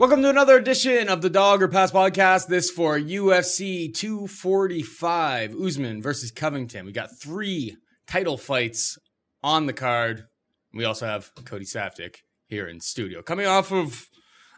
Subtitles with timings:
[0.00, 2.46] Welcome to another edition of the Dog or Pass podcast.
[2.46, 6.86] This for UFC 245, Usman versus Covington.
[6.86, 8.96] We got three title fights
[9.42, 10.24] on the card.
[10.72, 12.14] We also have Cody Saftik
[12.46, 13.20] here in studio.
[13.20, 14.06] Coming off of,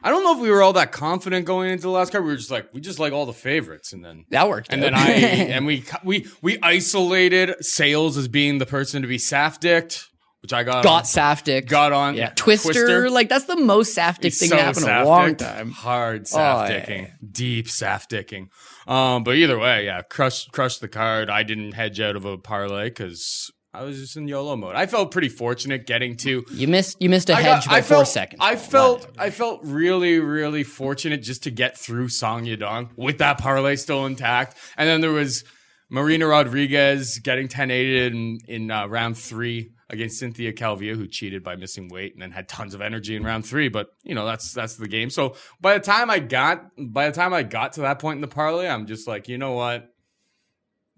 [0.01, 2.23] I don't know if we were all that confident going into the last card.
[2.23, 4.73] We were just like, we just like all the favorites, and then That worked.
[4.73, 4.93] and out.
[4.93, 10.07] then I and we we we isolated Sales as being the person to be Safdicked,
[10.43, 11.67] which I got got Saftic.
[11.67, 12.33] got on yeah.
[12.35, 15.71] Twister, Like that's the most Saftic thing so to happen in a long time.
[15.71, 17.07] Hard Oh, yeah.
[17.31, 18.49] deep Safdicking.
[18.87, 21.31] Um, but either way, yeah, crush crush the card.
[21.31, 24.75] I didn't hedge out of a parlay because I was just in YOLO mode.
[24.75, 26.45] I felt pretty fortunate getting to.
[26.53, 27.01] You missed.
[27.01, 28.41] You missed a hedge got- by I four felt, seconds.
[28.43, 29.21] I felt Whatever.
[29.21, 34.05] I felt really really fortunate just to get through Song Yadong with that parlay still
[34.07, 35.45] intact, and then there was
[35.89, 41.55] Marina Rodriguez getting 10-8 in in uh, round three against Cynthia Calvillo, who cheated by
[41.55, 43.69] missing weight and then had tons of energy in round three.
[43.69, 45.11] But you know that's that's the game.
[45.11, 48.23] So by the time I got by the time I got to that point in
[48.23, 49.89] the parlay, I'm just like, you know what.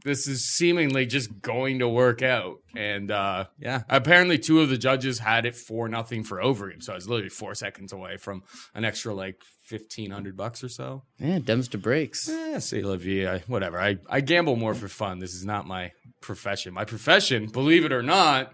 [0.07, 3.85] This is seemingly just going to work out, and uh, yeah.
[3.89, 7.31] Apparently, two of the judges had it for nothing for Overeem, so I was literally
[7.31, 8.43] four seconds away from
[8.75, 11.05] an extra like fifteen hundred bucks or so.
[11.19, 12.29] yeah, Dems to breaks.
[12.29, 13.81] Yeah, vie, I, whatever.
[13.81, 15.21] I, I gamble more for fun.
[15.21, 16.75] This is not my profession.
[16.75, 18.53] My profession, believe it or not,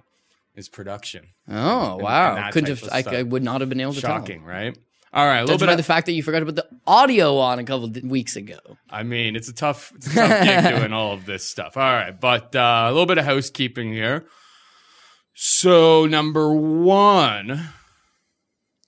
[0.55, 1.29] is production.
[1.49, 2.51] Oh and wow!
[2.51, 2.89] Couldn't have.
[2.93, 3.19] I.
[3.19, 4.23] I would not have been able to talk.
[4.23, 4.49] Shocking, tell.
[4.49, 4.79] right?
[5.13, 5.67] All right, a little bit.
[5.67, 8.37] by Of, the fact that you forgot to put the audio on a couple weeks
[8.37, 8.59] ago.
[8.89, 11.77] I mean, it's a tough, it's a tough gig doing all of this stuff.
[11.77, 14.27] All right, but uh, a little bit of housekeeping here.
[15.35, 17.71] So number one,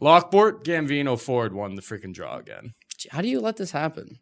[0.00, 2.74] Lockport Gambino Ford won the freaking draw again.
[3.10, 4.20] How do you let this happen?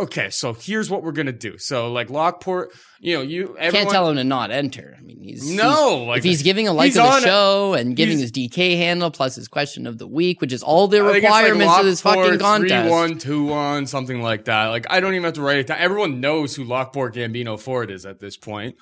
[0.00, 1.58] Okay, so here's what we're gonna do.
[1.58, 2.70] So like Lockport,
[3.00, 4.94] you know, you everyone, Can't tell him to not enter.
[4.96, 7.96] I mean, he's No, he's- like, if he's giving a like of the show and
[7.96, 11.04] giving his DK handle plus his question of the week, which is all the it's
[11.06, 12.88] like requirements of this fucking contest.
[12.88, 14.66] 3-1, 2-1, something like that.
[14.66, 15.78] Like I don't even have to write it down.
[15.80, 18.76] Everyone knows who Lockport Gambino Ford is at this point.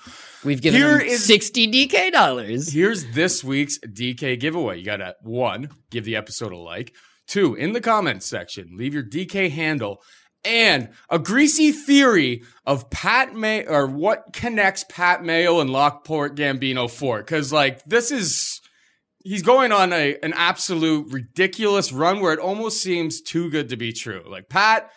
[0.45, 2.71] We've given Here him is- sixty DK dollars.
[2.73, 4.79] Here's this week's DK giveaway.
[4.81, 6.93] You gotta one, give the episode a like.
[7.27, 9.99] Two, in the comments section, leave your DK handle
[10.47, 16.91] and a greasy theory of Pat May or what connects Pat Mayo and Lockport Gambino
[16.91, 17.27] Ford.
[17.27, 18.61] Cause like this is
[19.25, 23.77] he's going on a an absolute ridiculous run where it almost seems too good to
[23.77, 24.23] be true.
[24.27, 24.91] Like Pat,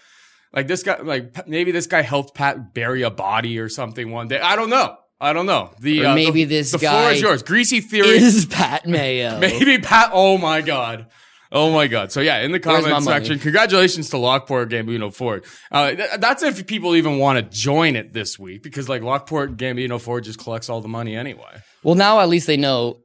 [0.53, 4.27] like this guy, like maybe this guy helped Pat bury a body or something one
[4.27, 4.39] day.
[4.39, 4.95] I don't know.
[5.21, 5.71] I don't know.
[5.79, 7.43] The uh, maybe the, this the floor is yours.
[7.43, 8.09] Greasy theory.
[8.09, 9.39] Is Pat Mayo?
[9.41, 10.11] maybe Pat.
[10.13, 11.07] Oh my god.
[11.51, 12.11] Oh my god.
[12.11, 15.45] So yeah, in the Where's my comment section, congratulations to Lockport Gambino Ford.
[15.71, 19.57] Uh, th- that's if people even want to join it this week because like Lockport
[19.57, 21.61] Gambino Ford just collects all the money anyway.
[21.83, 22.99] Well, now at least they know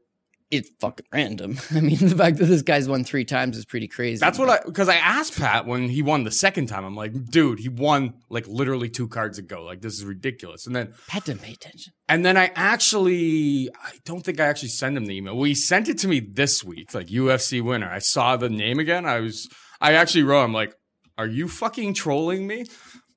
[0.50, 1.58] it's fucking random.
[1.70, 4.20] I mean, the fact that this guy's won three times is pretty crazy.
[4.20, 6.85] That's what I because I asked Pat when he won the second time.
[6.85, 9.62] I'm like, dude, he won like literally two cards ago.
[9.62, 10.67] Like this is ridiculous.
[10.67, 11.93] And then Pat didn't pay attention.
[12.08, 15.35] and then I actually I don't think I actually sent him the email.
[15.35, 17.90] Well, he sent it to me this week, like UFC winner.
[17.90, 19.06] I saw the name again.
[19.06, 19.49] I was
[19.81, 20.75] I actually wrote, I'm like,
[21.19, 22.64] are you fucking trolling me?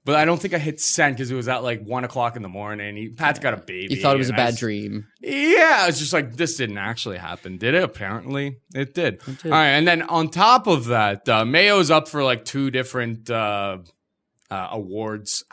[0.08, 2.42] But I don't think I hit send because it was at like one o'clock in
[2.42, 2.96] the morning.
[2.96, 3.94] He, Pat's got a baby.
[3.94, 5.06] You thought it was a bad s- dream.
[5.22, 7.84] Yeah, it's just like this didn't actually happen, did it?
[7.84, 9.20] Apparently, it did.
[9.20, 9.46] did.
[9.46, 13.30] All right, and then on top of that, uh, Mayo's up for like two different
[13.30, 13.80] uh,
[14.50, 15.44] uh, awards.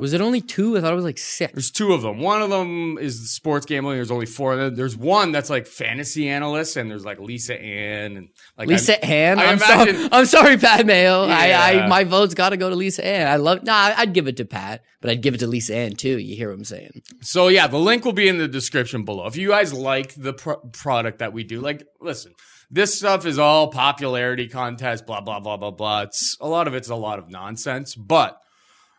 [0.00, 0.76] Was it only two?
[0.76, 1.52] I thought it was like six.
[1.52, 2.20] There's two of them.
[2.20, 3.96] One of them is sports gambling.
[3.96, 4.70] There's only four.
[4.70, 9.10] There's one that's like fantasy analyst, and there's like Lisa Ann and like Lisa I'm-
[9.12, 9.38] Ann.
[9.38, 10.08] I I'm, imagine- sorry.
[10.12, 11.24] I'm sorry, Pat Mayo.
[11.24, 13.28] I, I my vote's got to go to Lisa Ann.
[13.28, 13.62] I love.
[13.62, 16.18] Nah, I'd give it to Pat, but I'd give it to Lisa Ann too.
[16.18, 17.02] You hear what I'm saying?
[17.20, 19.26] So yeah, the link will be in the description below.
[19.26, 22.32] If you guys like the pro- product that we do, like, listen,
[22.74, 26.02] this stuff is all popularity contest, blah blah blah blah blah.
[26.02, 28.36] It's a lot of it's a lot of nonsense, but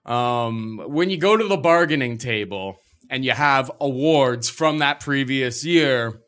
[0.06, 2.78] um, when you go to the bargaining table
[3.10, 6.22] and you have awards from that previous year,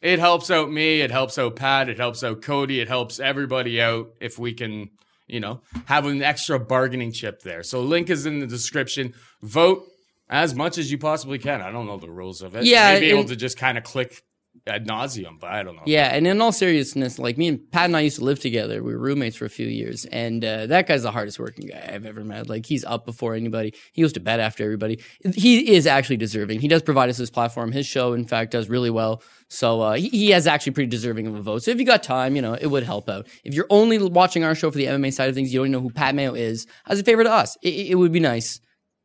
[0.00, 3.82] it helps out me, it helps out Pat, it helps out Cody, it helps everybody
[3.82, 4.88] out if we can,
[5.26, 7.62] you know, have an extra bargaining chip there.
[7.62, 9.12] So link is in the description.
[9.42, 9.84] Vote
[10.30, 11.60] as much as you possibly can.
[11.60, 12.64] I don't know the rules of it.
[12.64, 14.22] Yeah, You may be able to just kind of click
[14.66, 15.82] ad nauseum, but I don't know.
[15.86, 18.82] Yeah, and in all seriousness, like me and Pat and I used to live together.
[18.82, 21.90] We were roommates for a few years, and uh, that guy's the hardest working guy
[21.92, 22.48] I've ever met.
[22.48, 23.74] Like he's up before anybody.
[23.92, 25.00] He goes to bed after everybody.
[25.34, 26.60] He is actually deserving.
[26.60, 27.72] He does provide us this platform.
[27.72, 29.22] His show, in fact, does really well.
[29.48, 31.62] So uh, he, he is actually pretty deserving of a vote.
[31.62, 33.28] So if you got time, you know, it would help out.
[33.44, 35.72] If you're only watching our show for the MMA side of things, you don't even
[35.72, 36.66] know who Pat Mayo is.
[36.86, 38.60] As a favor to us, it, it would be nice.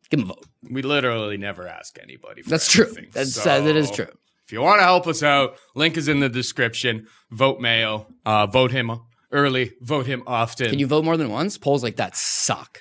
[0.10, 0.46] Give him a vote.
[0.70, 2.42] We literally never ask anybody.
[2.42, 2.86] For That's true.
[2.86, 3.10] anything.
[3.14, 4.08] That's uh, that is true.
[4.50, 7.06] If you want to help us out, link is in the description.
[7.30, 8.08] Vote Mayo.
[8.26, 8.90] Uh, vote him
[9.32, 9.74] early.
[9.80, 10.72] Vote him often.
[10.72, 11.60] Can you vote more than once?
[11.60, 12.80] Polls like that suck.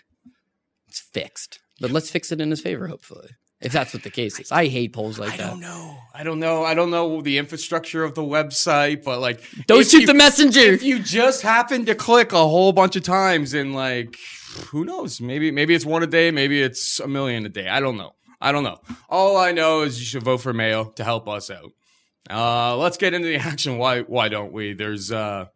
[0.86, 1.58] It's fixed.
[1.78, 3.28] But let's fix it in his favor, hopefully.
[3.60, 4.50] If that's what the case is.
[4.50, 5.46] I hate polls like I that.
[5.46, 5.98] I don't know.
[6.14, 6.64] I don't know.
[6.64, 10.60] I don't know the infrastructure of the website, but like, Don't shoot you- the messenger.
[10.60, 14.16] If you just happen to click a whole bunch of times and like,
[14.70, 15.20] who knows?
[15.20, 16.30] Maybe maybe it's one a day.
[16.30, 17.68] Maybe it's a million a day.
[17.68, 18.12] I don't know.
[18.40, 18.78] I don't know.
[19.08, 21.72] All I know is you should vote for Mayo to help us out.
[22.30, 23.78] Uh, let's get into the action.
[23.78, 24.74] Why why don't we?
[24.74, 25.46] There's uh,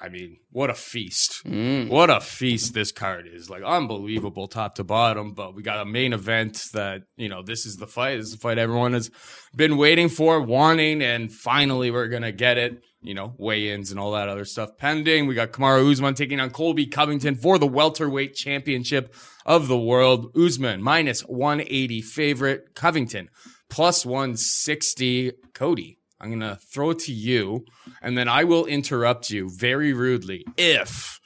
[0.00, 1.40] I mean, what a feast!
[1.88, 3.48] What a feast this card is!
[3.48, 5.32] Like unbelievable, top to bottom.
[5.32, 8.16] But we got a main event that you know this is the fight.
[8.16, 9.10] This is the fight everyone has
[9.54, 12.82] been waiting for, wanting, and finally we're gonna get it.
[13.04, 15.26] You know, weigh-ins and all that other stuff pending.
[15.26, 19.14] We got Kamaru Usman taking on Colby Covington for the welterweight championship
[19.44, 20.34] of the world.
[20.34, 23.28] Usman minus 180 favorite, Covington
[23.68, 25.32] plus 160.
[25.52, 27.64] Cody, I'm going to throw it to you
[28.00, 31.20] and then I will interrupt you very rudely if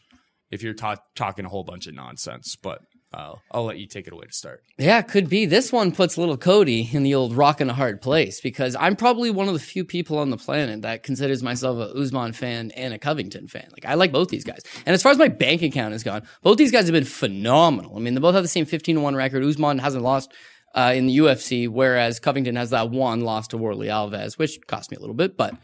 [0.51, 2.81] if you're ta- talking a whole bunch of nonsense, but
[3.13, 4.63] uh, I'll let you take it away to start.
[4.77, 5.47] Yeah, could be.
[5.47, 8.97] This one puts little Cody in the old rock and a hard place because I'm
[8.97, 12.71] probably one of the few people on the planet that considers myself a Usman fan
[12.73, 13.69] and a Covington fan.
[13.73, 14.61] Like I like both these guys.
[14.85, 17.97] And as far as my bank account is gone, both these guys have been phenomenal.
[17.97, 19.43] I mean, they both have the same 15 1 record.
[19.43, 20.31] Usman hasn't lost
[20.75, 24.91] uh, in the UFC, whereas Covington has that one loss to Warley Alves, which cost
[24.91, 25.55] me a little bit, but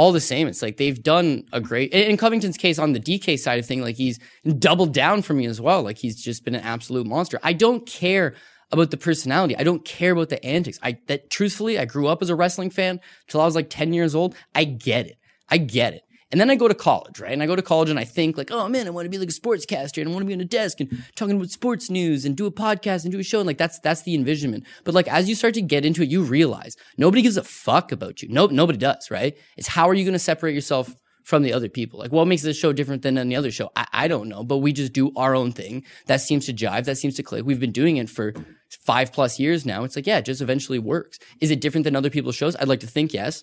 [0.00, 1.92] all the same, it's like they've done a great.
[1.92, 4.18] In Covington's case, on the DK side of thing, like he's
[4.58, 5.82] doubled down for me as well.
[5.82, 7.38] Like he's just been an absolute monster.
[7.42, 8.34] I don't care
[8.72, 9.54] about the personality.
[9.58, 10.78] I don't care about the antics.
[10.82, 13.92] I that truthfully, I grew up as a wrestling fan till I was like ten
[13.92, 14.34] years old.
[14.54, 15.18] I get it.
[15.50, 16.02] I get it.
[16.30, 17.32] And then I go to college, right?
[17.32, 19.18] And I go to college and I think like, oh man, I want to be
[19.18, 21.90] like a sportscaster and I want to be on a desk and talking about sports
[21.90, 23.40] news and do a podcast and do a show.
[23.40, 24.64] And like that's that's the envisionment.
[24.84, 27.90] But like as you start to get into it, you realize nobody gives a fuck
[27.90, 28.28] about you.
[28.28, 29.36] No, nobody does, right?
[29.56, 30.94] It's how are you going to separate yourself
[31.24, 31.98] from the other people?
[31.98, 33.70] Like what makes this show different than any other show?
[33.74, 35.84] I, I don't know, but we just do our own thing.
[36.06, 36.84] That seems to jive.
[36.84, 37.44] That seems to click.
[37.44, 38.34] We've been doing it for
[38.68, 39.82] five plus years now.
[39.82, 41.18] It's like, yeah, it just eventually works.
[41.40, 42.54] Is it different than other people's shows?
[42.56, 43.42] I'd like to think yes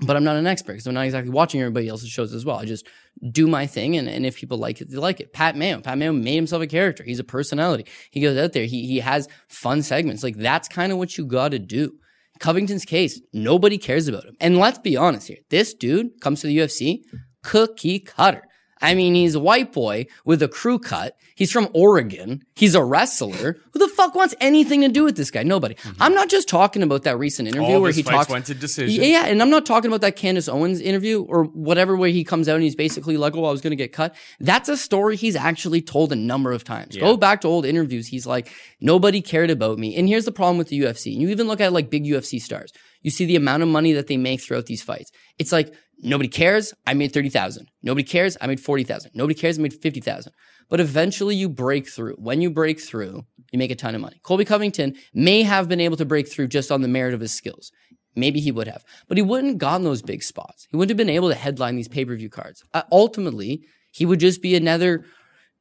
[0.00, 2.56] but I'm not an expert because I'm not exactly watching everybody else's shows as well.
[2.56, 2.86] I just
[3.30, 5.32] do my thing, and, and if people like it, they like it.
[5.32, 7.02] Pat Mayo, Pat Mayo made himself a character.
[7.02, 7.86] He's a personality.
[8.10, 8.64] He goes out there.
[8.64, 10.22] He he has fun segments.
[10.22, 11.98] Like that's kind of what you got to do.
[12.38, 14.36] Covington's case, nobody cares about him.
[14.40, 15.38] And let's be honest here.
[15.50, 17.02] This dude comes to the UFC,
[17.42, 18.42] cookie cutter.
[18.80, 21.16] I mean, he's a white boy with a crew cut.
[21.34, 22.42] He's from Oregon.
[22.54, 23.56] He's a wrestler.
[23.72, 25.42] Who the fuck wants anything to do with this guy?
[25.42, 25.76] Nobody.
[26.00, 27.74] I'm not just talking about that recent interview Mm-hmm.
[27.74, 28.28] All where his he talks.
[28.30, 29.02] went to decision.
[29.04, 32.48] Yeah, and I'm not talking about that Candace Owens interview or whatever where he comes
[32.48, 35.16] out and he's basically like, "Oh, I was going to get cut." That's a story
[35.16, 36.94] he's actually told a number of times.
[36.96, 37.02] Yeah.
[37.02, 38.06] Go back to old interviews.
[38.08, 41.12] He's like, "Nobody cared about me." And here's the problem with the UFC.
[41.12, 42.72] And you even look at like big UFC stars.
[43.02, 45.10] You see the amount of money that they make throughout these fights.
[45.38, 46.74] It's like nobody cares.
[46.86, 47.68] I made 30,000.
[47.82, 48.36] Nobody cares.
[48.40, 49.12] I made 40,000.
[49.14, 49.58] Nobody cares.
[49.58, 50.32] I made 50,000.
[50.68, 52.14] But eventually you break through.
[52.14, 54.20] When you break through, you make a ton of money.
[54.22, 57.32] Colby Covington may have been able to break through just on the merit of his
[57.32, 57.72] skills.
[58.14, 60.66] Maybe he would have, but he wouldn't have gotten those big spots.
[60.70, 62.64] He wouldn't have been able to headline these pay per view cards.
[62.74, 63.62] Uh, ultimately,
[63.92, 65.04] he would just be another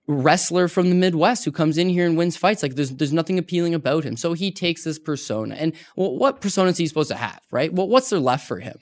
[0.08, 2.64] wrestler from the Midwest who comes in here and wins fights.
[2.64, 4.18] Like there's there's nothing appealing about him.
[4.18, 5.56] So he takes this persona.
[5.56, 7.72] And well, what persona is he supposed to have, right?
[7.72, 8.78] Well, what's there left for him?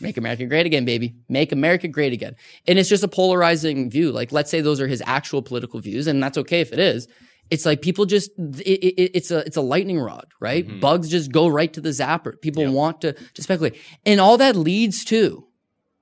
[0.00, 1.14] Make America great again, baby.
[1.28, 2.36] Make America great again.
[2.66, 4.12] And it's just a polarizing view.
[4.12, 7.06] Like, let's say those are his actual political views, and that's okay if it is.
[7.50, 10.66] It's like people just it, it, it's a it's a lightning rod, right?
[10.66, 10.80] Mm-hmm.
[10.80, 12.40] Bugs just go right to the zapper.
[12.40, 13.76] People want to to speculate,
[14.06, 15.46] and all that leads to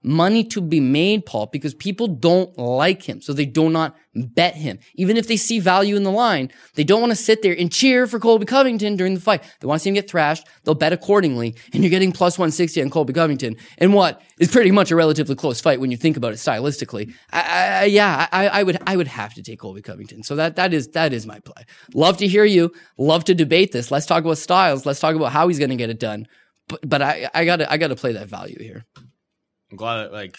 [0.02, 3.21] money to be made, Paul, because people don't like him.
[3.21, 4.78] So they do not bet him.
[4.95, 7.71] Even if they see value in the line, they don't want to sit there and
[7.71, 9.43] cheer for Colby Covington during the fight.
[9.61, 10.47] They want to see him get thrashed.
[10.64, 11.57] They'll bet accordingly.
[11.73, 13.57] And you're getting plus 160 on Colby Covington.
[13.78, 17.12] And what is pretty much a relatively close fight when you think about it stylistically.
[17.33, 17.40] I,
[17.81, 20.23] I, yeah, I, I would, I would have to take Colby Covington.
[20.23, 21.64] So that, that is, that is my play.
[21.95, 22.73] Love to hear you.
[22.97, 23.90] Love to debate this.
[23.90, 24.87] Let's talk about styles.
[24.87, 26.26] Let's talk about how he's going to get it done.
[26.69, 28.85] But, but I, I gotta, I gotta play that value here.
[29.70, 30.37] I'm glad that, like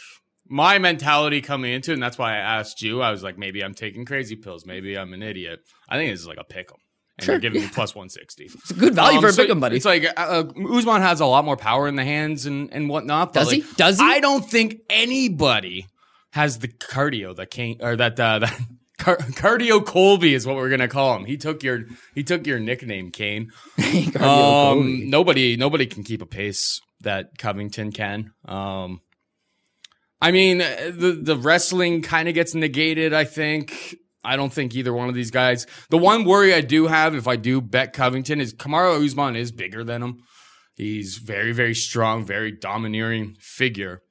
[0.48, 3.02] my mentality coming into it, and that's why I asked you.
[3.02, 4.66] I was like, maybe I'm taking crazy pills.
[4.66, 5.60] Maybe I'm an idiot.
[5.88, 6.78] I think it's like a pick 'em.
[7.18, 7.68] And Sure, you're giving yeah.
[7.68, 8.46] me plus 160.
[8.46, 9.76] It's a good value for a Um, so pick 'em, buddy.
[9.76, 12.90] It's like uh, uh, Usman has a lot more power in the hands and, and
[12.90, 13.34] whatnot.
[13.34, 13.64] Does he?
[13.76, 14.06] Does he?
[14.06, 15.86] I don't think anybody
[16.32, 18.60] has the cardio that came or that uh, that
[18.98, 21.26] car- cardio Colby is what we're gonna call him.
[21.26, 23.52] He took your he took your nickname, Kane.
[24.20, 28.32] Um, nobody nobody can keep a pace that Covington can.
[28.46, 29.02] Um,
[30.22, 33.14] I mean, the the wrestling kind of gets negated.
[33.14, 33.96] I think.
[34.22, 35.66] I don't think either one of these guys.
[35.90, 39.54] The one worry I do have if I do bet Covington is Kamaru Usman is
[39.54, 40.24] bigger than him.
[40.76, 44.02] He's very very strong, very domineering figure.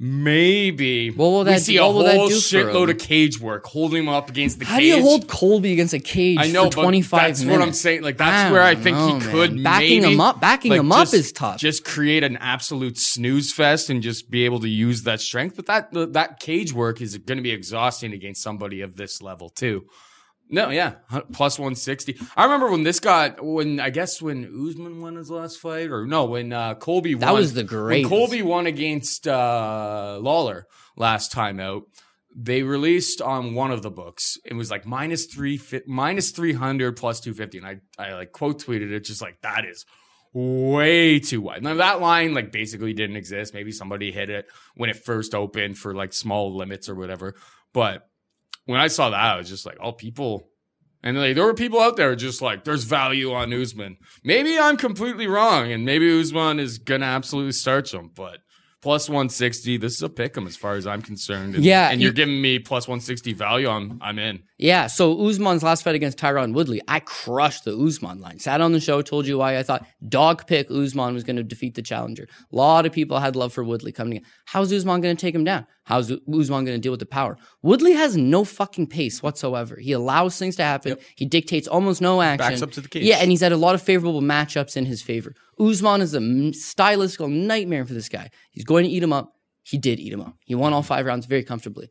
[0.00, 4.30] Maybe What will we that- see a whole shitload of cage work, holding him up
[4.30, 4.72] against the cage.
[4.72, 7.58] How do you hold Colby against a cage I know, for but 25 that's minutes?
[7.58, 8.02] what I'm saying.
[8.02, 9.30] Like that's I where I think know, he man.
[9.32, 11.58] could Backing maybe, him up- backing like, him up just- is tough.
[11.58, 15.56] Just create an absolute snooze fest and just be able to use that strength.
[15.56, 19.48] But that that cage work is going to be exhausting against somebody of this level
[19.48, 19.86] too.
[20.50, 20.94] No, yeah,
[21.32, 22.18] plus 160.
[22.36, 26.06] I remember when this got when I guess when Usman won his last fight, or
[26.06, 28.08] no, when uh, Colby That was the when greatest.
[28.08, 31.82] Colby won against uh, Lawler last time out.
[32.34, 34.38] They released on one of the books.
[34.44, 38.14] It was like minus three, fi- minus three hundred plus two fifty, and I I
[38.14, 39.84] like quote tweeted it just like that is
[40.32, 41.62] way too wide.
[41.62, 43.54] Now that line like basically didn't exist.
[43.54, 47.34] Maybe somebody hit it when it first opened for like small limits or whatever.
[47.72, 48.08] But
[48.68, 50.50] when I saw that, I was just like, oh, people.
[51.02, 53.96] And like, there were people out there just like, there's value on Usman.
[54.22, 58.40] Maybe I'm completely wrong, and maybe Usman is gonna absolutely starch him, but
[58.80, 61.54] plus 160, this is a pick 'em as far as I'm concerned.
[61.56, 63.68] And, Yeah, and you're you- giving me plus 160 value.
[63.68, 64.40] I'm I'm in.
[64.60, 68.40] Yeah, so Usman's last fight against Tyron Woodley, I crushed the Usman line.
[68.40, 71.44] Sat on the show, told you why I thought dog pick Usman was going to
[71.44, 72.26] defeat the challenger.
[72.52, 74.22] A lot of people had love for Woodley coming in.
[74.46, 75.66] How's Usman going to take him down?
[75.84, 77.38] How's Usman going to deal with the power?
[77.62, 79.76] Woodley has no fucking pace whatsoever.
[79.80, 80.96] He allows things to happen.
[81.16, 82.48] He dictates almost no action.
[82.50, 83.04] Backs up to the cage.
[83.04, 85.34] Yeah, and he's had a lot of favorable matchups in his favor.
[85.60, 88.30] Usman is a stylistical nightmare for this guy.
[88.50, 89.34] He's going to eat him up.
[89.62, 90.36] He did eat him up.
[90.44, 91.88] He won all five rounds very comfortably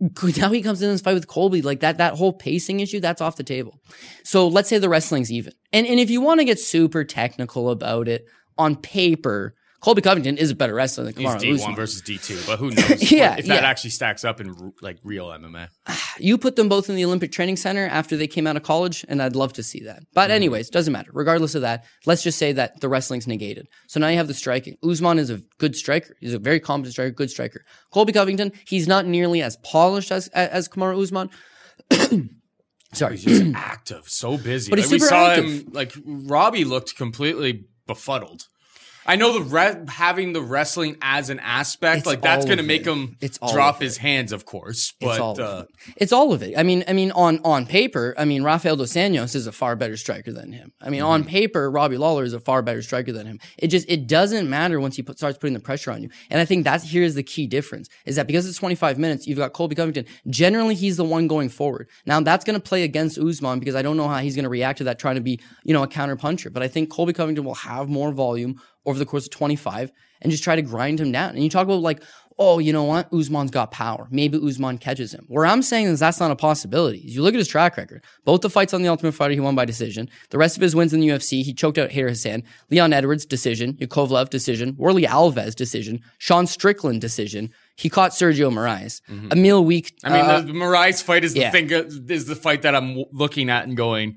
[0.00, 3.20] now he comes in this fight with Colby, like that that whole pacing issue, that's
[3.20, 3.80] off the table.
[4.24, 5.52] So let's say the wrestling's even.
[5.72, 8.26] And and if you want to get super technical about it,
[8.56, 11.74] on paper, Colby Covington is a better wrestler than He's Kamaru D1 Usman.
[11.74, 13.68] versus D2, but who knows Yeah, if that yeah.
[13.68, 15.68] actually stacks up in like real MMA.
[16.18, 19.06] You put them both in the Olympic Training Center after they came out of college,
[19.08, 20.02] and I'd love to see that.
[20.12, 20.32] But Mm-hmm.
[20.32, 21.10] anyways, doesn't matter.
[21.14, 23.68] Regardless of that, let's just say that the wrestling's negated.
[23.88, 24.76] So now you have the striking.
[24.86, 26.14] Usman is a good striker.
[26.20, 27.64] He's a very competent striker, good striker.
[27.90, 31.30] Colby Covington, he's not nearly as polished as as Kamaru Usman.
[32.92, 34.68] Sorry, He's just active, so busy.
[34.68, 35.44] But like he's we saw active.
[35.44, 38.46] him like Robbie looked completely befuddled.
[39.06, 42.62] I know the re- having the wrestling as an aspect, It's like that's going to
[42.62, 44.92] make him It's drop his hands, of course.
[45.00, 45.70] But it's all uh, of it.
[45.96, 46.56] It's all of it.
[46.56, 49.74] I mean, I mean, on on paper, I mean, Rafael dos Anjos is a far
[49.76, 50.72] better striker than him.
[50.80, 51.08] I mean, Mm-hmm.
[51.08, 53.40] on paper, Robbie Lawler is a far better striker than him.
[53.56, 56.10] It just it doesn't matter once he put, starts putting the pressure on you.
[56.28, 59.38] And I think that's here's the key difference is that because it's 25 minutes, you've
[59.38, 60.04] got Colby Covington.
[60.28, 61.88] Generally, he's the one going forward.
[62.04, 64.50] Now that's going to play against Usman because I don't know how he's going to
[64.50, 66.50] react to that, trying to be you know a counter puncher.
[66.50, 70.30] But I think Colby Covington will have more volume over the course of 25 and
[70.30, 71.30] just try to grind him down.
[71.30, 72.02] And you talk about like
[72.40, 73.12] oh, you know what?
[73.12, 74.08] Usman's got power.
[74.10, 75.26] Maybe Usman catches him.
[75.28, 76.98] Where I'm saying is that's not a possibility.
[76.98, 78.02] You look at his track record.
[78.24, 80.08] Both the fights on the Ultimate Fighter, he won by decision.
[80.30, 83.26] The rest of his wins in the UFC, he choked out Hayder Hassan, Leon Edwards,
[83.26, 87.52] decision, Yakovlev, decision, Warley Alves decision, Sean Strickland, decision.
[87.76, 89.02] He caught Sergio Moraes.
[89.30, 89.94] Emil Meek.
[90.02, 91.50] I mean, uh, the Moraes fight is the yeah.
[91.50, 94.16] thing is the fight that I'm looking at and going.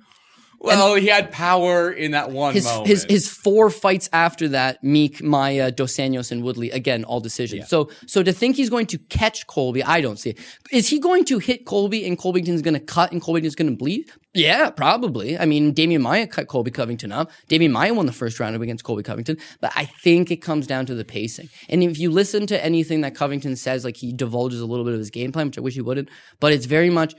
[0.64, 2.88] Well, he had power in that one his moment.
[2.88, 7.68] his his four fights after that, Meek, Maia, Dos Anjos, and Woodley, again, all decisions.
[7.68, 10.40] So so to think he's going to catch Colby, I don't see it.
[10.72, 13.76] Is he going to hit Colby and Colby's going to cut and Colby's going to
[13.76, 14.10] bleed?
[14.34, 15.38] Yeah, probably.
[15.38, 17.30] I mean, Damian Maia cut Colby Covington up.
[17.50, 20.88] Damian Maia won the first round against Colby Covington, but I think it comes down
[20.88, 21.50] to the pacing.
[21.70, 24.94] And if you listen to anything that Covington says, like he divulges a little bit
[24.94, 27.14] of his game plan, which I wish he wouldn't, but it's very much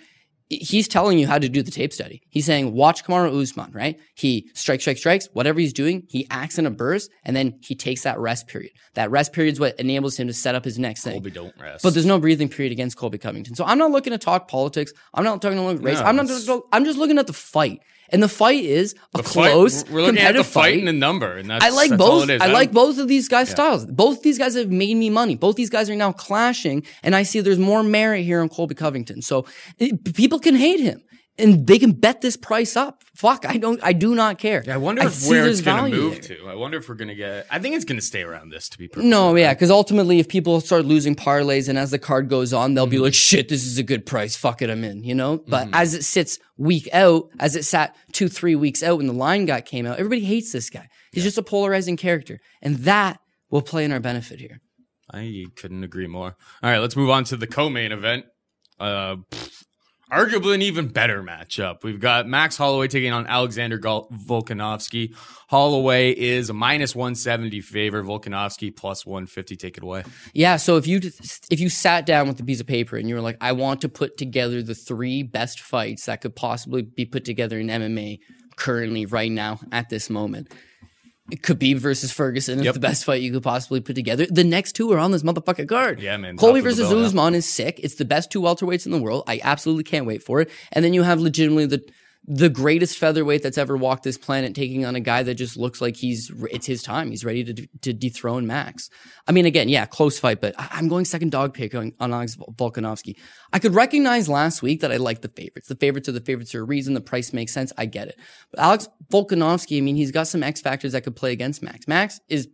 [0.48, 2.22] he's telling you how to do the tape study.
[2.28, 3.98] He's saying, watch Kamaru Usman, right?
[4.14, 7.74] He strikes, strikes, strikes, whatever he's doing, he acts in a burst, and then he
[7.74, 8.72] takes that rest period.
[8.94, 11.14] That rest period is what enables him to set up his next thing.
[11.14, 11.82] Colby don't rest.
[11.82, 13.54] But there's no breathing period against Colby Covington.
[13.54, 14.92] So I'm not looking to talk politics.
[15.12, 15.98] I'm not talking to look race.
[15.98, 16.30] No, I'm not.
[16.72, 17.80] I'm just looking at the fight.
[18.14, 20.78] And the fight is a The fight- close, we're looking at the competitive fight fight.
[20.78, 22.24] and the number, and that's I like both.
[22.30, 22.40] it is.
[22.42, 23.84] I don't- like both of these guys' styles.
[23.86, 25.34] Both these guys have made me money.
[25.34, 28.74] Both these guys are now clashing, and I see there's more merit here in Colby
[28.74, 29.20] Covington.
[29.20, 29.44] So
[29.78, 31.02] it, people can hate him,
[31.38, 33.02] and they can bet this price up.
[33.14, 33.80] Fuck, I don't.
[33.82, 34.62] I do not care.
[34.66, 36.36] Yeah, I wonder if where it's going to move there.
[36.38, 36.48] to.
[36.48, 37.46] I wonder if we're going to get.
[37.50, 38.68] I think it's going to stay around this.
[38.70, 41.98] To be perfectly No, yeah, because ultimately, if people start losing parlays and as the
[41.98, 43.04] card goes on, they'll be Mm-hmm.
[43.04, 44.36] like, shit, this is a good price.
[44.36, 45.38] Fuck it, I'm in, you know?
[45.48, 49.12] But as it sits week out, as it sat two, three weeks out when the
[49.12, 50.88] line guy came out, everybody hates this guy.
[51.12, 52.38] He's just a polarizing character.
[52.62, 53.18] And that
[53.50, 54.60] will play in our benefit here.
[55.12, 56.36] I couldn't agree more.
[56.62, 58.24] All right, let's move on to the co-main event.
[58.80, 59.62] Uh, pff,
[60.12, 61.82] arguably an even better matchup.
[61.82, 65.14] We've got Max Holloway taking on Alexander Gol- Volkanovski.
[65.48, 68.02] Holloway is a minus 170 favor.
[68.02, 69.56] Volkanovski plus 150.
[69.56, 70.04] Take it away.
[70.32, 71.00] Yeah, so if you
[71.50, 73.80] if you sat down with a piece of paper and you were like, I want
[73.82, 78.20] to put together the three best fights that could possibly be put together in MMA
[78.56, 80.52] currently, right now, at this moment.
[81.32, 82.74] Khabib versus Ferguson is Yep.
[82.74, 84.26] the best fight you could possibly put together.
[84.30, 86.00] The next two are on this motherfucking card.
[86.00, 87.06] Yeah, man, Colby top of the versus.
[87.06, 87.80] Usman is sick.
[87.82, 89.24] It's the best two welterweights in the world.
[89.26, 90.50] I absolutely can't wait for it.
[90.72, 91.82] And then you have legitimately the
[92.26, 95.82] the greatest featherweight that's ever walked this planet taking on a guy that just looks
[95.82, 97.10] like he's it's his time.
[97.10, 98.88] He's ready to to dethrone Max.
[99.28, 102.14] I mean, again, yeah, close fight, but I- I'm going second dog pick on, on
[102.14, 103.16] Alex Volkanovski.
[103.52, 105.68] I could recognize last week that I like the favorites.
[105.68, 106.94] The favorites are the favorites for a reason.
[106.94, 107.72] The price makes sense.
[107.76, 108.18] I get it.
[108.50, 111.86] But Alex Volkanovski, I mean, he's got some X factors that could play against Max.
[111.86, 112.48] Max is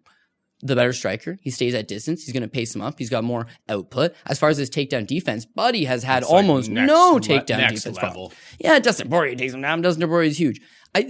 [0.62, 1.38] the better striker.
[1.42, 2.25] He stays at distance.
[2.25, 2.99] He's going to pace him up.
[2.99, 4.14] He's got more output.
[4.27, 7.59] As far as his takedown defense, Buddy has had like almost next no le- takedown
[7.59, 7.96] next defense.
[7.96, 8.11] level.
[8.29, 8.33] problem.
[8.59, 9.81] Yeah, Dustin Poirier takes him down.
[9.81, 10.61] Dustin Poirier is huge.
[10.92, 11.07] I,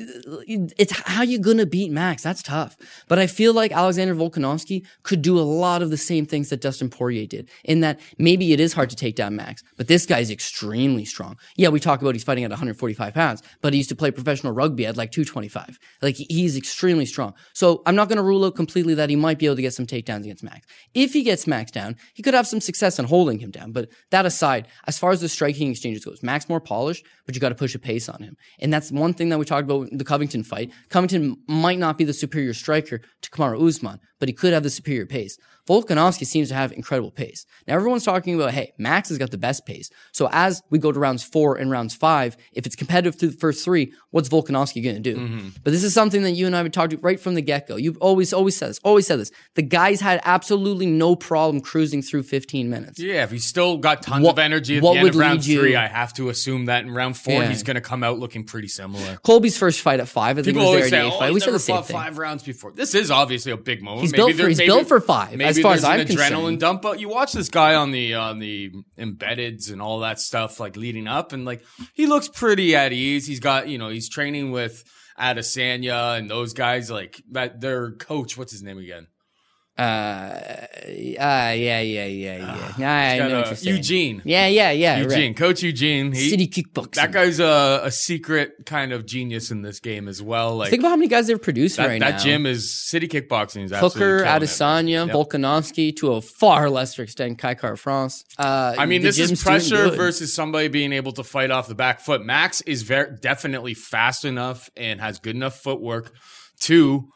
[0.77, 2.23] it's how you gonna beat Max.
[2.23, 2.77] That's tough.
[3.09, 6.61] But I feel like Alexander Volkanovski could do a lot of the same things that
[6.61, 7.49] Dustin Poirier did.
[7.64, 11.37] In that maybe it is hard to take down Max, but this guy's extremely strong.
[11.57, 14.53] Yeah, we talk about he's fighting at 145 pounds, but he used to play professional
[14.53, 15.79] rugby at like 225.
[16.03, 17.33] Like he's extremely strong.
[17.55, 19.87] So I'm not gonna rule out completely that he might be able to get some
[19.87, 20.66] takedowns against Max.
[20.93, 23.73] If he gets Max down, he could have some success in holding him down.
[23.73, 27.40] But that aside, as far as the striking exchanges goes, Max more polished, but you
[27.40, 28.37] got to push a pace on him.
[28.59, 30.73] And that's one thing that we talked in the Covington fight.
[30.89, 34.71] Covington might not be the superior striker to Kamaru Usman, but he could have the
[34.71, 35.37] superior pace.
[35.69, 37.47] Volkanovski seems to have incredible pace.
[37.69, 39.89] Now everyone's talking about, hey, Max has got the best pace.
[40.13, 43.37] So as we go to rounds four and rounds five, if it's competitive through the
[43.37, 45.17] first three, what's Volkanovski going to do?
[45.17, 45.49] Mm-hmm.
[45.63, 47.69] But this is something that you and I have talked to right from the get
[47.69, 47.77] go.
[47.77, 49.31] You've always, always said this, always said this.
[49.55, 52.99] The guy's had absolutely no problem cruising through 15 minutes.
[52.99, 55.47] Yeah, if he's still got tons What- of energy at the end of round lead
[55.47, 57.49] you- three, I have to assume that in round four Yeah.
[57.49, 59.19] he's going to come out looking pretty similar.
[59.23, 61.27] Colby's first fight at five, I think People was always their say, "Oh, fight.
[61.27, 61.95] he's We said the same fought thing.
[61.95, 64.03] five rounds before." This is obviously a big moment.
[64.03, 66.07] He's Maybe built for- he's maybe- built for five, Maybe as far as I'm an
[66.07, 66.35] concerned.
[66.35, 66.83] adrenaline dump.
[66.83, 70.77] But you watch this guy on the on the embeddeds and all that stuff, like
[70.77, 71.62] leading up, and like
[71.94, 73.27] he looks pretty at ease.
[73.27, 74.85] He's got you know he's training with
[75.18, 77.61] Adesanya and those guys, like that.
[77.61, 79.07] Their coach, what's his name again?
[79.81, 82.05] Uh, uh, yeah, yeah, yeah,
[82.79, 83.14] yeah.
[83.14, 83.77] I Got, know what uh, you're saying.
[83.77, 84.23] Eugene.
[84.27, 84.99] Yeah, yeah, yeah.
[84.99, 85.37] Eugene, right.
[85.37, 86.12] Coach Eugene.
[86.12, 86.97] He, City kickboxing.
[86.97, 90.57] That guy's a, a secret kind of genius in this game as well.
[90.57, 92.16] Like Think about how many guys they're producing that, right that now.
[92.19, 94.23] That gym is City Kickboxing is Hooker.
[94.25, 95.16] Adesanya, Yep.
[95.16, 98.25] Volkanovski, to a far lesser extent, Kai Kara-France.
[98.38, 102.01] Uh, I mean, this is pressure versus somebody being able to fight off the back
[102.01, 102.23] foot.
[102.23, 106.12] Max is very definitely fast enough and has good enough footwork
[106.61, 107.09] to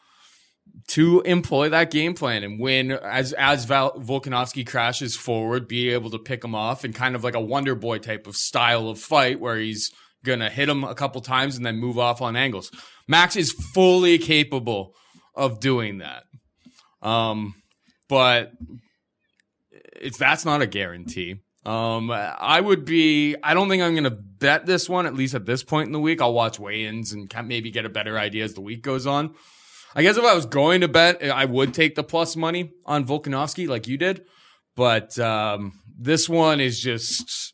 [0.87, 6.11] to employ that game plan and win as as Val, Volkanovski crashes forward, be able
[6.11, 8.99] to pick him off and kind of like a Wonder Boy type of style of
[8.99, 9.91] fight where he's
[10.23, 12.71] gonna hit him a couple times and then move off on angles.
[13.07, 14.93] Max is fully capable
[15.35, 16.23] of doing that.
[17.01, 17.55] Um,
[18.09, 18.51] but
[19.71, 21.37] it's that's not a guarantee.
[21.65, 23.35] Um, I would be.
[23.41, 25.07] I don't think I'm going to bet this one.
[25.07, 27.89] At least at this point in the week, I'll watch weigh-ins and maybe get a
[27.89, 29.33] better idea as the week goes on.
[29.95, 33.05] I guess if I was going to bet, I would take the plus money on
[33.05, 34.25] Volkanovski like you did.
[34.75, 37.53] But um, this one is just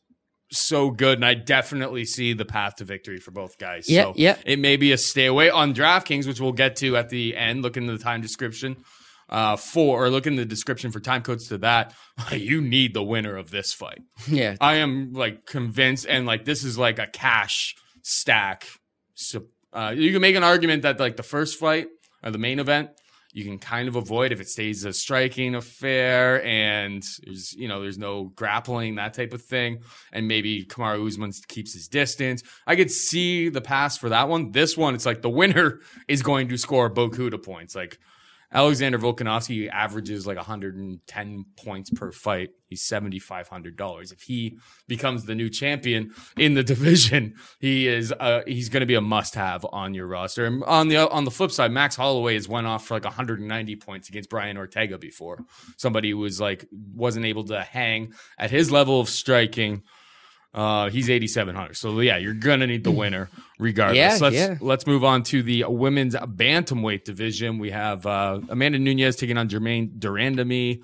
[0.52, 3.88] so good, and I definitely see the path to victory for both guys.
[3.88, 4.38] Yeah, so yeah.
[4.46, 7.62] It may be a stay away on DraftKings, which we'll get to at the end.
[7.62, 8.84] Look into the time description
[9.30, 11.94] uh, for, or look in the description for time codes to that.
[12.32, 14.02] You need the winner of this fight.
[14.28, 14.56] Yeah.
[14.60, 18.68] I am like convinced, and like this is like a cash stack.
[19.14, 21.88] So uh, you can make an argument that like the first fight
[22.24, 22.92] or the main event,
[23.34, 27.82] you can kind of avoid if it stays a striking affair and there's you know
[27.82, 29.80] there's no grappling that type of thing,
[30.12, 32.44] and maybe Kamaru Usman keeps his distance.
[32.68, 34.52] I could see the pass for that one.
[34.52, 37.76] This one, it's like the winner is going to score Bokuda points.
[37.76, 38.00] Like
[38.54, 42.50] Alexander Volkanovski averages like 110 points per fight.
[42.68, 44.12] He's $7,500.
[44.12, 48.86] If he becomes the new champion in the division, he is uh, he's going to
[48.86, 50.46] be a must-have on your roster.
[50.46, 53.76] And on the on the flip side, Max Holloway has went off for like 190
[53.78, 55.40] points against Brian Ortega before.
[55.78, 59.84] Somebody who was like wasn't able to hang at his level of striking.
[60.54, 61.78] Uh, he's 8,700.
[61.78, 63.30] So yeah, you're gonna need the winner
[63.62, 63.98] regardless.
[63.98, 64.56] Yeah, let's yeah.
[64.60, 67.60] let's move on to the women's bantamweight division.
[67.60, 70.84] We have uh, Amanda Nunes taking on Germaine de Randamie.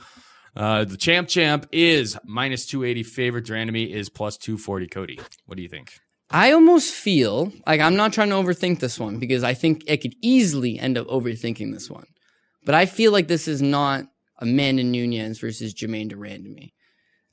[0.56, 3.46] Uh, the champ champ is minus 280 favorite.
[3.46, 4.88] De Randamie is plus 240.
[4.88, 6.00] Cody, what do you think?
[6.30, 9.98] I almost feel like I'm not trying to overthink this one because I think I
[9.98, 12.06] could easily end up overthinking this one.
[12.66, 14.06] But I feel like this is not
[14.40, 16.74] Amanda Nunes versus Germaine de Randamie.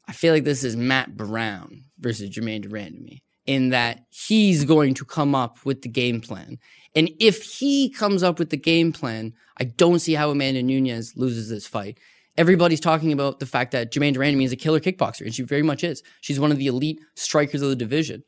[0.07, 4.95] I feel like this is Matt Brown versus Germaine de Randamie in that he's going
[4.95, 6.59] to come up with the game plan.
[6.95, 11.17] And if he comes up with the game plan, I don't see how Amanda Nunes
[11.17, 11.99] loses this fight.
[12.37, 15.43] Everybody's talking about the fact that Germaine de Randamie is a killer kickboxer, and she
[15.43, 16.03] very much is.
[16.21, 18.25] She's one of the elite strikers of the division.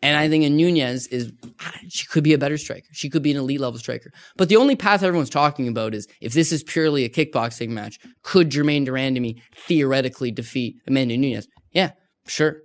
[0.00, 1.32] And I think a Nunes is,
[1.88, 2.88] she could be a better striker.
[2.92, 4.10] She could be an elite level striker.
[4.36, 8.00] But the only path everyone's talking about is if this is purely a kickboxing match,
[8.22, 11.46] could Germaine de Randamie theoretically defeat Amanda Nunes?
[11.70, 11.92] Yeah,
[12.26, 12.62] sure.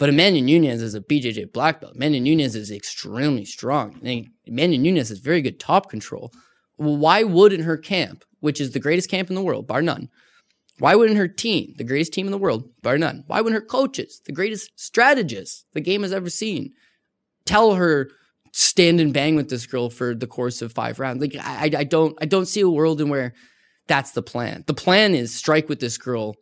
[0.00, 1.94] But Amanda Nunes is a BJJ black belt.
[1.94, 4.00] Amanda Nunes is extremely strong.
[4.02, 6.32] And Amanda Nunes has very good top control.
[6.76, 10.08] Why wouldn't her camp, which is the greatest camp in the world, bar none,
[10.78, 13.66] why wouldn't her team, the greatest team in the world, bar none, why wouldn't her
[13.66, 16.72] coaches, the greatest strategists the game has ever seen,
[17.44, 18.08] tell her
[18.52, 21.20] stand and bang with this girl for the course of five rounds?
[21.20, 23.34] Like I, I don't, I don't see a world in where
[23.86, 24.64] that's the plan.
[24.66, 26.36] The plan is strike with this girl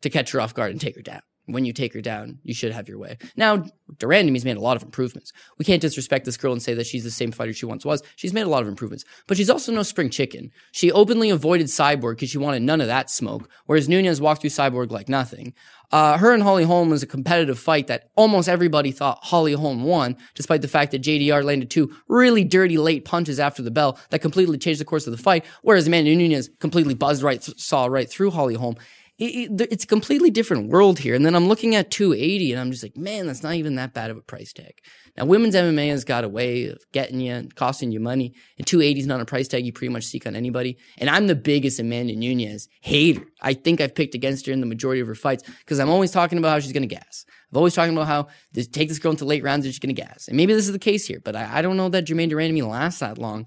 [0.00, 1.20] to catch her off guard and take her down.
[1.46, 3.18] When you take her down, you should have your way.
[3.36, 3.64] Now,
[3.98, 5.32] de Randamie's made a lot of improvements.
[5.58, 8.00] We can't disrespect this girl and say that she's the same fighter she once was.
[8.14, 10.52] She's made a lot of improvements, but she's also no spring chicken.
[10.70, 14.50] She openly avoided Cyborg because she wanted none of that smoke, whereas Nunes walked through
[14.50, 15.52] Cyborg like nothing.
[15.90, 19.82] Uh, her and Holly Holm was a competitive fight that almost everybody thought Holly Holm
[19.82, 23.98] won, despite the fact that JDR landed two really dirty late punches after the bell
[24.08, 27.86] that completely changed the course of the fight, whereas Amanda Nunes completely buzzed right, saw
[27.86, 28.76] right through Holly Holm
[29.18, 31.14] it, it, it's a completely different world here.
[31.14, 33.92] And then I'm looking at 280 and I'm just like, man, that's not even that
[33.92, 34.80] bad of a price tag.
[35.16, 38.32] Now, women's MMA has got a way of getting you and costing you money.
[38.56, 40.78] And 280 is not a price tag you pretty much seek on anybody.
[40.98, 43.24] And I'm the biggest Amanda Nunes hater.
[43.42, 46.10] I think I've picked against her in the majority of her fights because I'm always
[46.10, 47.26] talking about how she's going to gas.
[47.50, 49.94] I've always talking about how this, take this girl into late rounds and she's going
[49.94, 50.28] to gas.
[50.28, 52.54] And maybe this is the case here, but I, I don't know that Germaine Duran
[52.54, 53.46] de Randamie lasts that long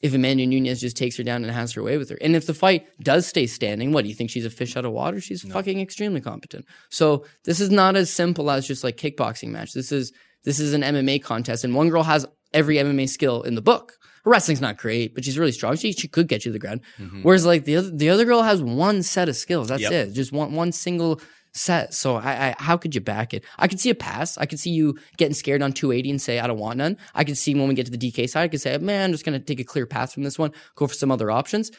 [0.00, 2.18] if Amanda Nunes just takes her down and has her way with her.
[2.20, 4.30] And if the fight does stay standing, what do you think?
[4.30, 5.20] She's a fish out of water?
[5.20, 5.52] She's no.
[5.52, 6.66] fucking extremely competent.
[6.90, 9.72] So this is not as simple as just like kickboxing match.
[9.72, 10.12] This is
[10.44, 13.94] this is an MMA contest, and one girl has every MMA skill in the book.
[14.24, 15.76] Her wrestling's not great, but she's really strong.
[15.76, 16.82] She she could get you to the ground.
[16.98, 17.22] Mm-hmm.
[17.22, 19.68] Whereas like the other the other girl has one set of skills.
[19.68, 19.92] That's yep.
[19.92, 20.12] it.
[20.12, 21.20] Just one one single
[21.52, 21.94] set.
[21.94, 23.44] So I, I, how could you back it?
[23.58, 24.38] I could see a pass.
[24.38, 26.96] I could see you getting scared on 280 and say, I don't want none.
[27.14, 29.12] I could see when we get to the DK side, I could say, man, I'm
[29.12, 31.70] just going to take a clear path from this one, go for some other options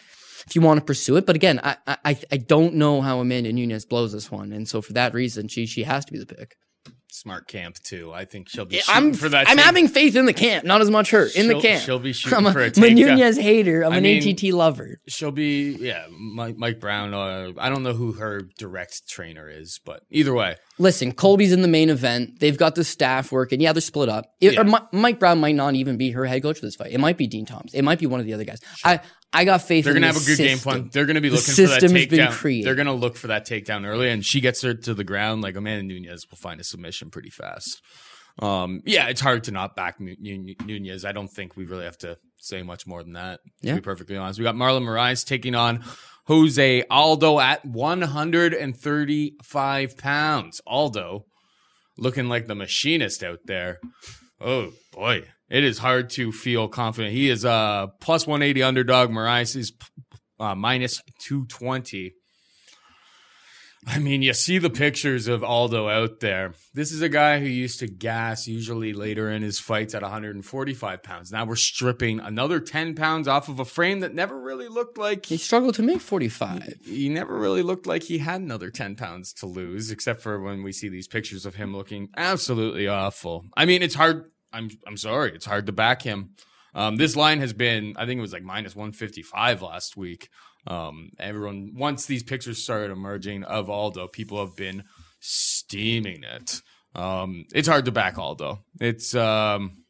[0.47, 1.25] if you want to pursue it.
[1.25, 4.51] But again, I, I, I don't know how Amanda Nunes blows this one.
[4.51, 6.55] And so for that reason, she, she has to be the pick.
[7.11, 8.11] Smart camp too.
[8.13, 8.81] I think she'll be.
[8.87, 9.49] I'm for that.
[9.49, 11.81] I'm having faith in the camp, not as much her in the camp.
[11.83, 13.17] She'll be shooting I'm a, for a takedown.
[13.17, 13.83] Nunes hater.
[13.83, 14.99] I'm I an mean, ATT lover.
[15.07, 16.05] She'll be yeah.
[16.11, 17.15] Mike, Mike Brown.
[17.15, 21.61] Uh, I don't know who her direct trainer is, but either way, Listen, Colby's in
[21.61, 22.39] the main event.
[22.39, 23.59] They've got the staff working.
[23.59, 24.31] Yeah, they're split up.
[24.39, 24.61] It, Yeah.
[24.61, 26.91] or Mi- Mike Brown might not even be her head coach for this fight.
[26.91, 27.73] It might be Din Thomas.
[27.73, 28.61] It might be one of the other guys.
[28.85, 29.85] I I got faith.
[29.85, 30.89] they're gonna have a good game plan.
[30.91, 32.63] They're gonna be looking for that system has been takedown.
[32.63, 35.41] They're gonna look for that takedown early, and she gets her to the ground.
[35.43, 37.81] Like Amanda Nunes will find a submission pretty fast.
[38.39, 41.05] Um, yeah, it's hard to not back Nu- Nu- Nunes.
[41.05, 43.39] I don't think we really have to say much more than that.
[43.62, 43.75] To Yeah.
[43.75, 45.83] be perfectly honest, we got Marlon Moraes taking on
[46.27, 50.62] Jose Aldo at 135 pounds.
[50.65, 51.25] Aldo
[51.97, 53.79] looking like the machinist out there.
[54.39, 57.13] Oh boy, it is hard to feel confident.
[57.13, 59.09] He is uh plus 180 underdog.
[59.09, 59.73] Moraes is
[60.39, 62.13] uh, minus 220.
[63.91, 66.54] I mean, you see the pictures of Aldo out there.
[66.75, 71.02] This is a guy who used to gas usually later in his fights at 145
[71.02, 71.32] pounds.
[71.32, 75.25] Now we're stripping another 10 pounds off of a frame that never really looked like
[75.25, 76.75] He struggled to make 45.
[76.86, 80.62] he never really looked like he had another 10 pounds to lose, except for when
[80.62, 83.45] we see these pictures of him looking absolutely awful.
[83.58, 84.30] I mean, it's hard.
[84.54, 85.34] I'm, I'm sorry.
[85.34, 86.36] It's hard to back him.
[86.75, 90.30] Um, this line has been, I think it was like minus 155 last week.
[90.67, 94.83] Um, everyone, once these pictures started emerging of Aldo, people have been
[95.19, 96.61] steaming it.
[96.95, 98.63] Um, it's hard to back Aldo.
[98.79, 99.83] It's, um,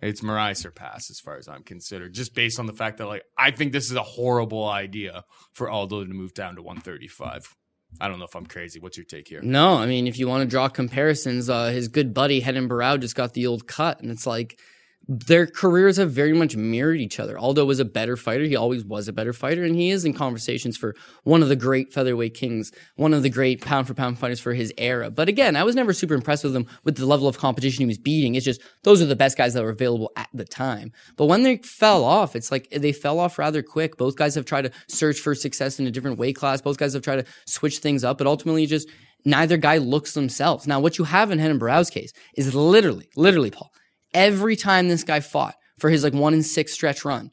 [0.00, 3.22] it's Mariah surpass as far as I'm considered, just based on the fact that like
[3.38, 7.54] I think this is a horrible idea for Aldo to move down to 135.
[8.00, 8.80] I don't know if I'm crazy.
[8.80, 9.40] What's your take here?
[9.42, 13.00] No, I mean, if you want to draw comparisons, uh, his good buddy Renan Barao
[13.00, 14.58] just got the old cut, and it's like
[15.06, 17.38] their careers have very much mirrored each other.
[17.38, 18.44] Aldo was a better fighter.
[18.44, 21.56] He always was a better fighter, and he is in conversations for one of the
[21.56, 25.10] great featherweight kings, one of the great pound for pound fighters for his era.
[25.10, 27.86] But again, I was never super impressed with him with the level of competition he
[27.86, 28.34] was beating.
[28.34, 30.92] It's just those are the best guys that were available at the time.
[31.16, 33.98] But when they fell off, it's like they fell off rather quick.
[33.98, 36.62] Both guys have tried to search for success in a different weight class.
[36.62, 38.88] Both guys have tried to switch things up, but ultimately just
[39.24, 40.66] neither guy looks themselves.
[40.66, 43.72] Now, what you have in Renan Barao's case is literally, literally, Paul,
[44.14, 47.32] every time this guy fought for his like one in six stretch run,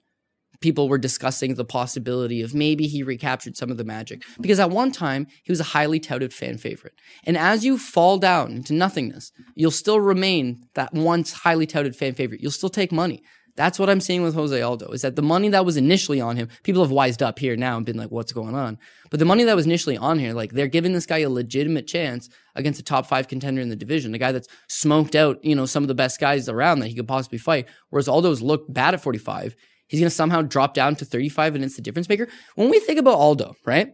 [0.61, 4.23] people were discussing the possibility of maybe he recaptured some of the magic.
[4.39, 6.93] Because at one time, he was a highly touted fan favorite.
[7.25, 12.13] And as you fall down into nothingness, you'll still remain that once highly touted fan
[12.13, 12.41] favorite.
[12.41, 13.23] You'll still take money.
[13.61, 16.35] That's what I'm seeing with Jose Aldo is that the money that was initially on
[16.35, 18.79] him, people have wised up here now and been like, what's going on?
[19.11, 21.85] But the money that was initially on here, like they're giving this guy a legitimate
[21.85, 25.53] chance against a top five contender in the division, a guy that's smoked out, you
[25.53, 27.67] know, some of the best guys around that he could possibly fight.
[27.91, 29.55] Whereas Aldo's looked bad at 45.
[29.85, 32.29] He's going to somehow drop down to 35 and it's the difference maker.
[32.55, 33.93] When we think about Aldo, right?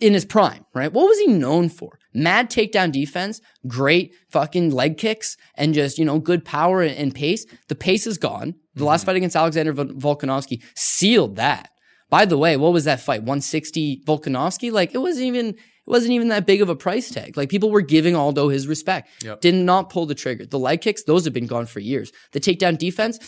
[0.00, 0.92] In his prime, right?
[0.92, 1.98] What was he known for?
[2.14, 7.14] Mad takedown defense, great fucking leg kicks, and just, you know, good power and, and
[7.14, 7.46] pace.
[7.68, 8.54] The pace is gone.
[8.74, 9.06] The last mm-hmm.
[9.06, 11.70] fight against Alexander Vol- Volkanovski sealed that.
[12.10, 13.22] By the way, what was that fight?
[13.22, 14.70] 160 Volkanovski?
[14.70, 17.36] Like, it wasn't even, it wasn't even that big of a price tag.
[17.36, 19.08] Like, people were giving Aldo his respect.
[19.24, 19.40] Yep.
[19.40, 20.44] Did not pull the trigger.
[20.44, 22.12] The leg kicks, those have been gone for years.
[22.32, 23.18] The takedown defense,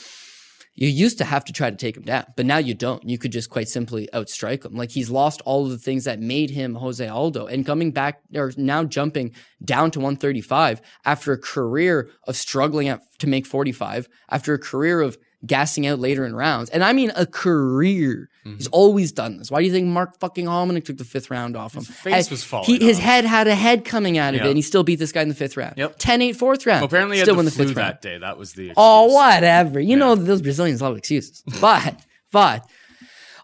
[0.74, 3.08] you used to have to try to take him down, but now you don't.
[3.08, 4.74] You could just quite simply outstrike him.
[4.74, 8.20] Like he's lost all of the things that made him Jose Aldo and coming back
[8.34, 9.32] or now jumping
[9.64, 15.00] down to 135 after a career of struggling at, to make 45, after a career
[15.00, 16.70] of gassing out later in rounds.
[16.70, 18.28] And I mean a career.
[18.44, 18.66] He's mm-hmm.
[18.72, 19.50] always done this.
[19.50, 21.84] Why do you think Mark fucking Hominick took the fifth round off him?
[21.84, 24.46] His face was falling he- His head had a head coming out of Yeah.
[24.46, 25.74] it and he still beat this guy in the fifth round.
[25.78, 25.98] Yep.
[25.98, 26.80] 10-8 fourth round.
[26.82, 27.76] Well, apparently, he still had win the fifth round.
[27.76, 28.18] that day.
[28.18, 29.80] That was the Oh, whatever.
[29.80, 31.42] You know, those Brazilians love excuses.
[31.60, 31.98] But,
[32.32, 32.66] but,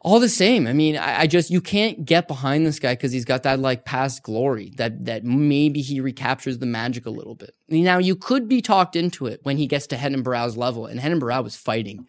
[0.02, 3.12] all the same, I mean, I, I just, you can't get behind this guy because
[3.12, 7.34] he's got that like past glory that, that maybe he recaptures the magic a little
[7.34, 7.54] bit.
[7.68, 11.02] Now, you could be talked into it when he gets to Renan Barao's level, and
[11.02, 12.06] Renan Barao was fighting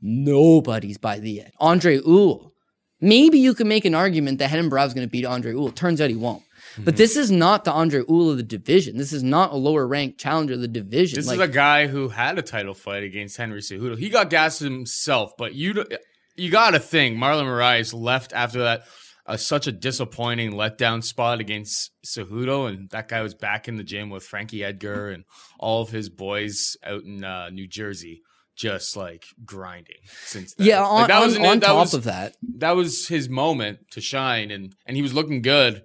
[0.00, 1.52] nobody's by the end.
[1.60, 2.52] Andre Ewell.
[3.00, 5.72] Maybe you can make an argument that Renan Barao's going to beat Andre Ewell.
[5.72, 6.42] Turns out he won't.
[6.42, 6.84] Mm-hmm.
[6.84, 8.96] But this is not the Andre Ewell of the division.
[8.96, 11.16] This is not a lower ranked challenger of the division.
[11.16, 13.98] This Like, is a guy who had a title fight against Henry Cejudo.
[13.98, 15.84] He got gassed himself, but you
[16.36, 18.82] you got to think Marlon Moraes left after that
[19.26, 23.82] uh, such a disappointing letdown spot against Cejudo, and that guy was back in the
[23.84, 25.24] gym with Frankie Edgar and
[25.58, 28.20] all of his boys out in uh, New Jersey,
[28.54, 30.66] just like grinding since then.
[30.66, 33.08] yeah, Like, on, that was on, an- on that top was- of that, that was
[33.08, 35.82] his moment to shine, and and he was looking good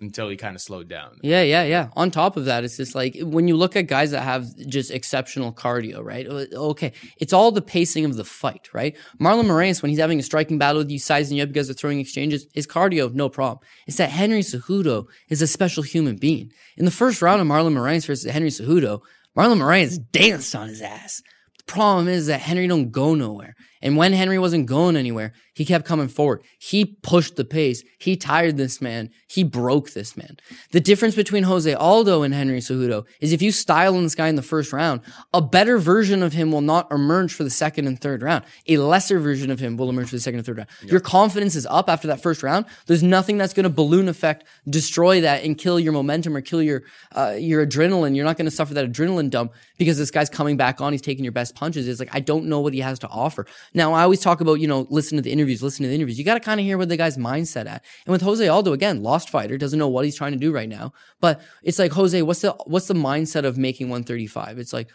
[0.00, 1.18] until he kind of slowed down.
[1.22, 1.88] Yeah, yeah, yeah.
[1.94, 4.90] On top of that, it's just like when you look at guys that have just
[4.90, 6.26] exceptional cardio, right?
[6.26, 8.96] Okay, it's all the pacing of the fight, right?
[9.20, 11.74] Marlon Moraes, when he's having a striking battle with you, sizing you up because they're
[11.74, 13.58] throwing exchanges, his cardio, no problem.
[13.86, 16.52] It's that Henry Cejudo is a special human being.
[16.76, 19.00] In the first round of Marlon Moraes versus Henry Cejudo,
[19.36, 21.22] Marlon Moraes danced on his ass.
[21.58, 23.54] The problem is that Henry don't go nowhere.
[23.82, 26.42] And when Henry wasn't going anywhere, he kept coming forward.
[26.58, 27.82] He pushed the pace.
[27.98, 29.10] He tired this man.
[29.28, 30.36] He broke this man.
[30.72, 34.28] The difference between Jose Aldo and Henry Cejudo is if you style on this guy
[34.28, 35.00] in the first round,
[35.32, 38.44] a better version of him will not emerge for the second and third round.
[38.68, 40.68] A lesser version of him will emerge for the second and third round.
[40.82, 42.66] Your confidence is up after that first round.
[42.86, 46.62] There's nothing that's going to balloon effect, destroy that, and kill your momentum or kill
[46.62, 48.14] your uh, your adrenaline.
[48.14, 50.92] You're not going to suffer that adrenaline dump because this guy's coming back on.
[50.92, 51.88] He's taking your best punches.
[51.88, 53.46] It's like I don't know what he has to offer.
[53.72, 56.18] Now, I always talk about, you know, listen to the interviews, listen to the interviews.
[56.18, 57.84] You got to kind of hear where the guy's mindset at.
[58.04, 60.68] And with Jose Aldo, again, lost fighter, doesn't know what he's trying to do right
[60.68, 60.92] now.
[61.20, 64.58] But it's like, Jose, what's the, what's the mindset of making 135?
[64.58, 64.88] It's like,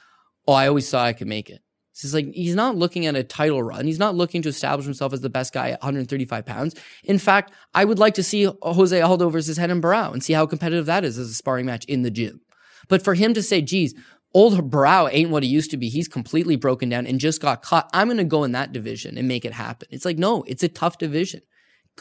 [0.47, 1.61] oh, I always thought I could make it.
[2.03, 3.85] It's like he's not looking at a title run.
[3.85, 6.75] He's not looking to establish himself as the best guy at 135 pounds.
[7.05, 10.45] In fact, I would like to see Jose Aldo versus Renan Barao and see how
[10.45, 12.41] competitive that is as a sparring match in the gym.
[12.89, 13.95] But for him to say, geez,
[14.35, 15.89] old Brow ain't what he used to be.
[15.89, 17.89] He's completely broken down and just got caught.
[17.93, 19.87] I'm going to go in that division and make it happen.
[19.89, 21.41] It's like, no, it's a tough division.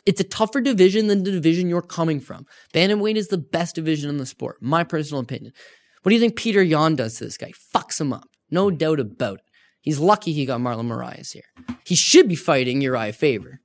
[0.05, 2.47] It's a tougher division than the division you're coming from.
[2.75, 5.53] Bantamweight is the best division in the sport, my personal opinion.
[6.03, 7.53] What do you think Petr Yan does to this guy?
[7.75, 8.29] Fucks him up.
[8.51, 9.44] No doubt about it.
[9.81, 11.44] He's lucky he got Marlon Moraes here.
[11.85, 13.61] He should be fighting Uriah Faber.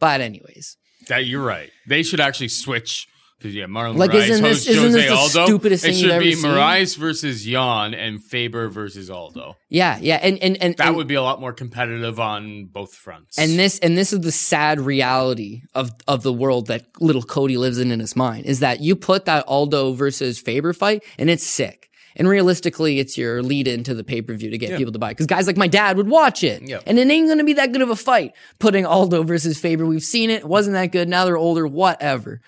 [0.00, 0.76] But anyways.
[1.08, 1.70] That you're right.
[1.86, 3.06] They should actually switch
[3.42, 5.46] yeah, Marlon Like, Moraes isn't this- isn't Jose this the Aldo.
[5.46, 7.00] stupidest thing it should be seen?
[7.00, 9.56] Versus Yan and Faber versus Aldo.
[9.68, 10.16] Yeah, yeah.
[10.22, 13.38] And and and, That and, would be a lot more competitive on both fronts.
[13.38, 17.56] and this and this is the sad reality of of the world that little Cody
[17.56, 21.30] lives in in his mind is that you put that Aldo versus Faber fight and
[21.30, 21.86] it's sick.
[22.16, 25.10] And realistically, it's your lead into the pay per view to get people to buy.
[25.10, 26.60] Because guys like my dad would watch it.
[26.68, 26.80] Yeah.
[26.84, 28.32] And it ain't going to be that good of a fight.
[28.58, 30.40] Putting Aldo versus Faber, we've seen it.
[30.40, 31.08] It wasn't that good.
[31.08, 32.40] Now they're older, whatever.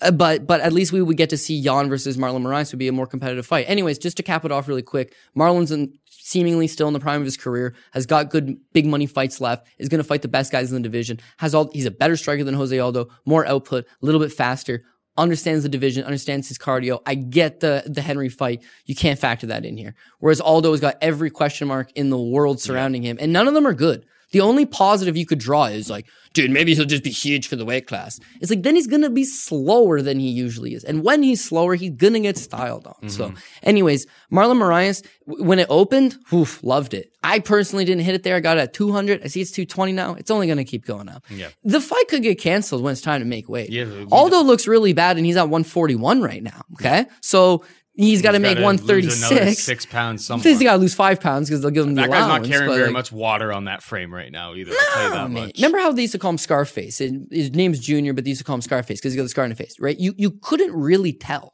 [0.00, 2.78] Uh, but but at least we would get to see Yan versus Marlon Moraes would
[2.78, 3.68] be a more competitive fight.
[3.68, 7.20] Anyways, just to cap it off really quick, Marlon's in, seemingly still in the prime
[7.20, 10.28] of his career, has got good big money fights left, is going to fight the
[10.28, 13.46] best guys in the division, has all he's a better striker than Jose Aldo, more
[13.46, 14.84] output, a little bit faster,
[15.16, 17.00] understands the division, understands his cardio.
[17.06, 18.62] I get the the Henry fight.
[18.86, 19.94] You can't factor that in here.
[20.18, 23.54] Whereas Aldo has got every question mark in the world surrounding him, and none of
[23.54, 24.06] them are good.
[24.34, 27.54] The only positive you could draw is like, dude, maybe he'll just be huge for
[27.54, 28.18] the weight class.
[28.40, 31.76] It's like then he's gonna be slower than he usually is, and when he's slower,
[31.76, 33.08] he's gonna get styled on.
[33.08, 33.36] So, mm-hmm.
[33.62, 37.12] anyways, Marlon w- when it opened, oof, loved it.
[37.22, 38.34] I personally didn't hit it there.
[38.34, 39.22] I got it at 200.
[39.22, 40.14] I see it's 220 now.
[40.14, 41.24] It's only gonna keep going up.
[41.30, 41.50] Yeah.
[41.62, 43.70] The fight could get canceled when it's time to make weight.
[43.70, 46.64] Yeah, Aldo looks really bad, and he's at 141 right now.
[46.72, 47.62] Okay, so
[47.94, 49.62] he's got to make Gotta 136.
[49.62, 50.26] six pounds.
[50.26, 50.52] Somewhere.
[50.52, 52.70] He's got to lose five pounds because they'll give him the that guy's not carrying
[52.70, 54.72] very like, much water on that frame right now either.
[54.72, 55.46] I'll tell you that man.
[55.46, 55.56] much.
[55.56, 56.98] Remember how they used to call him Scarface?
[56.98, 59.44] His name's Junior, but they used to call him Scarface because he got the scar
[59.44, 59.98] on the face, right?
[59.98, 61.52] You you couldn't really tell.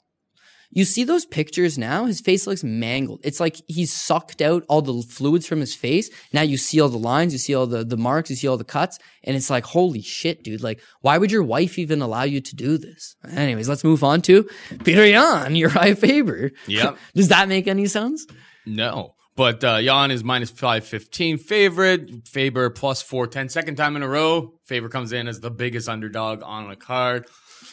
[0.73, 2.05] You see those pictures now?
[2.05, 3.21] His face looks mangled.
[3.25, 6.11] It's like he's sucked out all the fluids from his face.
[6.33, 8.57] Now you see all the lines, you see all the, the marks, you see all
[8.57, 10.63] the cuts, and it's like, holy shit, dude.
[10.63, 13.17] Like, why would your wife even allow you to do this?
[13.29, 14.49] Anyways, let's move on to
[14.85, 16.53] Peter Yan, Uriah Faber.
[16.69, 16.95] Yeah.
[17.15, 18.27] Does that make any sense?
[18.65, 19.15] No.
[19.37, 22.29] But uh, Yan is minus 515 favorite.
[22.29, 23.49] Faber plus 410.
[23.49, 24.53] Second time in a row.
[24.67, 27.27] Faber comes in as the biggest underdog on the card.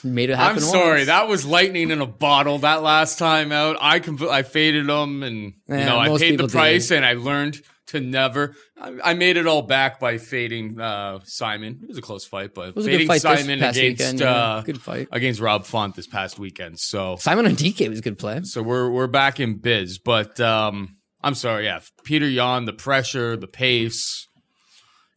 [0.04, 0.58] Made it happen.
[0.58, 1.00] I'm sorry.
[1.00, 1.06] once.
[1.08, 3.78] That was lightning in a bottle that last time out.
[3.80, 7.62] I compl- I faded them and, you know, I paid the price and I learned
[7.88, 8.54] to never.
[8.80, 11.80] I, I made it all back by fading uh, Simon.
[11.84, 14.32] It was a close fight, but was a good fading fight Simon against weekend, yeah.
[14.34, 15.08] uh, Good fight.
[15.12, 16.80] against Rob Font this past weekend.
[16.80, 18.42] So Simon and DK was a good play.
[18.44, 21.80] so we're we're back in biz, but um, I'm sorry, yeah.
[22.04, 24.27] Peter Yan, the pressure, the pace,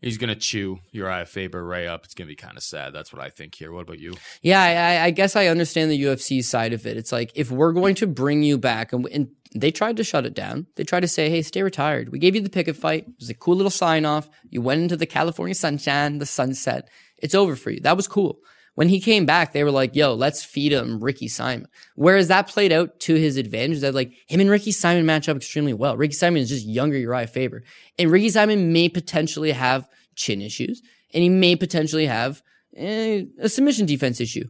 [0.01, 2.05] he's gonna chew Uriah Faber Ray up.
[2.05, 2.93] It's gonna be kind of sad.
[2.93, 3.73] That's what I think here.
[3.73, 4.15] What about you?
[4.43, 6.97] Yeah, I, I- guess I understand the UFC side of it.
[6.97, 10.25] It's like if we're going to bring you back, and, and they tried to shut
[10.27, 10.67] it down.
[10.77, 13.05] They tried to say, "Hey, stay retired." We gave you the picket fight.
[13.09, 14.31] It was a cool little sign off.
[14.49, 16.89] You went into the California sunshine, the sunset.
[17.19, 17.81] It's over for you.
[17.81, 18.39] That was cool.
[18.81, 22.49] When he came back, they were like, "Yo, let's feed him Ricky Simon." Whereas that
[22.49, 23.81] played out to his advantage.
[23.81, 25.99] That like him and Ricky Simon match up extremely well.
[25.99, 27.63] Ricky Simon is just younger Uriah Faber,
[27.99, 30.81] and Ricky Simon may potentially have chin issues,
[31.13, 32.43] and he may potentially have
[32.75, 34.47] eh, a submission defense issue.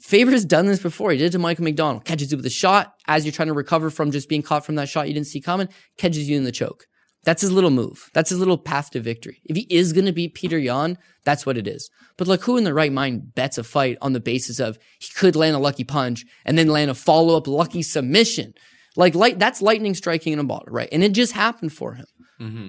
[0.00, 1.12] Faber's done this before.
[1.12, 2.04] He did it to Michael McDonald.
[2.04, 4.74] Catches you with a shot as you're trying to recover from just being caught from
[4.74, 6.88] that shot you didn't see coming, catches you in the choke.
[7.24, 8.10] That's his little move.
[8.14, 9.40] That's his little path to victory.
[9.44, 11.90] If he is going to beat Peter Yan, that's what it is.
[12.16, 15.12] But like who in the right mind bets a fight on the basis of he
[15.12, 18.54] could land a lucky punch and then land a follow up lucky submission?
[18.96, 20.88] Like light, that's lightning striking in a bottle, right?
[20.90, 22.06] And it just happened for him.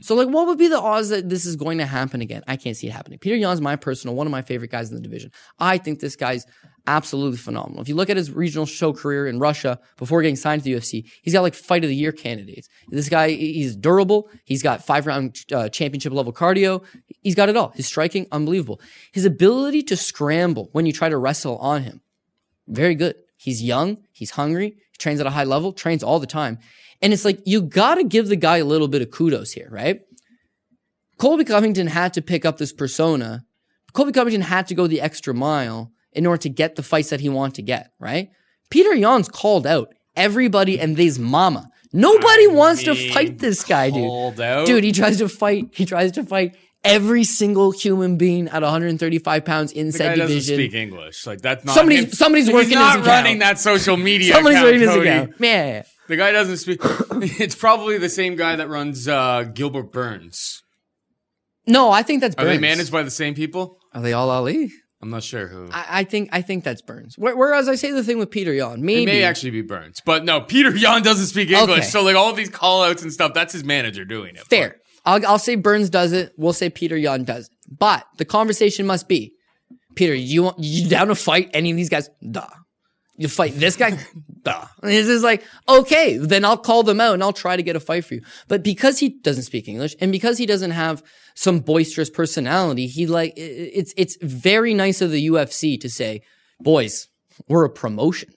[0.02, 2.44] So, like, what would be the odds that this is going to happen again?
[2.48, 3.20] I can't see it happening.
[3.20, 5.32] Peter Yan's my personal, one of my favorite guys in the division.
[5.60, 6.46] I think this guy's
[6.88, 7.82] absolutely phenomenal.
[7.82, 10.74] If you look at his regional show career in Russia before getting signed to the
[10.74, 12.68] UFC, he's got like fight of the year candidates.
[12.90, 14.30] This guy, he's durable.
[14.46, 16.84] He's got five round uh, championship level cardio.
[17.22, 17.70] He's got it all.
[17.76, 18.82] His striking, unbelievable.
[19.12, 22.02] His ability to scramble when you try to wrestle on him,
[22.68, 23.16] very good.
[23.38, 23.98] He's young.
[24.12, 24.76] He's hungry.
[24.92, 26.60] He trains at a high level, trains all the time.
[27.02, 29.68] And it's like, you got to give the guy a little bit of kudos here,
[29.72, 30.02] right?
[31.18, 33.44] Colby Covington had to pick up this persona.
[33.94, 37.20] Colby Covington had to go the extra mile in order to get the fights that
[37.20, 38.30] he wanted to get, right?
[38.70, 41.70] Peter Yan's called out everybody and they's mama.
[41.94, 44.40] Nobody wants to fight this guy, dude.
[44.40, 44.66] out?
[44.66, 45.66] Dude, he tries to fight.
[45.74, 50.28] He tries to fight every single human being at 135 pounds in The said doesn't
[50.28, 50.56] division.
[50.56, 51.28] speak English.
[51.28, 52.12] Like that's not Somebody's- him.
[52.14, 53.24] somebody's He's working not his account.
[53.26, 54.34] running that social media.
[54.34, 55.10] Somebody's account, his Cody.
[55.10, 55.34] account.
[55.40, 55.84] Yeah.
[56.12, 56.82] The guy doesn't speak.
[57.40, 60.62] it's probably the same guy that runs uh, Gilbert Burns.
[61.66, 63.78] No, I think that's Are they managed by the same people?
[63.94, 64.70] Are they all Ali?
[65.02, 65.70] I'm not sure who.
[65.72, 67.16] I, I think I think that's Burns.
[67.18, 70.02] Where- Whereas I say the thing with Peter Yan, It maybe may actually be Burns,
[70.06, 70.42] but no.
[70.42, 71.88] Peter Yan doesn't speak English, Okay.
[71.88, 74.42] so like all these call outs and stuff, that's his manager doing it.
[74.50, 74.76] fair.
[75.06, 76.34] I'll, I'll say Burns does it.
[76.38, 77.52] We'll say Peter Yan does it.
[77.80, 79.32] But the conversation must be,
[79.96, 82.10] Peter, you want you down to fight any of these guys?
[82.30, 82.46] Duh.
[83.22, 84.00] You fight this guy?
[84.82, 87.80] And it's like, okay, then I'll call them out and I'll try to get a
[87.80, 88.24] fight for you.
[88.48, 91.04] But because he doesn't speak English and because he doesn't have
[91.36, 96.24] some boisterous personality, he like, it's, it's very nice of the UFC to say,
[96.60, 97.08] boys,
[97.48, 98.30] we're a promotion.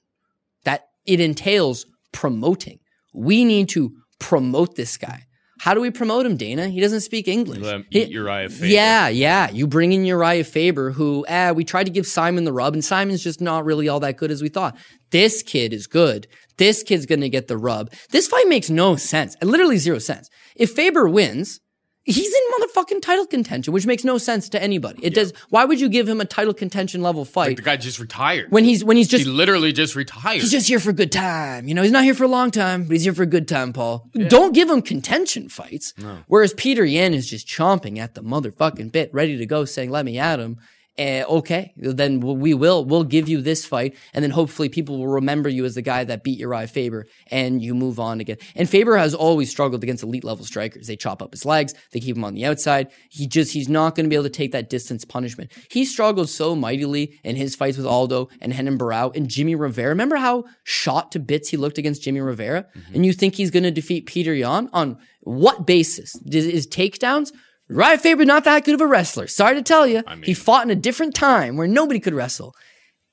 [0.64, 2.80] That it entails promoting.
[3.14, 5.24] We need to promote this guy.
[5.64, 6.68] How do we promote him, Dana?
[6.68, 7.60] He doesn't speak English.
[7.62, 8.66] Let him He- eat Uriah Faber.
[8.66, 9.50] Yeah, yeah.
[9.50, 12.84] You bring in Uriah Faber, who, eh, we tried to give Simon the rub, and
[12.84, 14.76] Simon's just not really all that good as we thought.
[15.10, 16.26] This kid is good.
[16.58, 17.90] This kid's gonna get the rub.
[18.10, 19.36] This fight makes no sense.
[19.42, 20.28] Literally zero sense.
[20.54, 21.60] If Faber wins,
[22.04, 25.04] he's in motherfucking title contention, which makes no sense to anybody.
[25.04, 25.32] It does.
[25.50, 28.50] Why would you give him a title contention level fight The guy just retired.
[28.50, 30.40] when he's when he's just he literally just retired.
[30.40, 31.66] He's just here for a good time.
[31.68, 33.48] You know, he's not here for a long time, but he's here for a good
[33.48, 34.08] time, Paul.
[34.28, 35.94] Don't give him contention fights.
[36.28, 40.04] Whereas Peter Yan is just chomping at the motherfucking bit, ready to go, saying, let
[40.04, 40.58] me at him.
[40.96, 42.84] Uh, okay, then we will.
[42.84, 46.04] We'll give you this fight, and then hopefully people will remember you as the guy
[46.04, 48.36] that beat Uriah Faber, and you move on again.
[48.54, 50.86] And Faber has always struggled against elite level strikers.
[50.86, 52.92] They chop up his legs, they keep him on the outside.
[53.10, 55.50] He just he's not going to be able to take that distance punishment.
[55.68, 59.88] He struggled so mightily in his fights with Aldo and Renan Barao and Jimmy Rivera.
[59.88, 62.66] Remember how shot to bits he looked against Jimmy Rivera?
[62.94, 66.14] And you think he's going to defeat Peter Yan on what basis?
[66.26, 67.32] Is, is takedowns?
[67.68, 69.26] Uriah Faber not that good of a wrestler.
[69.26, 72.54] Sorry to tell you, he fought in a different time where nobody could wrestle.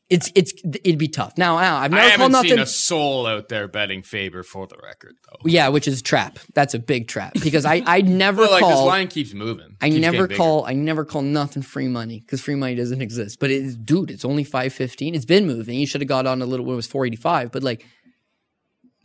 [0.09, 0.51] It's it's
[0.83, 1.37] it'd be tough.
[1.37, 2.49] Now, I've never I haven't called nothing.
[2.49, 5.37] seen a soul out there betting Faber for the record, though.
[5.49, 6.37] yeah, which is trap.
[6.53, 9.77] That's a big trap because I I never like this line keeps moving.
[9.79, 10.65] I Keeps never call.
[10.65, 13.39] I never call nothing free money because free money doesn't exist.
[13.39, 15.15] But it is, dude, it's only five fifteen.
[15.15, 15.79] It's been moving.
[15.79, 17.53] You should have got on a little when it was four eighty five.
[17.53, 17.85] But like,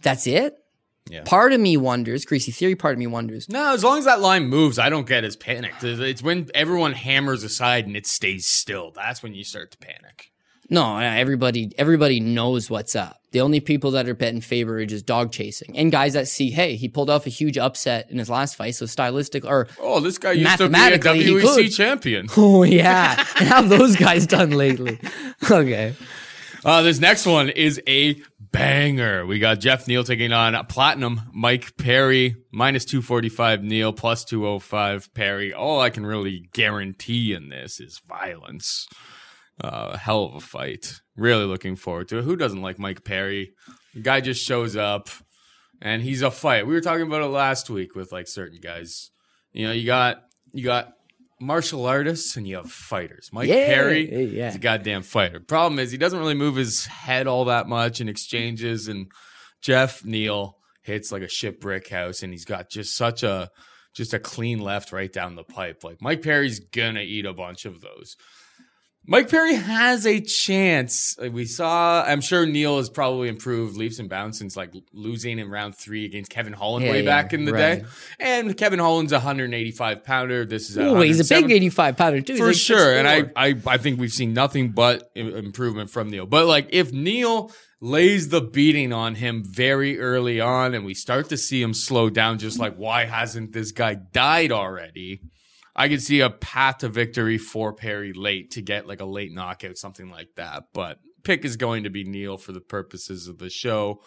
[0.02, 0.56] that's it.
[1.08, 1.22] Yeah.
[1.24, 2.74] Part of me wonders, greasy theory.
[2.74, 3.48] Part of me wonders.
[3.48, 5.84] No, as long as that line moves, I don't get as panicked.
[5.84, 8.90] It's when everyone hammers aside and it stays still.
[8.90, 10.32] That's when you start to panic.
[10.68, 13.20] No, everybody, everybody knows what's up.
[13.30, 16.50] The only people that are betting Faber are just dog chasing and guys that see,
[16.50, 20.00] hey, he pulled off a huge upset in his last fight, so stylistic or Oh,
[20.00, 22.26] this guy used to be a WEC champion.
[22.36, 24.98] oh yeah, and how have those guys done lately?
[25.50, 25.94] Okay.
[26.64, 28.20] Uh, this next one is a
[28.56, 29.26] banger.
[29.26, 35.52] We got Jeff Neal taking on Platinum Mike Perry, minus 245 Neal, plus 205 Perry.
[35.52, 38.88] All I can really guarantee in this is violence.
[39.62, 41.00] Uh, hell of a fight.
[41.16, 42.24] Really looking forward to it.
[42.24, 43.52] Who doesn't like Mike Perry?
[43.94, 45.10] The guy just shows up
[45.82, 46.66] and he's a fight.
[46.66, 49.10] We were talking about it last week with like certain guys.
[49.52, 50.92] You know, you got you got
[51.40, 53.30] martial artists and you have fighters.
[53.32, 54.48] Mike Yeah, Perry yeah.
[54.48, 55.40] is a goddamn fighter.
[55.40, 59.06] Problem is he doesn't really move his head all that much in exchanges and
[59.60, 63.50] Jeff Neal hits like a ship brick house and he's got just such a
[63.94, 65.82] just a clean left right down the pipe.
[65.82, 68.16] Like Mike Perry's gonna eat a bunch of those.
[69.08, 71.16] Mike Perry has a chance.
[71.18, 75.48] We saw, I'm sure Neal has probably improved leaps and bounds since like losing in
[75.48, 77.82] round three against Kevin Holland Yeah, way yeah, back in the right.
[77.82, 77.84] day.
[78.18, 80.44] And Kevin Holland's a 185 pounder.
[80.44, 82.36] This is a Oh, he's a big eighty-five pounder too.
[82.36, 82.96] For like sure.
[82.96, 86.26] And I, I, I think we've seen nothing but improvement from Neal.
[86.26, 91.28] But like, if Neal lays the beating on him very early on, and we start
[91.28, 95.20] to see him slow down, just like why hasn't this guy died already?
[95.76, 99.32] I could see a path to victory for Perry late to get like a late
[99.32, 100.68] knockout, something like that.
[100.72, 104.00] But pick is going to be Neal for the purposes of the show.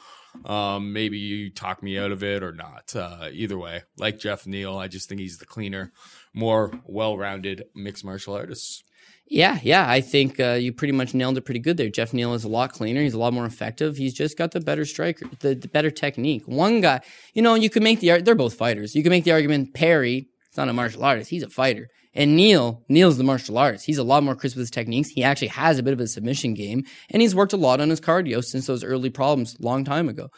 [0.46, 2.96] Um, maybe you talk me out of it or not.
[2.96, 5.92] Uh, either way, like Jeff Neal, I just think he's the cleaner,
[6.34, 8.84] more well-rounded mixed martial artist.
[9.28, 9.88] Yeah, yeah.
[9.88, 11.90] I think uh, you pretty much nailed it pretty good there.
[11.90, 13.02] Jeff Neal is a lot cleaner.
[13.02, 13.98] He's a lot more effective.
[13.98, 16.48] He's just got the better striker, the, the better technique.
[16.48, 17.02] One guy,
[17.34, 18.96] you know, you could make the they're both fighters.
[18.96, 21.88] You can make the argument Perry, he's not a martial artist, he's a fighter.
[22.14, 23.86] And Neal, Neal's the martial artist.
[23.86, 25.10] He's a lot more crisp with his techniques.
[25.10, 27.90] He actually has a bit of a submission game, and he's worked a lot on
[27.90, 30.30] his cardio since those early problems long time ago.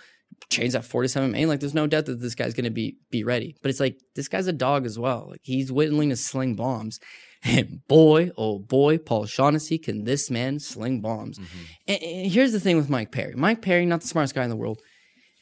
[0.50, 2.98] Change that four to seven main, like there's no doubt that this guy's gonna be
[3.10, 3.56] be ready.
[3.62, 5.28] But it's like this guy's a dog as well.
[5.30, 7.00] Like he's willing to sling bombs.
[7.44, 11.40] And boy, oh boy, Paul Shaughnessy, can this man sling bombs.
[11.88, 13.34] And, and here's the thing with Mike Perry.
[13.36, 14.80] Mike Perry, not the smartest guy in the world.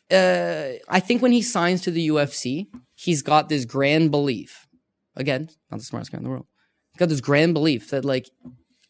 [0.10, 2.68] Uh, I think when he signs to the UFC,
[3.00, 4.68] he's got this grand belief
[5.16, 6.48] again, not the smartest guy in the world.
[6.92, 8.30] He's got this grand belief that like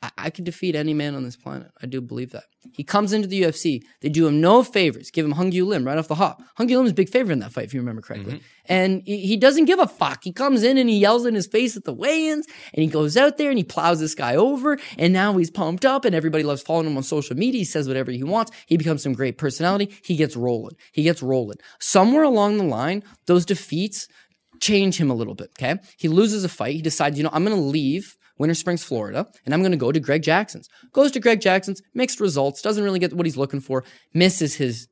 [0.01, 1.71] I, I could defeat any man on this planet.
[1.81, 2.45] I do believe that.
[2.73, 3.81] He comes into the UFC.
[4.01, 5.11] They do him no favors.
[5.11, 6.41] Give him Hyun Gyu Lim right off the hop.
[6.57, 8.35] Hyun Gyu Lim is a big favorite in that fight, if you remember correctly.
[8.35, 8.43] Mm-hmm.
[8.65, 10.23] And he, he doesn't give a fuck.
[10.23, 13.17] He comes in and he yells in his face at the weigh-ins, and he goes
[13.17, 14.77] out there and he plows this guy over.
[14.97, 17.59] And now he's pumped up, and everybody loves following him on social media.
[17.59, 18.51] He says whatever he wants.
[18.67, 19.93] He becomes some great personality.
[20.03, 20.75] He gets rolling.
[20.91, 21.57] He gets rolling.
[21.79, 24.07] Somewhere along the line, those defeats
[24.59, 25.49] change him a little bit.
[25.57, 25.79] Okay.
[25.97, 26.75] He loses a fight.
[26.75, 29.77] He decides, you know, I'm going to leave Winter Springs, Florida, and I'm going to
[29.77, 30.67] go to Greg Jackson's.
[30.93, 33.83] Goes to Greg Jackson's, mixed results, doesn't really get what he's looking for,
[34.13, 34.87] misses his,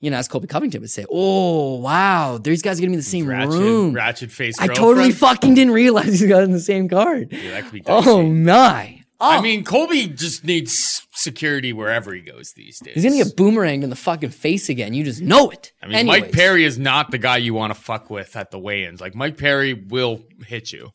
[0.00, 2.94] you know, as Colby Covington would say, oh, wow, these guys are going to be
[2.94, 3.94] in the same ratchet, room.
[3.94, 4.60] ratchet face.
[4.60, 7.32] I totally fucking didn't realize he got in the same card.
[7.32, 8.10] Yeah, that could be oh, dicey.
[8.10, 9.00] Oh, my.
[9.20, 12.94] Oh, I mean, Colby just needs security wherever he goes these days.
[12.94, 14.92] he's going to get boomeranged in the fucking face again.
[14.92, 15.72] You just know it.
[15.80, 16.20] I mean, Anyways.
[16.22, 19.00] Mike Perry is not the guy you want to fuck with at the weigh-ins.
[19.00, 20.90] Like Mike Perry will hit you.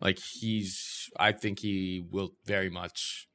[0.00, 3.26] Like he's, I think he will very much.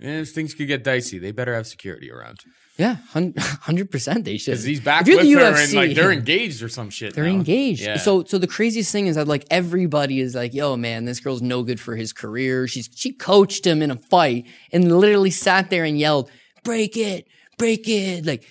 [0.00, 1.18] And things could get dicey.
[1.18, 2.38] They better have security around
[2.76, 4.50] Yeah, 100% they should.
[4.50, 7.14] because he's back with the her and like they're engaged or some shit.
[7.14, 7.30] They're now.
[7.30, 7.82] engaged.
[7.82, 7.96] Yeah.
[7.98, 11.42] So so the craziest thing is that like everybody is like, yo, man, this girl's
[11.42, 12.66] no good for his career.
[12.66, 16.28] She's she coached him in a fight and literally sat there and yelled,
[16.64, 18.44] break it, break it, like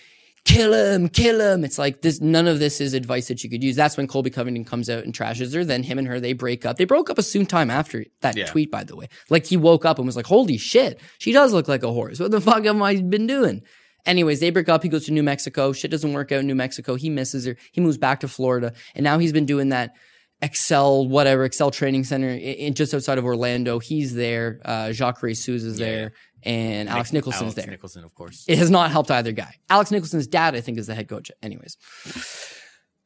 [0.46, 1.64] kill him, kill him.
[1.64, 3.76] It's like this none of this is advice that you could use.
[3.76, 5.64] That's when Colby Covington comes out and trashes her.
[5.64, 6.78] Then him and her, they break up.
[6.78, 8.46] They broke up a soon time after that Yeah.
[8.46, 9.08] tweet, by the way.
[9.30, 12.20] Like he woke up and was like, holy shit, she does look like a horse.
[12.20, 13.62] What the fuck have I been doing?
[14.06, 14.84] Anyways, they break up.
[14.84, 15.72] He goes to New Mexico.
[15.72, 16.96] Shit doesn't work out in New Mexico.
[16.96, 17.56] He misses her.
[17.72, 18.74] He moves back to Florida.
[18.96, 19.96] And now he's been doing that
[20.42, 23.80] Excel, whatever, Excel training center in, in- just outside of Orlando.
[23.80, 24.60] He's there.
[24.66, 26.12] Uh, Jacques Ray is there.
[26.46, 27.68] And Alex Nicholson's Alex there.
[27.68, 28.46] Nicholson, of course.
[28.48, 29.56] It has not helped either guy.
[29.70, 31.32] Alex Nicholson's dad, I think, is the head coach.
[31.42, 31.78] Anyways.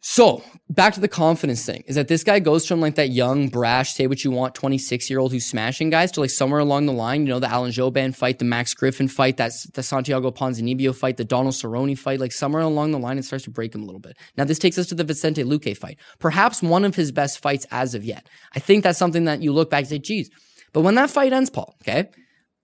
[0.09, 3.49] So back to the confidence thing is that this guy goes from like that young,
[3.49, 6.85] brash, say what you want, 26 year old who's smashing guys to like somewhere along
[6.85, 10.31] the line, you know, the Alan Jouban fight, the Max Griffin fight, that's the Santiago
[10.31, 13.75] Ponzinibbio fight, the Donald Cerrone fight, like somewhere along the line, it starts to break
[13.75, 14.15] him a little bit.
[14.38, 17.65] Now this takes us to the Vicente Luque fight, perhaps one of his best fights
[17.69, 18.29] as of yet.
[18.55, 20.29] I think that's something that you look back and say, geez,
[20.71, 22.07] but when that fight ends, Paul, okay,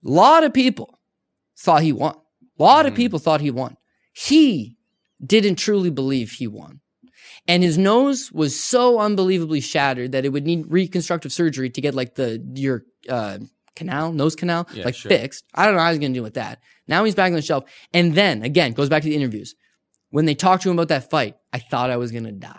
[0.04, 0.98] a lot of people
[1.58, 2.14] thought he won.
[2.58, 3.76] A lot of people thought he won.
[4.12, 4.76] He
[5.24, 6.80] didn't truly believe he won.
[7.46, 11.94] And his nose was so unbelievably shattered that it would need reconstructive surgery to get
[11.94, 13.38] like the your uh,
[13.76, 15.10] canal, nose canal, Yeah, like sure.
[15.10, 15.44] fixed.
[15.54, 16.60] I don't know how he's gonna do with that.
[16.86, 17.64] Now he's back on the shelf.
[17.92, 19.54] And then again, goes back to the interviews.
[20.10, 22.58] When they talked to him about that fight, I thought I was gonna die.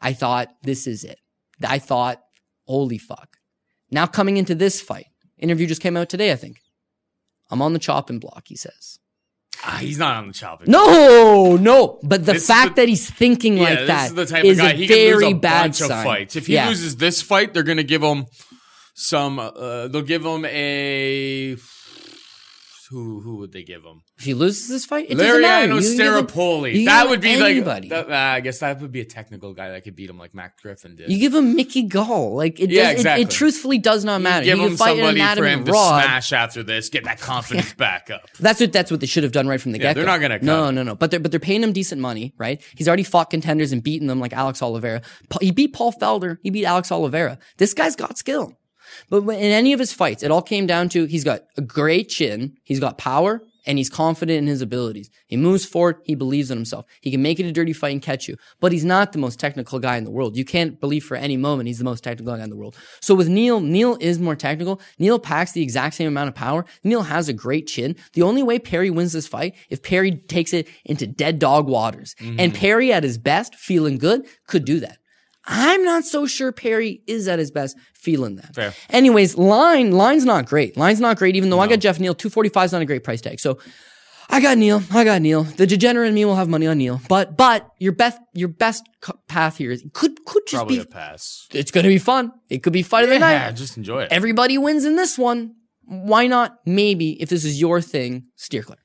[0.00, 1.18] I thought this is it.
[1.62, 2.20] I thought,
[2.66, 3.36] holy fuck.
[3.90, 5.06] Now coming into this fight,
[5.38, 6.60] interview just came out today, I think.
[7.50, 8.98] I'm on the chopping block, he says.
[9.64, 10.70] Ah, he's not on the chopping.
[10.70, 10.86] Block.
[10.86, 11.98] No, no.
[12.02, 14.58] But the This fact the- that he's thinking yeah, like that is the type is
[14.58, 14.70] of guy.
[14.70, 15.90] a He can lose very a bad bunch sign.
[15.90, 16.36] of fights.
[16.36, 16.68] If he Yeah.
[16.68, 18.24] loses this fight, they're gonna give him
[18.94, 19.38] some.
[19.38, 21.56] Uh, they'll give him a.
[22.90, 24.02] Who who would they give him?
[24.18, 25.16] if he loses this fight, it.
[25.16, 26.74] Laureano You can give him- Staropoli.
[26.80, 27.88] you That would be anybody.
[27.88, 28.06] like.
[28.08, 30.34] that- uh, I guess that would be a technical guy that could beat him, like
[30.34, 31.10] Mac Griffin did.
[31.10, 32.34] You give him Mickey Gall.
[32.34, 33.22] Like it, Yeah, does, exactly.
[33.22, 34.44] it, it truthfully does not matter.
[34.44, 36.02] Give you him somebody for him to rod.
[36.02, 38.22] smash after this, get that confidence back up.
[38.40, 40.00] That's what that's what they should have done right from the Yeah, get go.
[40.00, 40.94] they're not gonna cut No, no, no.
[40.96, 42.60] But they're but they're paying him decent money, right?
[42.74, 45.02] He's already fought contenders and beaten them like Alex Oliveira.
[45.40, 46.38] He beat Paul Felder.
[46.42, 47.38] He beat Alex Oliveira.
[47.58, 48.54] This guy's got skill.
[49.08, 52.08] But in any of his fights, it all came down to he's got a great
[52.08, 55.10] chin, he's got power, and he's confident in his abilities.
[55.26, 56.86] He moves forward, he believes in himself.
[57.00, 58.36] He can make it a dirty fight and catch you.
[58.60, 60.36] But he's not the most technical guy in the world.
[60.36, 62.76] You can't believe for any moment he's the most technical guy in the world.
[63.00, 64.80] So with Neal, Neal is more technical.
[64.98, 66.64] Neal packs the exact same amount of power.
[66.84, 67.96] Neal has a great chin.
[68.14, 72.14] The only way Perry wins this fight if Perry takes it into dead dog waters.
[72.18, 72.56] And mm-hmm.
[72.56, 74.98] Perry at his best, feeling good, could do that.
[75.52, 78.54] I'm not so sure Perry is at his best feeling that.
[78.54, 78.72] Fair.
[78.88, 80.76] Anyways, line line's not great.
[80.76, 81.34] Line's not great.
[81.34, 83.40] Even though I got Jeff Neal, two forty five is not a great price tag.
[83.40, 83.58] So
[84.28, 84.80] I got Neal.
[84.92, 85.42] I got Neal.
[85.42, 87.00] The degenerate in me will have money on Neal.
[87.08, 88.88] But but your best your best
[89.26, 90.82] path here is could could just Probably be.
[90.82, 91.48] a pass.
[91.52, 92.30] It's going to be fun.
[92.48, 93.32] It could be fight of the night.
[93.32, 94.12] Yeah, just enjoy it.
[94.12, 95.56] Everybody wins in this one.
[95.84, 96.58] Why not?
[96.64, 98.78] Maybe if this is your thing, steer clear.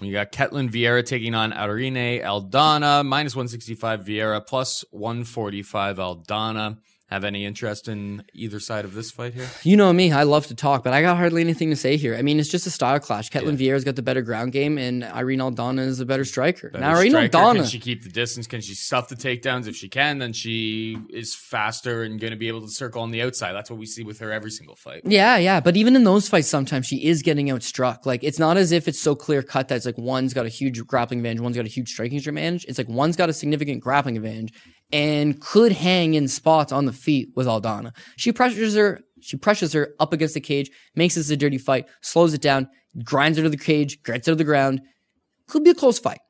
[0.00, 6.78] We got Ketlin Vieira taking on Irene Aldana, minus 165 Vieira, plus 145 Aldana.
[7.10, 9.48] Have any interest in either side of this fight here?
[9.64, 12.14] You know me, I love to talk, but I got hardly anything to say here.
[12.14, 13.30] I mean, it's just a style clash.
[13.30, 16.70] Ketlin Vieira's got the better ground game, and Irene Aldana is a better striker.
[16.72, 18.46] now, Irene Striker, Aldana, Can she keep the distance?
[18.46, 19.66] Can she stuff the takedowns?
[19.66, 23.10] If she can, then she is faster and going to be able to circle on
[23.10, 23.54] the outside.
[23.54, 25.02] That's what we see with her every single fight.
[25.04, 25.58] Yeah, yeah.
[25.58, 28.06] But even in those fights, sometimes she is getting outstruck.
[28.06, 30.48] Like, it's not as if it's so clear cut that it's like one's got a
[30.48, 32.64] huge grappling advantage, one's got a huge striking advantage.
[32.68, 34.52] It's like one's got a significant grappling advantage
[34.92, 37.94] and could hang in spots on the feet with Aldana.
[38.16, 41.86] She pressures her, she pressures her up against the cage, makes this a dirty fight,
[42.00, 42.68] slows it down,
[43.04, 44.80] grinds her to the cage, gets her to the ground.
[45.48, 46.20] Could be a close fight.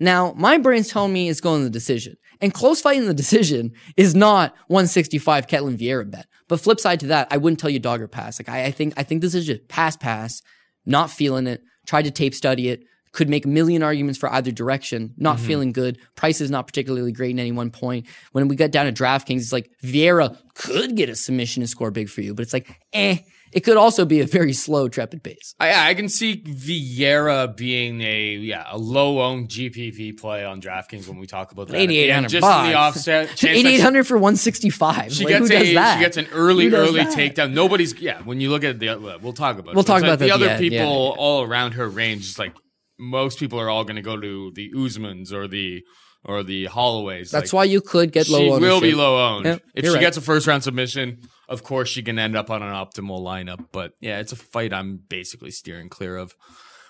[0.00, 2.16] Now, my brain's telling me it's going to the decision.
[2.40, 6.26] And close fight in the decision is not 165 Ketlin Vieira bet.
[6.48, 8.40] But flip side to that, I wouldn't tell you dog or pass.
[8.40, 10.42] Like I, I think I think this is just pass pass,
[10.84, 12.82] not feeling it, tried to tape study it,
[13.12, 15.98] could make a million arguments for either direction, not feeling good.
[16.16, 18.06] Price is not particularly great in any one point.
[18.32, 21.90] When we got down to DraftKings, it's like Vieira could get a submission and score
[21.90, 23.18] big for you, but it's like, eh.
[23.52, 25.54] It could also be a very slow, trepid pace.
[25.60, 31.06] I, I can see Vieira being a yeah a low owned GPP play on DraftKings
[31.06, 31.76] when we talk about that.
[31.76, 33.44] Eighty eight hundred just the offset.
[33.44, 35.12] Eighty eight hundred for one sixty five.
[35.12, 35.98] She like, gets who does a that?
[35.98, 37.14] she gets an early early that?
[37.14, 37.52] takedown.
[37.52, 38.22] Nobody's yeah.
[38.22, 39.74] When you look at the we'll talk about it.
[39.74, 41.22] We'll talk like about that the the other end, people yeah.
[41.22, 42.30] all around her range.
[42.30, 42.54] It's like
[43.02, 45.84] most people are all going to go to the Usmans or the
[46.24, 47.30] or the Holloways.
[47.30, 48.60] That's like, why you could get low she ownership.
[48.62, 49.44] will be low owned.
[49.44, 50.00] Yep, if she right.
[50.00, 53.66] gets a first round submission, of course she can end up on an optimal lineup.
[53.72, 56.34] But yeah, it's a fight I'm basically steering clear of.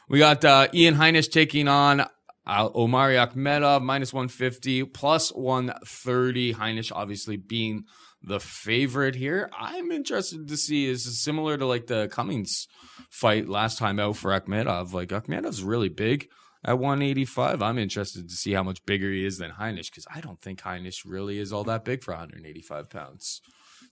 [0.09, 2.01] We got uh, Ian Heinisch taking on
[2.47, 6.55] uh, Omari Akhmedov minus 150 plus 130.
[6.55, 7.85] Heinisch obviously being
[8.23, 9.49] the favorite here.
[9.59, 12.69] I'm interested to see is this similar to like the Cummings
[13.13, 14.95] fight last time out for Akhmedov.
[14.95, 16.29] Like Akhmedov's really big
[16.65, 17.61] at 185.
[17.61, 20.63] I'm interested to see how much bigger he is than Heinisch because I don't think
[20.63, 23.43] Heinisch really is all that big for 185 pounds.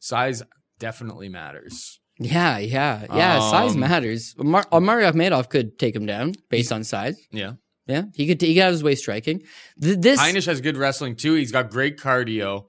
[0.00, 0.42] Size
[0.78, 2.00] definitely matters.
[2.18, 3.40] Yeah, yeah, yeah.
[3.50, 4.34] size Um, matters.
[4.38, 7.20] Mar- Omari Akhmedov could take him down based on size.
[7.30, 7.52] Yeah.
[7.86, 8.40] Yeah, he could.
[8.40, 9.42] He got his way striking.
[9.82, 11.34] Th- this Heinisch has good wrestling too.
[11.34, 12.66] He's got great cardio.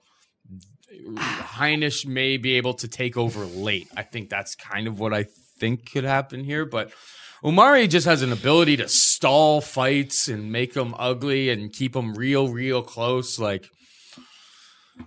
[1.15, 3.87] Heinisch may be able to take over late.
[3.95, 5.25] I think that's kind of what I
[5.61, 6.65] think could happen here.
[6.65, 6.91] But
[7.43, 12.15] Omari just has an ability to stall fights and make them ugly and keep them
[12.15, 13.39] real, real close.
[13.39, 13.69] Like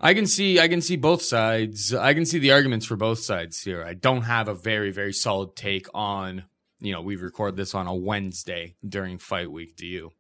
[0.01, 1.93] I can see, I can see both sides.
[1.93, 3.85] I can see the arguments for both sides here.
[3.85, 6.45] I don't have a very, very solid take on.
[6.81, 9.77] You know, we record this on a Wednesday during fight week.
[9.77, 10.13] Do you?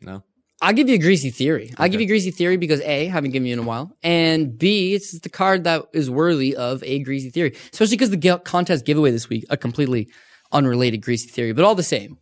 [0.00, 0.22] No.
[0.64, 1.72] I'll give you a greasy theory.
[1.78, 4.56] I'll give you a greasy theory because A, haven't given you in a while, and
[4.58, 8.84] B, it's the card that is worthy of a greasy theory, especially because the contest
[8.84, 10.08] giveaway this week, a completely
[10.52, 12.18] unrelated greasy theory, but all the same.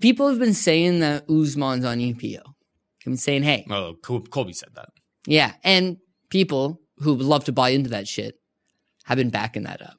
[0.00, 2.40] People have been saying that Usman's on EPO.
[2.44, 4.88] I've been saying, hey, Oh, Col- Colby said that.
[5.26, 5.96] yeah, and
[6.30, 8.34] people who would love to buy into that shit
[9.04, 9.96] have been backing that up.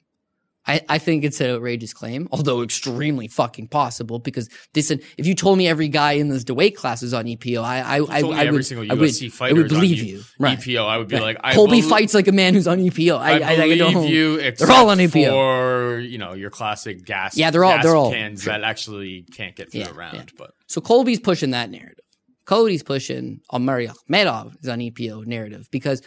[0.66, 4.20] I, I think it's an outrageous claim, although extremely fucking possible.
[4.20, 7.62] Because this, if you told me every guy in this weight class is on EPO,
[7.62, 10.22] I I I, I would I would, I would believe you.
[10.40, 10.58] Right.
[10.58, 13.18] EPO, I would be like, I Colby fights like a man who's on EPO.
[13.18, 14.08] I, I, I, don't.
[14.08, 14.38] you.
[14.52, 15.30] They're all on EPO.
[15.30, 17.38] For you know your classic gas.
[17.38, 20.16] Yeah, they're all- they're all- cans that actually can't get through Yeah, the round.
[20.16, 20.24] yeah.
[20.38, 22.00] But So Colby's pushing that narrative.
[22.46, 26.02] Cody's pushing Omari Akhmedov is on EPO narrative because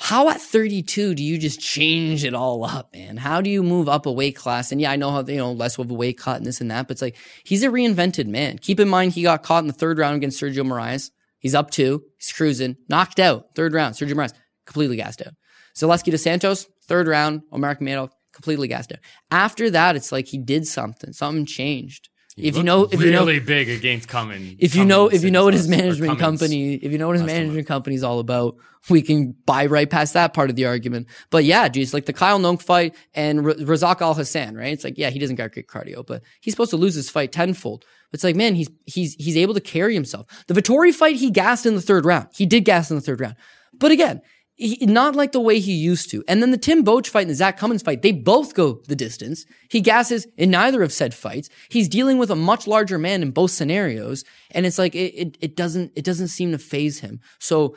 [0.00, 3.16] how at 32 do you just change it all up, man?
[3.16, 4.70] How do you move up a weight class?
[4.70, 6.70] And yeah, I know how, you know, less of a weight cut and this and
[6.70, 8.58] that, but it's like, he's a reinvented man.
[8.58, 11.10] Keep in mind, he got caught in the third round against Sergio Moraes.
[11.40, 13.96] He's up two, he's cruising, knocked out, third round.
[13.96, 14.34] Sergio Moraes,
[14.66, 15.34] completely gassed out.
[15.76, 19.00] Zaleski dos Santos, third round, Omar Akhmedov, completely gassed out.
[19.32, 22.08] After that, it's like he did something, something changed.
[22.38, 24.56] If you know, if you know, really big against Cummings.
[24.58, 26.98] if you know if you know what his and stuff, or management company if you
[26.98, 28.56] know what his management company is all about
[28.88, 31.08] we can buy right past that part of the argument.
[31.30, 34.72] But yeah geez like the Kyle Noke fight and R- Razak Al Hassan right?
[34.72, 37.32] It's like yeah he doesn't got great cardio but he's supposed to lose his fight
[37.32, 37.84] tenfold.
[38.12, 40.26] It's like man he's he's he's able to carry himself.
[40.46, 42.28] The Vettori fight he gassed in the third round.
[42.34, 43.36] He did gas in the third round.
[43.74, 44.22] But again
[44.58, 46.24] he, not like the way he used to.
[46.26, 48.96] And then the Tim Boetsch fight and the Zak Cummings fight, they both go the
[48.96, 49.46] distance.
[49.70, 51.48] He gasses in neither of said fights.
[51.68, 54.24] He's dealing with a much larger man in both scenarios.
[54.50, 57.20] And it's like, it, it, it doesn't, it doesn't seem to phase him.
[57.38, 57.76] So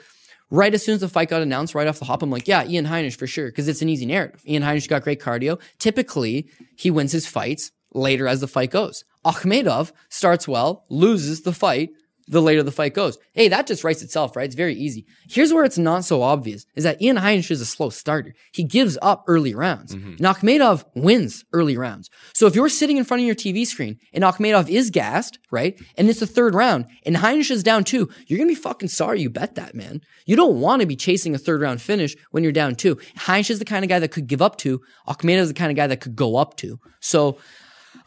[0.49, 2.65] right as soon as the fight got announced, right off the hop, I'm like, yeah,
[2.65, 3.51] Ian Heinisch for sure.
[3.51, 4.41] Cause it's an easy narrative.
[4.47, 5.61] Ian Heinisch got great cardio.
[5.77, 9.03] Typically he wins his fights later as the fight goes.
[9.23, 11.91] Akhmedov starts well, loses the fight,
[12.31, 13.17] the later the fight goes.
[13.33, 14.45] Hey, that just writes itself, right?
[14.45, 15.05] It's very easy.
[15.29, 18.33] Here's where it's not so obvious is that Ian Heinisch is a slow starter.
[18.53, 19.93] He gives up early rounds.
[19.93, 20.11] Mm-hmm.
[20.11, 22.09] And Akhmedov wins early rounds.
[22.33, 25.79] So if you're sitting in front of your TV screen and Akhmedov is gassed, right?
[25.97, 28.89] And it's the third round and Heinisch is down two, you're going to be fucking
[28.89, 30.01] sorry you bet that, man.
[30.25, 32.95] You don't want to be chasing a third round finish when you're down two.
[33.17, 34.81] Heinisch is the kind of guy that could give up to.
[35.07, 36.79] Akhmedov is the kind of guy that could go up to.
[37.01, 37.39] So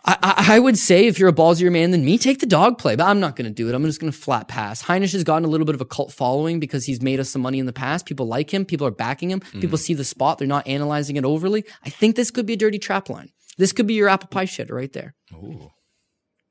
[0.07, 2.95] I, I, would say if you're a ballsier man than me, take the dog play,
[2.95, 3.75] but I'm not going to do it.
[3.75, 4.83] I'm just going to flat pass.
[4.83, 7.41] Heinisch has gotten a little bit of a cult following because he's made us some
[7.41, 8.05] money in the past.
[8.05, 8.65] People like him.
[8.67, 9.41] People are backing him.
[9.41, 10.39] People see the spot.
[10.39, 11.65] They're not analyzing it overly.
[11.85, 13.31] I think this could be a dirty trap line.
[13.57, 15.15] This could be your apple pie shit right there.
[15.33, 15.71] Ooh,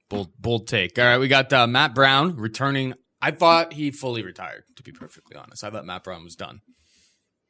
[0.09, 0.97] bold, bold take.
[0.97, 4.63] All right, we got uh, Matt Brown returning I thought he fully retired.
[4.75, 6.59] To be perfectly honest, I thought Matt Brown was done.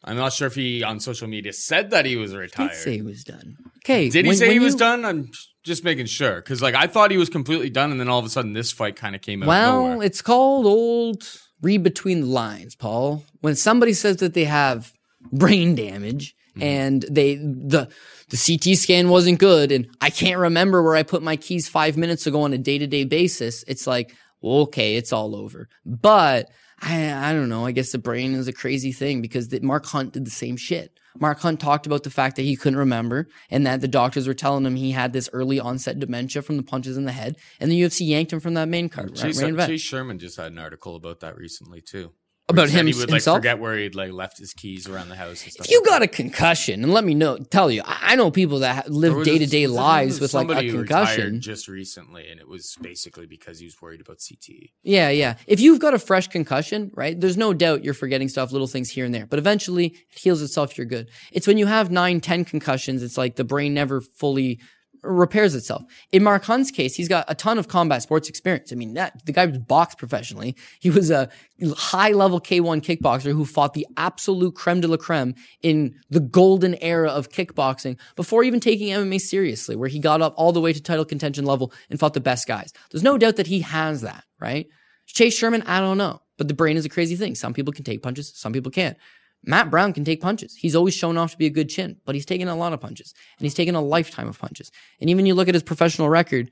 [0.04, 2.76] I'm not sure if he on social media said that he was Did retired.
[2.76, 3.56] say he was done.
[3.80, 4.10] Okay.
[4.10, 5.04] Did he when- say when he was done?
[5.04, 5.32] I'm
[5.64, 8.26] just making sure because like I thought he was completely done, and then all of
[8.26, 9.46] a sudden this fight kind of came out.
[9.46, 11.24] of Well, it's called old
[11.62, 13.24] read between the lines, Paul.
[13.42, 14.94] When somebody says that they have
[15.32, 16.62] brain damage Mm-hmm.
[16.62, 17.90] and they the
[18.30, 21.98] the CT scan wasn't good and I can't remember where I put my keys 5
[21.98, 25.68] minutes ago on a day-to-day basis, it's like, okay, it's all over.
[25.84, 29.62] But I I don't know, I guess the brain is a crazy thing because the,
[29.62, 31.00] Mark Hunt did the same shit.
[31.20, 34.34] Mark Hunt talked about the fact that he couldn't remember and that the doctors were
[34.34, 37.72] telling him he had this early onset dementia from the punches in the head, and
[37.72, 39.16] the UFC yanked him from that main card.
[39.16, 39.68] Chase, right.
[39.68, 42.12] Chase Sherman just had an article about that recently too.
[42.50, 43.36] About him he would himself?
[43.36, 45.44] like forget where he'd like left his keys around the house.
[45.44, 45.90] And stuff If you like that.
[45.92, 49.38] got a concussion, and let me know, tell you, I know people that live day
[49.38, 51.40] to day lives with like a concussion.
[51.40, 54.18] just recently, and it was basically because he was worried about.
[54.24, 54.72] CTE.
[54.84, 55.36] Yeah, yeah.
[55.48, 58.90] If you've got a fresh concussion, right, there's no doubt you're forgetting stuff, little things
[58.90, 59.26] here and there.
[59.26, 61.10] But eventually it heals itself, you're good.
[61.32, 64.60] It's when you have nine, ten concussions, it's like the brain never fully
[65.04, 65.84] repairs itself.
[66.12, 68.72] In Mark Hunt's case, he's got a ton of combat sports experience.
[68.72, 70.56] I mean, that the guy was boxed professionally.
[70.80, 71.30] He was a
[71.76, 76.76] high level K1 kickboxer who fought the absolute creme de la creme in the golden
[76.76, 80.74] era of kickboxing before even taking MMA seriously, where he got up all the way
[80.74, 82.74] to title contention level and fought the best guys.
[82.92, 84.68] There's no doubt that he has that, right?
[85.06, 86.22] Chase Sherman, I don't know.
[86.38, 87.36] But the brain is a crazy thing.
[87.36, 88.98] Some people can take punches, some people can't.
[89.46, 90.56] Matt Brown can take punches.
[90.56, 92.80] He's always shown off to be a good chin, but he's taken a lot of
[92.80, 94.72] punches and he's taken a lifetime of punches.
[95.02, 96.50] And even you look at his professional record,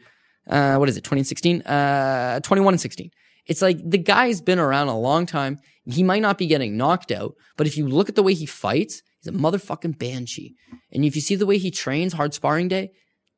[0.50, 1.62] uh, what is it, 2016?
[1.62, 3.12] Uh, 21 and 16.
[3.46, 5.60] It's like the guy's been around a long time.
[5.86, 8.46] He might not be getting knocked out, but if you look at the way he
[8.46, 10.56] fights, he's a motherfucking banshee.
[10.92, 12.92] And if you see the way he trains hard sparring day,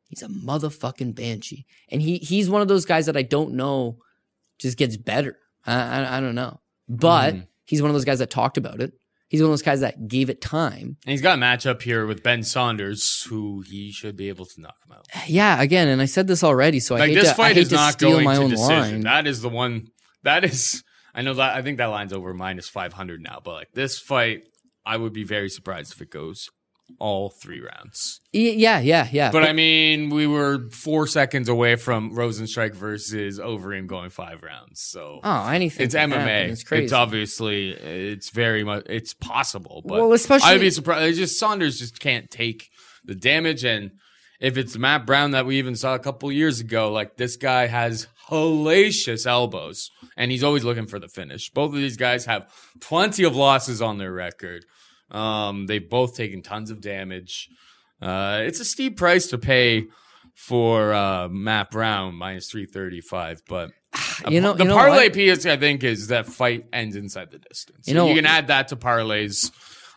[0.10, 1.66] he's a motherfucking banshee.
[1.89, 3.97] And he he's one of those guys that I don't know
[4.60, 5.38] just gets better.
[5.66, 6.60] I, I, I don't know.
[6.89, 7.36] But
[7.66, 8.93] he's one of those guys that talked about it.
[9.34, 10.96] He's one of those guys that gave it time.
[11.08, 14.62] And he's got a matchup here with Ben Saunders, who he should be able to
[14.62, 15.08] knock him out.
[15.28, 17.64] Yeah, again, and I said this already, so I hate this to, I fight hate
[17.64, 18.70] is to not steal going my to own decision.
[18.70, 19.02] line.
[19.02, 19.88] That is the one.
[20.22, 20.84] That is.
[21.16, 21.56] I know that.
[21.56, 23.42] I think that line's over minus five hundred now.
[23.44, 24.44] But like this fight,
[24.86, 26.52] I would be very surprised if it goes
[27.00, 28.20] all three rounds.
[28.32, 29.32] Yeah, yeah, yeah.
[29.32, 34.82] But I mean, we were four seconds away from Rozenstruik versus Overeem going five rounds.
[34.82, 35.86] So oh, anything.
[35.86, 36.50] it's MMA.
[36.50, 36.86] It's crazy.
[36.86, 41.10] It's obviously it's very much it's possible, but Well, especially- I'd be surprised.
[41.10, 42.70] It's just Saunders just can't take
[43.04, 43.92] the damage, and
[44.40, 47.68] if it's Matt Brown that we even saw a couple years ago, like this guy
[47.68, 51.50] has hellacious elbows, and he's always looking for the finish.
[51.50, 52.50] Both of these guys have
[52.82, 54.66] plenty of losses on their record.
[55.14, 57.49] Um, they've both taken tons of damage.
[58.01, 59.86] Uh, it's a steep price to pay
[60.36, 63.70] for uh, Matt Brown minus three thirty five, but
[64.28, 65.14] You know- the you know parlay what?
[65.14, 67.88] piece I think is that fight ends inside the distance.
[67.88, 69.51] You know- you can add that to parlays.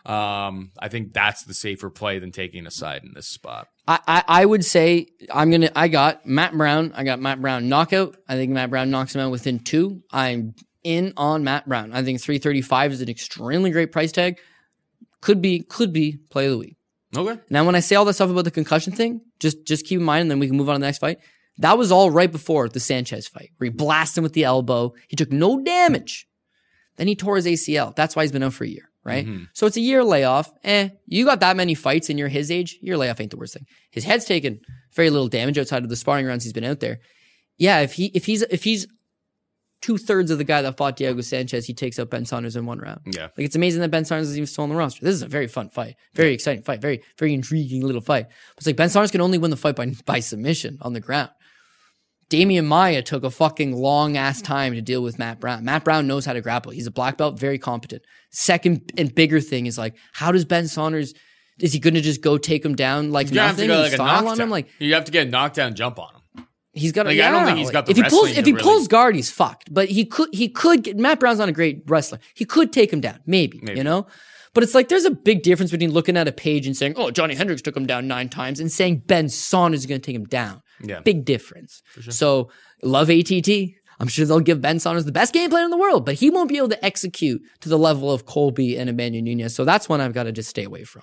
[0.05, 3.67] Um, I think that's the safer play than taking a side in this spot.
[3.89, 5.69] I, I, I would say I'm gonna.
[5.75, 6.93] I got Matt Brown.
[6.95, 8.15] I got Matt Brown knockout.
[8.29, 10.01] I think Matt Brown knocks him out within two.
[10.11, 11.91] I'm in on Matt Brown.
[11.91, 14.37] I think 335 is an extremely great price tag.
[15.27, 16.77] Could be could be play of the week.
[17.13, 17.37] Okay.
[17.49, 20.05] Now, when I say all that stuff about the concussion thing, just just keep in
[20.05, 21.17] mind, and then we can move on to the next fight.
[21.57, 24.93] That was all right before the Sanchez fight, where he blasted him with the elbow.
[25.09, 26.29] He took no damage.
[26.95, 27.93] Then he tore his ACL.
[27.93, 29.27] That's why he's been out for a year, right?
[29.51, 30.49] So it's a year layoff.
[30.63, 33.53] Eh, you got that many fights and you're his age, your layoff ain't the worst
[33.53, 33.65] thing.
[33.91, 34.61] His head's taken
[34.95, 36.99] very little damage outside of the sparring rounds he's been out there.
[37.57, 38.87] Yeah, if he if he's if he's
[39.81, 42.65] two thirds of the guy that fought Diego Sanchez, he takes out Ben Saunders in
[42.65, 43.01] one round.
[43.05, 43.23] Yeah.
[43.23, 45.03] Like it's amazing that Ben Saunders is even still on the roster.
[45.03, 48.27] This is a very fun fight, very exciting fight, very very intriguing little fight.
[48.27, 50.99] But it's like Ben Saunders can only win the fight by by submission on the
[50.99, 51.29] ground.
[52.29, 55.63] Damian Maia took a fucking long ass time to deal with Matt Brown.
[55.63, 56.73] Matt Brown knows how to grapple.
[56.73, 58.01] He's a black belt, very competent.
[58.31, 61.13] Second and bigger thing is like, how does Ben Saunders?
[61.59, 63.81] Is he going to just go take him down like You have to nothing go
[63.81, 64.49] like style on him?
[64.49, 66.21] Like you have to get a knockdown jump on him.
[66.77, 67.05] He's got.
[67.05, 68.87] Like, yeah, I don't think he's got the if he pulls if he really- pulls
[68.87, 69.73] guard, he's fucked.
[69.73, 72.19] But he could he could get Matt Brown's not a great wrestler.
[72.35, 73.77] He could take him down, maybe, Maybe.
[73.77, 74.07] you know.
[74.53, 77.11] But it's like there's a big difference between looking at a page and saying, "Oh,
[77.11, 80.15] Johnny Hendricks took him down nine times," and saying Ben Saunders is going to take
[80.15, 80.61] him down.
[80.83, 80.99] Yeah.
[80.99, 81.81] big difference.
[82.09, 82.51] So
[82.83, 83.49] love ATT.
[83.99, 86.29] I'm sure they'll give Ben Saunders the best game plan in the world, but he
[86.29, 89.55] won't be able to execute to the level of Colby and Emmanuel Nunes.
[89.55, 91.01] So that's one I've got to just stay away from.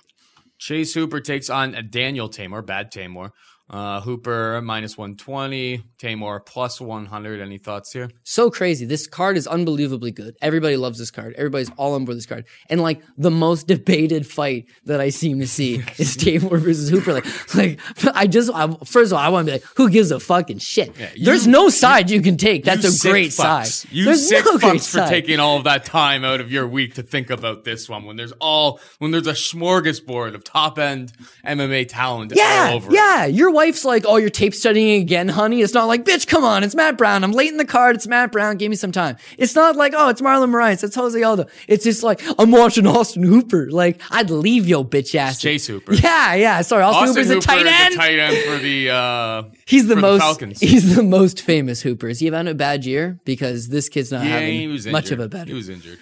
[0.59, 3.31] Chase Hooper takes on Daniel Teymur, bad Teymur.
[3.67, 7.41] Uh, Hooper minus 120, Teymur plus 100.
[7.41, 8.11] Any thoughts here?
[8.23, 8.85] so crazy.
[8.85, 10.35] This card is unbelievably good.
[10.39, 11.33] Everybody loves this card.
[11.35, 12.45] Everybody's all on board this card.
[12.69, 17.13] And like the most debated fight that I seem to see is Teymur versus Hooper.
[17.13, 17.79] Like, like
[18.13, 20.59] I just I, first of all, I want to be like, who gives a fucking
[20.59, 20.95] shit?
[21.15, 22.65] you- There's no side you can take.
[22.65, 23.65] That's a great fucks.
[23.83, 23.89] side.
[23.91, 25.09] You There's sick no fucks for side.
[25.09, 28.15] taking all of that time out of your week to think about this one when
[28.15, 31.13] there's all when there's a smorgasbord of top end
[31.43, 32.91] MMA talent Yeah, all over.
[32.91, 32.93] it.
[32.95, 33.25] yeah.
[33.55, 36.65] Your wife's like, "Oh, you're tape studying again, honey." It's not like, "Bitch, come on,
[36.65, 37.23] it's Matt Brown.
[37.23, 37.95] I'm late in the card.
[37.95, 38.57] It's Matt Brown.
[38.57, 40.83] Give me some time." It's not like, "Oh, it's Marlon Moraes.
[40.83, 45.15] It's Jose Aldo." It's just like, "I'm watching Austin Hooper." Like, I'd leave yo bitch
[45.15, 45.39] ass.
[45.39, 45.93] Chase Hooper.
[45.93, 46.61] Yeah, yeah.
[46.63, 47.93] Sorry, Austin, Austin Hooper's a tight Hooper is end.
[47.93, 50.19] the tight end for the uh, he's the most.
[50.19, 50.59] Falcons.
[50.71, 52.09] he's the most famous Hooper.
[52.09, 53.21] Is he having a bad year?
[53.23, 55.47] Because this kid's not yeah, having much of a bad.
[55.47, 55.99] He was injured.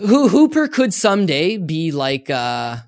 [0.00, 2.78] Ho- Hooper could someday be like uh,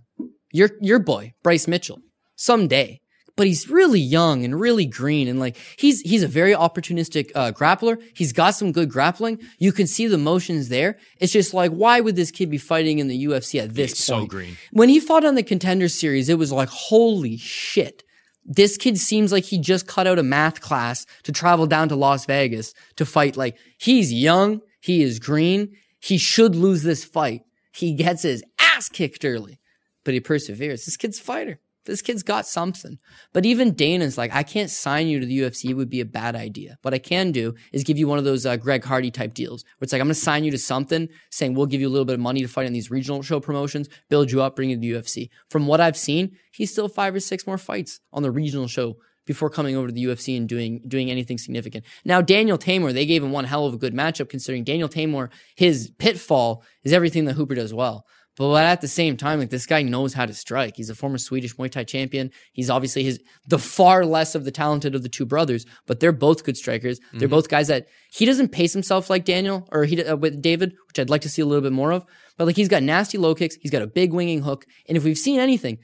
[0.53, 2.01] your your boy Bryce Mitchell
[2.35, 3.01] someday,
[3.39, 7.53] but he's really young and really green and like he's he's a very opportunistic uh,
[7.53, 8.03] grappler.
[8.14, 9.41] He's got some good grappling.
[9.59, 10.99] You can see the motions there.
[11.20, 14.05] It's just like why would this kid be fighting in the UFC at this He's
[14.05, 14.59] so green.
[14.72, 18.03] When he fought on the Contender Series, it was like holy shit.
[18.45, 21.97] This kid seems like he just cut out a math class to travel down to
[21.97, 23.36] Las Vegas to fight.
[23.36, 27.43] Like he's young, he is green, he should lose this fight.
[27.72, 29.61] He gets his ass kicked early,
[30.05, 30.84] but he perseveres.
[30.84, 31.61] This kid's a fighter.
[31.89, 32.99] This kid's got something.
[33.32, 35.70] But even Dana's like, I can't sign you to the UFC.
[35.70, 36.76] It would be a bad idea.
[36.82, 39.64] What I can do is give you one of those uh, Greg Hardy type deals
[39.64, 41.91] where it's like, I'm going to sign you to something saying we'll give you a
[41.91, 44.68] little bit of money to fight in these regional show promotions, build you up, bring
[44.68, 45.30] you to the UFC.
[45.49, 48.99] From what I've seen, he's still five or six more fights on the regional show
[49.24, 51.84] before coming over to the UFC and doing doing anything significant.
[52.05, 55.30] Now Daniel Teymur, they gave him one hell of a good matchup considering Daniel Teymur,
[55.55, 58.07] his pitfall is everything that Hooper does well.
[58.39, 60.76] But at the same time, like this guy knows how to strike.
[60.76, 62.30] He's a former Swedish Muay Thai champion.
[62.53, 66.12] He's obviously his the far less of the talented of the two brothers, but they're
[66.12, 67.01] both good strikers.
[67.14, 70.76] They're both guys that he doesn't pace himself like Daniel or he uh, with David,
[70.86, 72.07] which I'd like to see a little bit more of.
[72.36, 75.03] But like he's got nasty low kicks, he's got a big winging hook, and if
[75.03, 75.78] we've seen anything,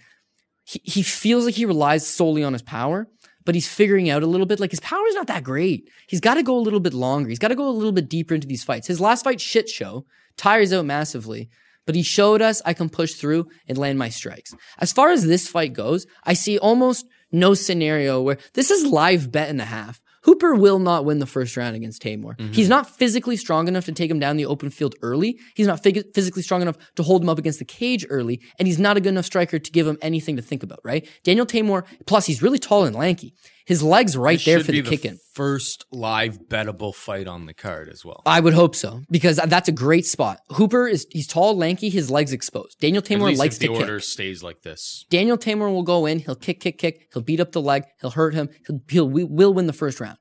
[0.63, 3.09] he, he feels like he relies solely on his power,
[3.45, 4.61] but he's figuring out a little bit.
[4.61, 5.91] Like his power is not that great.
[6.07, 7.31] He's got to go a little bit longer.
[7.31, 8.87] He's got to go a little bit deeper into these fights.
[8.87, 11.51] His last fight, shit show, tires out massively,
[11.87, 14.55] but he showed us I can push through and land my strikes.
[14.79, 19.31] As far as this fight goes, I see almost no scenario where this is live
[19.33, 20.01] bet and a half.
[20.25, 22.35] Hooper will not win the first round against Teymur.
[22.37, 22.53] Mm-hmm.
[22.53, 25.39] He's not physically strong enough to take him down the open field early.
[25.55, 28.67] He's not fig- physically strong enough to hold him up against the cage early, and
[28.67, 31.07] he's not a good enough striker to give him anything to think about, right?
[31.25, 33.35] Daniel Teymur, plus he's really tall and lanky.
[33.67, 35.19] His legs right there for be the kick in.
[35.33, 38.23] first live bettable fight on the card as well.
[38.27, 40.41] I would hope so because that's a great spot.
[40.51, 42.79] Hooper is he's tall, lanky, his legs exposed.
[42.81, 43.81] Daniel Teymur likes if the to kick.
[43.81, 45.07] order stays like this.
[45.09, 46.19] Daniel Teymur will go in.
[46.19, 47.09] He'll kick, kick, kick.
[47.13, 47.85] He'll beat up the leg.
[48.01, 48.51] He'll hurt him.
[48.67, 50.19] He'll, he'll we will win the first round.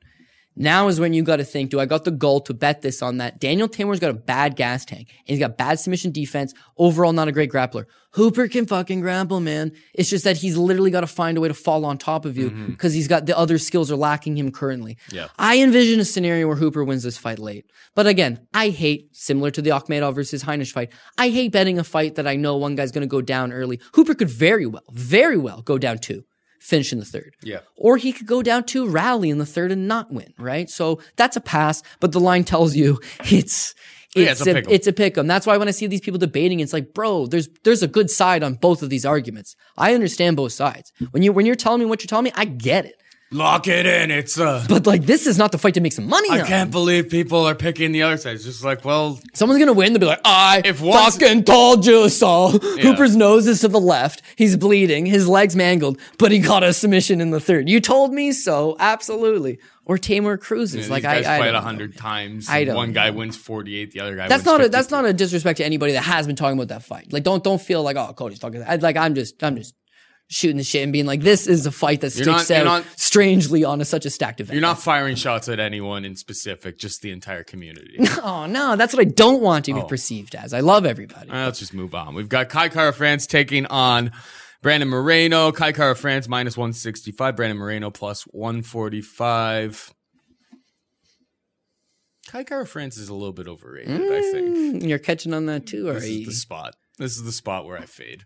[0.56, 3.02] Now is when you got to think: Do I got the goal to bet this
[3.02, 3.40] on that?
[3.40, 6.54] Daniel Teymur's got a bad gas tank, and he's got bad submission defense.
[6.78, 7.86] Overall, not a great grappler.
[8.14, 9.72] Hooper can fucking grapple, man.
[9.94, 12.38] It's just that he's literally got to find a way to fall on top of
[12.38, 12.68] you mm-hmm.
[12.68, 14.98] because he's got the other skills are lacking him currently.
[15.12, 15.30] Yeah.
[15.40, 17.66] I envision a scenario where Hooper wins this fight late.
[17.96, 21.84] But again, I hate, similar to the Akhmedov versus Heinisch fight, I hate betting a
[21.84, 23.80] fight that I know one guy's going to go down early.
[23.94, 26.24] Hooper could very well, very well go down two,
[26.64, 27.36] finish in the third.
[27.44, 27.60] Yeah.
[27.76, 30.70] Or he could go down to rally in the third and not win, right?
[30.70, 33.76] So that's a pass, but the line tells you it's,
[34.16, 35.28] oh, Yeah, it's, it's a a, it's a pick 'em.
[35.28, 38.10] That's why when I see these people debating, it's like, bro, there's there's a good
[38.10, 39.56] side on both of these arguments.
[39.78, 40.94] I understand both sides.
[41.12, 42.96] When you when you're telling me what you're telling me, I get it.
[43.34, 44.12] Lock it in.
[44.12, 46.30] It's uh But like, this is not the fight to make some money.
[46.30, 46.46] I on.
[46.48, 48.36] can't believe people are picking the other side.
[48.36, 49.94] It's just like, well, Someone's gonna win.
[49.94, 52.50] They'll be like, I If once- fucking told you so.
[52.50, 54.22] Hooper's nose is to the left.
[54.36, 55.06] He's bleeding.
[55.06, 57.68] His leg's mangled, but he got a submission in the third.
[57.68, 58.76] You told me so.
[58.80, 59.60] Absolutely.
[59.86, 60.74] Or Teymur cruises.
[60.84, 62.48] these like guys I, I fight a hundred times.
[62.50, 63.92] I don't One guy wins forty-eight.
[63.92, 64.30] The other guy.
[64.30, 66.70] That's wins not a that's not a disrespect to anybody that has been talking about
[66.70, 67.12] that fight.
[67.12, 68.64] Like don't don't feel like oh Cody's talking.
[68.66, 69.74] I, like I'm just I'm just
[70.30, 72.64] shooting the shit and being like this is a fight that You're sticks not- out
[72.66, 74.56] not- strangely on a, such a stacked event.
[74.56, 77.98] You're not firing shots at anyone in specific, just the entire community.
[78.24, 79.86] Oh no, that's what I don't want to be Oh.
[79.86, 80.54] perceived as.
[80.54, 81.30] I love everybody.
[81.30, 82.16] Right, let's just move on.
[82.16, 84.12] We've got Kai Kara France taking on
[84.62, 85.52] Brandon Moreno.
[85.52, 87.36] Kai Kara France minus 165.
[87.36, 89.94] Brandon Moreno plus 145.
[92.30, 94.56] Kai Kara France is a little bit overrated, I think.
[94.84, 96.26] Mm, You're catching on that too, or This are is you?
[96.28, 96.76] the spot.
[96.98, 98.24] This is the spot where I fade.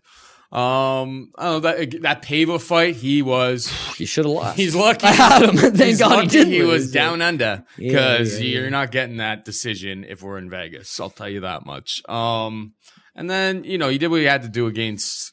[0.50, 3.70] Um, oh, that that Paiva fight, he was.
[3.98, 4.56] He should have lost.
[4.56, 5.06] He's lucky.
[5.08, 5.56] I had him.
[5.56, 6.52] Thank He's God he didn't.
[6.52, 6.84] he lose.
[6.84, 8.60] was down under Yeah, because yeah, yeah.
[8.60, 11.00] you're not getting that decision if we're in Vegas.
[11.00, 12.00] I'll tell you that much.
[12.08, 12.74] Um,
[13.16, 15.32] and then you know he did what he had to do against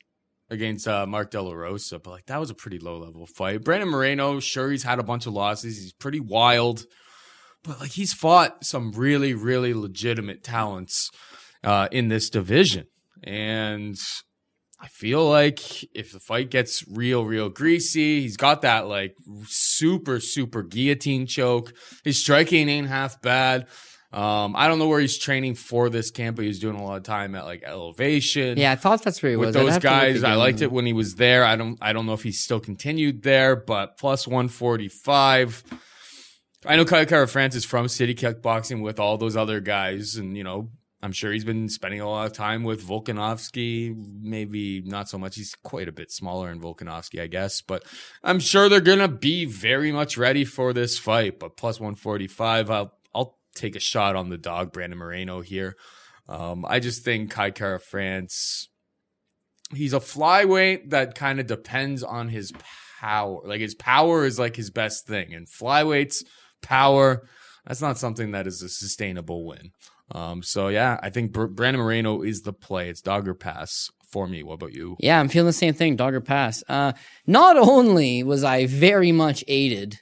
[0.50, 3.64] against uh, Mark De La Rosa, but like that was a pretty low level fight.
[3.64, 5.78] Brandon Moreno, sure, he's had a bunch of losses.
[5.78, 6.86] He's pretty wild,
[7.64, 11.12] but like he's fought some really, really legitimate talents
[11.64, 12.88] uh, in this division.
[13.24, 13.96] And
[14.80, 19.16] I feel like if the fight gets real, real greasy, he's got that like
[19.46, 21.74] super, super guillotine choke.
[22.04, 23.68] His striking ain't half bad.
[24.12, 26.96] Um, I don't know where he's training for this camp, but he's doing a lot
[26.96, 28.58] of time at like elevation.
[28.58, 29.56] Yeah, I thought that's where he With was.
[29.56, 31.44] Those have to look guys, I liked it when he was there.
[31.44, 35.64] I don't, I don't know if he's still continued there, but plus one forty five.
[36.66, 40.38] I know Kai Kara France is from City Kickboxing with all those other guys, and
[40.38, 40.70] you know,
[41.06, 43.96] I'm sure he's been spending a lot of time with Volkanovski.
[44.24, 45.36] Maybe not so much.
[45.36, 47.84] He's quite a bit smaller in Volkanovski, I guess, but
[48.24, 51.38] I'm sure they're gonna be very much ready for this fight.
[51.38, 55.76] But plus 145, I'll I'll take a shot on the dog Brandon Moreno here.
[56.28, 58.68] Um, I just think Kai Kara France.
[59.76, 62.52] He's a flyweight that kind of depends on his
[63.00, 63.42] power.
[63.46, 66.24] Like his power is like his best thing, and flyweights
[66.64, 67.28] power.
[67.68, 69.72] That's not something that is a sustainable win.
[70.12, 72.90] Um, so yeah, I think Br- Brandon Moreno is the play.
[72.90, 74.44] It's dogger pass for me.
[74.44, 74.96] What about you?
[75.00, 76.64] Yeah, I'm feeling the same thing, Dogger Pass.
[76.70, 76.94] Uh,
[77.28, 80.00] not only was I very much aided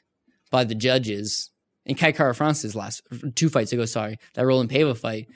[0.51, 1.49] by the judges
[1.85, 3.01] in Kai Kara-France's last
[3.33, 5.27] two fights ago, sorry, that Raulian Paiva fight,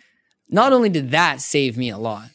[0.47, 2.29] not only did that save me a lot,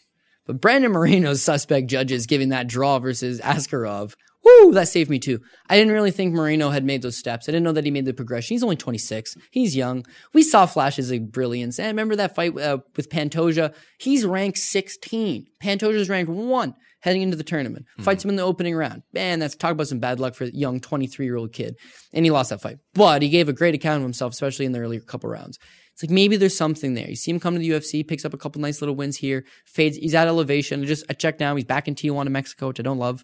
[0.44, 4.14] but Brandon Moreno's suspect judges giving that draw versus Askarov,
[4.44, 5.40] woo, that saved me too.
[5.68, 7.48] I didn't really think Moreno had made those steps.
[7.48, 8.54] I didn't know that he made the progression.
[8.54, 9.36] He's only 26.
[9.50, 10.04] He's young.
[10.32, 11.78] We saw flashes of brilliance.
[11.78, 13.74] And remember that fight uh, with Pantoja?
[13.98, 15.46] He's ranked 16.
[15.62, 17.86] Pantoja's ranked one heading into the tournament.
[17.98, 19.02] Fights him in the opening round.
[19.12, 21.76] Man, that's talk about some bad luck for a young 23 year old kid.
[22.12, 22.78] And he lost that fight.
[22.94, 25.58] But he gave a great account of himself, especially in the earlier couple rounds.
[25.92, 27.08] It's like maybe there's something there.
[27.08, 29.44] You see him come to the UFC, picks up a couple nice little wins here,
[29.66, 29.98] fades.
[29.98, 30.84] He's at elevation.
[30.86, 31.54] Just I check now.
[31.54, 33.22] He's back in Tijuana, Mexico, which I don't love.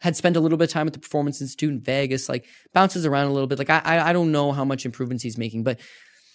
[0.00, 2.28] Had spent a little bit of time at the Performance Institute in Vegas.
[2.28, 3.58] Like bounces around a little bit.
[3.58, 5.78] Like I I, don't know how much improvements he's making, but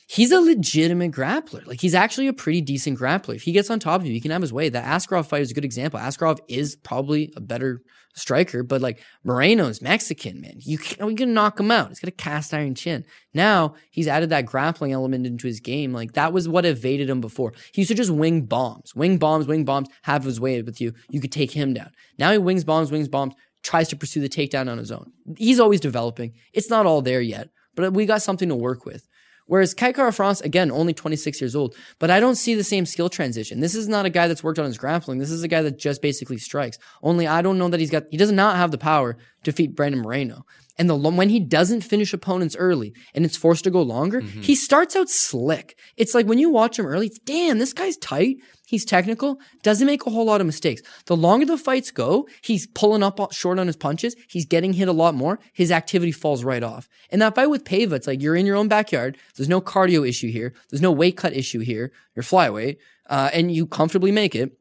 [0.08, 1.66] he's a legitimate grappler.
[1.66, 3.36] Like he's actually a pretty decent grappler.
[3.36, 4.70] If he gets on top of you, he can have his way.
[4.70, 6.00] That Askarov fight is a good example.
[6.00, 7.82] Askarov is probably a better
[8.16, 10.56] striker, but like Moreno's Mexican, man.
[10.60, 11.90] You can we can knock him out.
[11.90, 13.06] He's got a cast iron chin.
[13.34, 15.94] Now he's added that grappling element into his game.
[15.94, 17.54] Like that was what evaded him before.
[17.74, 20.94] He used to just wing bombs, wing bombs, wing bombs, have his way with you.
[21.10, 21.92] You could take him down.
[22.18, 23.36] Now he wings bombs, wings bombs,
[23.66, 25.12] tries to pursue the takedown on his own.
[25.38, 26.34] He's always developing.
[26.54, 29.08] It's not all there yet, but we got something to work with.
[29.48, 33.10] Whereas Kai Kara-France, again, only 26 years old, but I don't see the same skill
[33.10, 33.60] transition.
[33.60, 35.20] This is not a guy that's worked on his grappling.
[35.20, 36.78] This is a guy that just basically strikes.
[37.04, 39.76] Only I don't know that he's got, he does not have the power to defeat
[39.76, 40.46] Brandon Moreno.
[40.78, 44.56] And the when he doesn't finish opponents early and it's forced to go longer, he
[44.56, 45.78] starts out slick.
[45.96, 48.38] It's like when you watch him early, it's damn, this guy's tight.
[48.68, 50.82] He's technical, doesn't make a whole lot of mistakes.
[51.06, 54.16] The longer the fights go, he's pulling up short on his punches.
[54.28, 55.40] He's getting hit a lot more.
[55.54, 56.90] His activity falls right off.
[57.12, 59.18] And that fight with Paiva, it's like you're in your own backyard.
[59.36, 60.54] There's no cardio issue here.
[60.70, 61.92] There's no weight cut issue here.
[62.16, 64.58] You're flyweight, uh, and you comfortably make it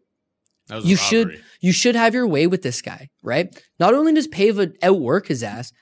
[0.71, 0.97] you robbery.
[0.97, 3.55] should you should have your way with this guy, right?
[3.79, 5.73] Not only does Paiva outwork his ass,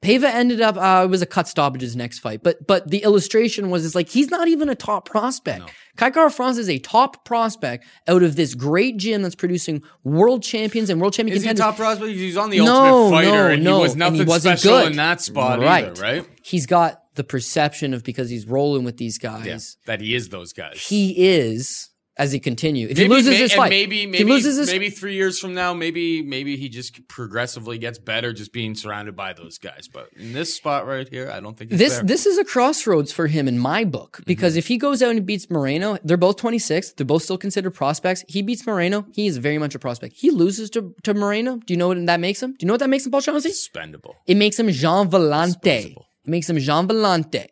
[0.00, 3.02] Paiva ended up uh, it was a cut stoppage his next fight, but but the
[3.02, 5.72] illustration was it's like he's not even a top prospect.
[5.96, 10.88] Kai Kara-France is a top prospect out of this great gym that's producing world champions
[10.88, 11.76] and world champion Is he a contenders.
[11.76, 12.12] top prospect?
[12.12, 14.90] He's on the no, Ultimate Fighter, no, and no, he was nothing wasn't special good.
[14.92, 15.86] in that spot right.
[15.86, 16.28] either, right?
[16.42, 19.46] He's got the perception of because he's rolling with these guys.
[19.46, 20.80] Yeah, that he is those guys.
[20.80, 21.87] He is
[22.18, 22.88] as he continue.
[22.88, 26.20] If he loses may- this fight, maybe maybe this maybe three years from now, maybe
[26.22, 29.88] maybe he just progressively gets better just being surrounded by those guys.
[29.92, 32.04] But in this spot right here, I don't think it's this there.
[32.04, 34.58] this is a crossroads for him in my book because Mm-hmm.
[34.58, 36.92] if he goes out and beats Moreno, they're both 26.
[36.94, 38.24] They're both still considered prospects.
[38.28, 40.14] He beats Moreno, he is very much a prospect.
[40.16, 41.56] He loses to, to Moreno.
[41.66, 42.50] Do you know what that makes him?
[42.52, 43.50] Do you know what that makes him, Paul Shaughnessy?
[43.50, 44.16] expendable.
[44.26, 45.94] It makes him Gian Villante.
[45.94, 45.96] It
[46.26, 47.46] makes him Gian Villante.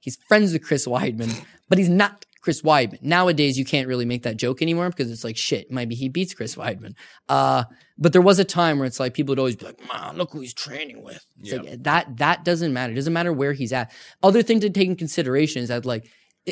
[0.00, 3.00] He's friends with Chris Weidman, but he's not Chris Weidman.
[3.02, 5.70] Nowadays, you can't really make that joke anymore because it's like shit.
[5.70, 6.94] Maybe he beats Chris Weidman.
[7.28, 7.64] Uh,
[7.96, 10.32] but there was a time where it's like people would always be like, "Man, look
[10.32, 12.16] who he's training with." It's like that.
[12.18, 12.92] That doesn't matter.
[12.92, 13.92] It doesn't matter where he's at.
[14.22, 16.08] Other thing to take in consideration is that like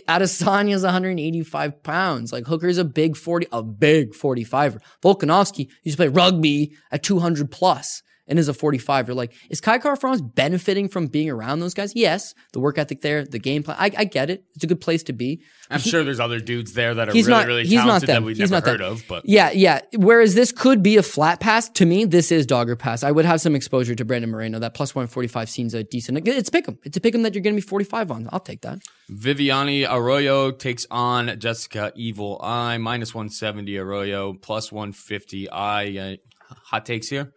[0.09, 2.33] Adesanya's 185 pounds.
[2.33, 4.79] Like Hooker's a big 40, a big 45er.
[5.03, 9.09] Volkanovski used to play rugby at 200 plus and is a 45.
[9.09, 11.93] You're Like, is Kai Kara-France benefiting from being around those guys?
[11.95, 12.35] Yes.
[12.55, 13.77] The work ethic there, the game plan.
[13.79, 14.45] I, I get it.
[14.55, 15.43] It's a good place to be.
[15.71, 17.47] I'm sure there's other dudes there that are He's really, not.
[17.47, 18.23] really he's not talented them.
[18.23, 18.93] that we've he's never not heard them.
[18.93, 19.05] of.
[19.09, 19.81] But yeah, yeah.
[19.97, 22.05] Whereas this could be a flat pass to me.
[22.07, 23.03] This is dogger pass.
[23.03, 24.59] I would have some exposure to Brandon Moreno.
[24.59, 26.27] That plus 145 seems a decent.
[26.27, 26.79] It's pick 'em.
[26.85, 28.29] It's a pick 'em that you're going to be 45 on.
[28.33, 28.79] I'll take that.
[29.13, 35.97] Viviani Arroyo takes on Jessica Evil Eye minus 170 Arroyo plus 150 I.
[35.99, 36.17] Uh,
[36.65, 37.33] hot takes here?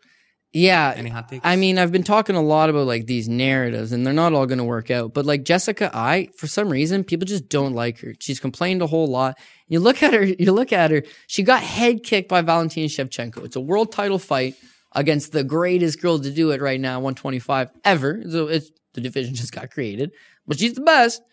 [0.54, 0.94] Yeah.
[0.96, 1.46] Any hot takes?
[1.46, 4.46] I mean, I've been talking a lot about like these narratives and they're not all
[4.46, 5.14] going to work out.
[5.14, 8.14] But like Jessica Eye, for some reason, people just don't like her.
[8.20, 9.38] She's complained a whole lot.
[9.68, 13.44] You look at her, you look at her, she got head kicked by Valentina Shevchenko.
[13.44, 14.56] It's a world title fight
[14.92, 18.24] against the greatest girl to do it right now, 125 ever.
[18.30, 20.12] So it's the division just got created,
[20.48, 21.24] but she's the best.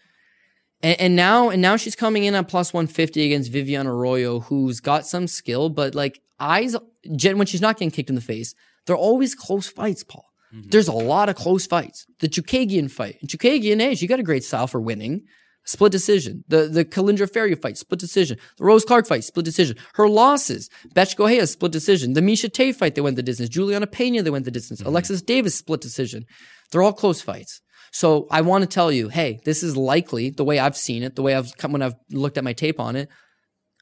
[0.82, 4.80] And, and now, and now she's coming in at plus 150 against Vivian Arroyo, who's
[4.80, 6.74] got some skill, but like eyes,
[7.16, 8.54] Jen, when she's not getting kicked in the face,
[8.90, 10.26] they're always close fights, Paul.
[10.52, 10.70] Mm-hmm.
[10.70, 12.06] There's a lot of close fights.
[12.18, 13.18] The Chookagian fight.
[13.20, 15.22] And Chookagian, hey, she got a great style for winning.
[15.64, 16.42] Split decision.
[16.48, 18.36] The the Kalindra Faria fight, split decision.
[18.58, 19.76] The Rose Clark fight, split decision.
[19.94, 20.68] Her losses.
[20.92, 22.14] Bethe Correia, split decision.
[22.14, 23.48] The Miesha Tate fight, they went the distance.
[23.48, 24.80] Juliana Pena, they went the distance.
[24.80, 24.88] Mm-hmm.
[24.88, 26.24] Alexis Davis, split decision.
[26.72, 27.60] They're all close fights.
[27.92, 31.14] So I want to tell you, hey, this is likely the way I've seen it,
[31.14, 33.08] the way I've come when I've looked at my tape on it,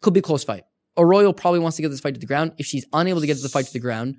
[0.02, 0.64] could be close fight.
[0.98, 2.52] Arroyo probably wants to get this fight to the ground.
[2.58, 4.16] If she's unable to get the fight to the ground,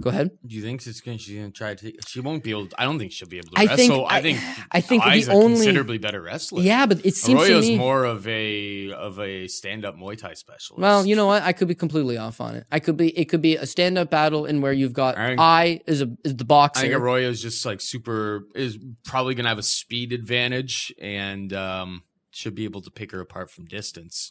[0.00, 0.30] go ahead.
[0.44, 1.92] Do you think she's going to try to?
[2.08, 2.66] She won't be able.
[2.66, 3.76] To, I don't think she'll be able to I wrestle.
[4.08, 4.38] think- I I- think.
[4.72, 6.62] I think the only- considerably better wrestler.
[6.62, 10.16] Yeah, but it seems Arroyo's to me more of a of a stand up Muay
[10.18, 10.80] Thai specialist.
[10.80, 11.42] Well, you know what?
[11.42, 12.64] I could be completely off on it.
[12.72, 13.10] I could be.
[13.16, 16.08] It could be a stand-up battle in where you've got I think- I is a
[16.24, 16.80] is the boxer.
[16.86, 22.02] I think Arroyo's just like super is probably gonna have a speed advantage and um,
[22.32, 24.28] should be able to pick her apart from distance.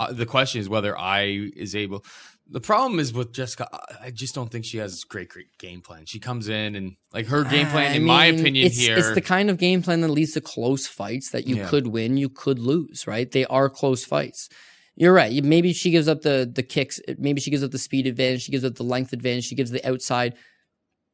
[0.00, 2.04] Uh, the question is whether Eye is able.
[2.48, 3.68] The problem is with Jessica.
[4.02, 6.04] I- just don't think she has great, great game plan.
[6.06, 8.96] She comes in and like her game plan, I in my opinion, it's, here.
[8.98, 11.68] it's the kind of game plan that leads to close fights that you Yeah.
[11.68, 13.06] could win, you could lose.
[13.06, 13.30] Right?
[13.30, 14.48] They are close fights.
[14.96, 15.32] You're right.
[15.44, 16.98] Maybe she gives up the the kicks.
[17.18, 18.42] Maybe she gives up the speed advantage.
[18.42, 19.44] She gives up the length advantage.
[19.44, 20.34] She gives the outside.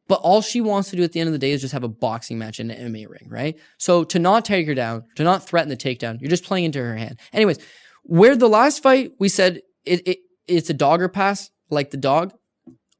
[0.09, 1.82] But all she wants to do at the end of the day is just have
[1.84, 3.59] a boxing match in an MMA ring, right?
[3.78, 6.78] So to not take her down, to not threaten the takedown, you're just playing into
[6.78, 7.18] her hand.
[7.32, 7.59] Anyways,
[8.07, 11.97] where the last fight we said it, it it's a dog or pass, like the
[11.97, 12.33] dog.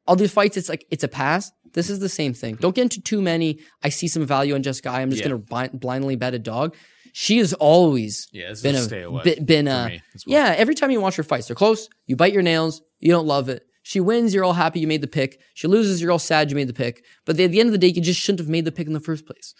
[0.07, 1.51] All these fights, it's like it's a pass.
[1.73, 2.57] This is the same thing.
[2.57, 3.59] Don't get into too many.
[3.83, 4.91] I see some value in Jessica.
[4.91, 5.31] I'm just Yeah.
[5.37, 6.75] gonna blindly bet a dog.
[7.13, 9.23] She has always yeah, been a a stay away.
[9.25, 10.01] bi- been a well.
[10.27, 10.55] yeah.
[10.57, 11.89] Every time you watch her fights, they're close.
[12.07, 12.83] You bite your nails.
[13.01, 13.63] You don't love it.
[13.83, 15.41] She wins, you're all happy you made the pick.
[15.55, 17.05] She loses, you're all sad you made the pick.
[17.25, 18.93] But at the end of the day, you just shouldn't have made the pick in
[18.95, 19.55] the first place.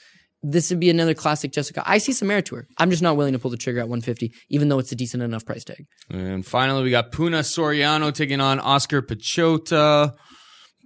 [0.49, 1.83] This would be another classic Jessica.
[1.85, 2.69] I see some merit to her.
[2.79, 5.25] I'm just not willing to pull the trigger at 150, even though it's a decent
[5.25, 5.87] enough price tag.
[6.09, 10.15] And finally, we got Puna Soriano taking on Oskar Piechota.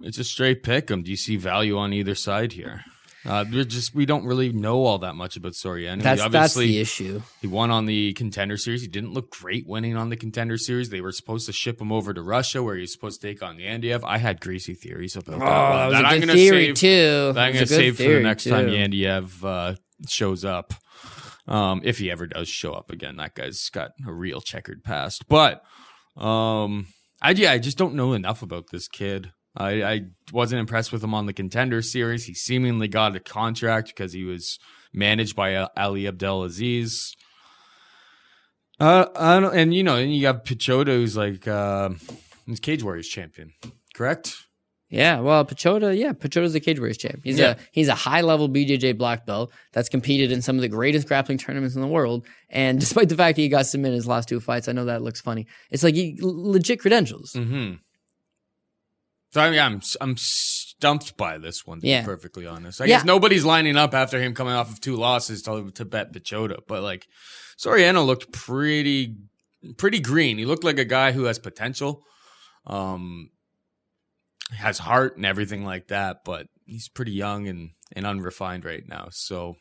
[0.01, 0.87] It's a straight pick.
[0.87, 2.81] Do you see value on either side here?
[3.23, 6.01] Uh, we're just we don't really know all that much about Soriano.
[6.01, 7.21] That's He that's the issue.
[7.39, 8.81] he won on the contender series.
[8.81, 10.89] He didn't look great winning on the contender series.
[10.89, 13.57] They were supposed to ship him over to Russia, where he's supposed to take on
[13.57, 14.01] the Andiev.
[14.03, 15.45] I had greasy theories about that.
[15.45, 15.77] Oh, one.
[15.77, 17.33] that was That a I'm good gonna theory save- too.
[17.33, 18.73] that I'm was going to save for the next time too.
[18.73, 19.75] Yandiev uh,
[20.09, 20.73] shows up.
[21.47, 25.27] Um, if he ever does show up again, that guy's got a real checkered past.
[25.27, 25.61] But
[26.17, 26.87] um,
[27.21, 29.31] I yeah, I just don't know enough about this kid.
[29.55, 32.25] I, I wasn't impressed with him on the contender series.
[32.25, 34.59] He seemingly got a contract because he was
[34.93, 37.15] managed by Ali Abdelaziz.
[38.79, 41.89] Uh, I don't, and you know, and you have Piechota, who's like uh,
[42.47, 43.51] he's Cage Warriors champion,
[43.93, 44.35] correct?
[44.89, 47.21] Yeah, well, Piechota, yeah, Piechota's the Cage Warriors champ.
[47.23, 47.51] He's Yeah.
[47.51, 51.07] a he's a high level BJJ black belt that's competed in some of the greatest
[51.07, 52.25] grappling tournaments in the world.
[52.49, 55.01] And despite the fact that he got submitted his last two fights, I know that
[55.03, 55.45] looks funny.
[55.69, 57.33] It's like he, legit credentials.
[57.33, 57.75] Mm-hmm.
[59.31, 61.79] So I mean, I'm I'm stumped by this one.
[61.81, 62.01] To Yeah.
[62.01, 62.97] be perfectly honest, I Yeah.
[62.97, 66.59] guess nobody's lining up after him coming off of two losses to, to bet Piechota.
[66.67, 67.07] But like,
[67.57, 69.15] Soriano looked pretty
[69.77, 70.37] pretty green.
[70.37, 72.03] He looked like a guy who has potential,
[72.65, 73.29] um,
[74.51, 76.17] has heart and everything like that.
[76.25, 79.07] But he's pretty young and and unrefined right now.
[79.11, 79.55] So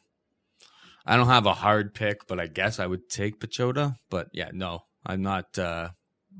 [1.07, 3.95] I don't have a hard pick, but I guess I would take Piechota.
[4.11, 5.57] But yeah, no, I'm not.
[5.59, 5.91] uh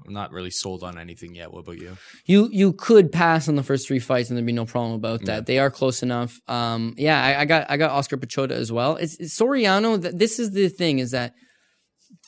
[0.07, 1.53] I'm not really sold on anything yet.
[1.53, 1.97] What about you?
[2.25, 5.25] You you could pass on the first three fights and there'd be no problem about
[5.27, 5.35] that.
[5.35, 5.41] Yeah.
[5.41, 6.41] They are close enough.
[6.49, 8.97] Um, yeah, I, I got I got Oskar Piechota as well.
[8.97, 10.01] It's, it's Soriano.
[10.01, 11.35] th- This is the thing is that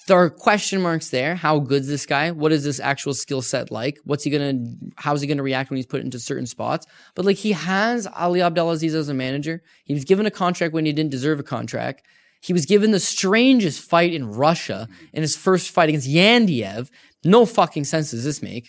[0.09, 1.35] there are question marks there.
[1.37, 2.31] How good's this guy?
[2.33, 3.99] What is this actual skill set like?
[4.05, 4.55] What's he gonna?
[4.97, 6.87] How's he gonna react when he's put into certain spots?
[7.15, 9.63] But like he has Ali Abdelaziz as a manager.
[9.85, 12.03] He was given a contract when he didn't deserve a contract.
[12.43, 16.91] He was given the strangest fight in Russia in his first fight against Yandiev.
[17.25, 18.69] No fucking sense does this make.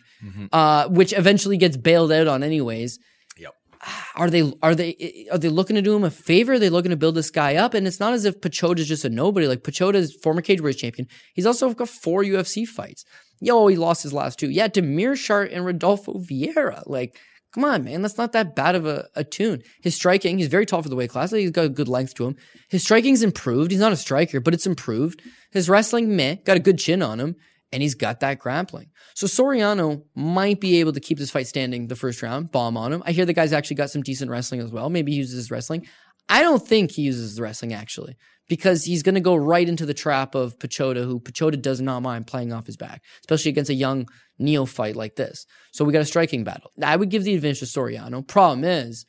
[0.52, 3.00] Uh, which eventually gets bailed out on anyways.
[3.38, 3.54] Yep.
[4.16, 6.54] Are they are they are they looking to do him a favor?
[6.54, 7.74] Are they looking to build this guy up?
[7.74, 9.48] And it's not as if Piechota's just a nobody.
[9.48, 11.08] Like Piechota's former Cage Warriors champion.
[11.34, 13.06] He's also got four UFC fights.
[13.42, 14.50] Yo, he lost his last two.
[14.52, 16.84] Yeah, to Meerschaert and Rodolfo Vieira.
[16.86, 17.18] Like,
[17.54, 18.02] come on, man.
[18.02, 19.62] That's not that bad of a, a tune.
[19.82, 21.32] His striking, he's very tall for the weight class.
[21.32, 22.36] He's got a good length to him.
[22.70, 23.72] His striking's improved.
[23.72, 25.22] He's not a striker, but it's improved.
[25.52, 27.36] His wrestling, meh, got a good chin on him.
[27.74, 28.92] and he's got that grappling.
[29.16, 32.94] So Soriano might be able to keep this fight standing the first round, bomb on
[32.94, 33.02] him.
[33.04, 34.90] I hear the guy's actually got some decent wrestling as well.
[34.92, 35.88] Maybe he uses his wrestling.
[36.30, 38.16] I don't think he uses the wrestling actually
[38.50, 42.02] because he's going to go right into the trap of Piechota, who Piechota does not
[42.02, 44.08] mind playing off his back, especially against a young
[44.38, 45.46] neophyte like this.
[45.72, 46.72] So we got a striking battle.
[46.84, 48.26] I would give the advantage to Soriano.
[48.28, 49.06] Problem is,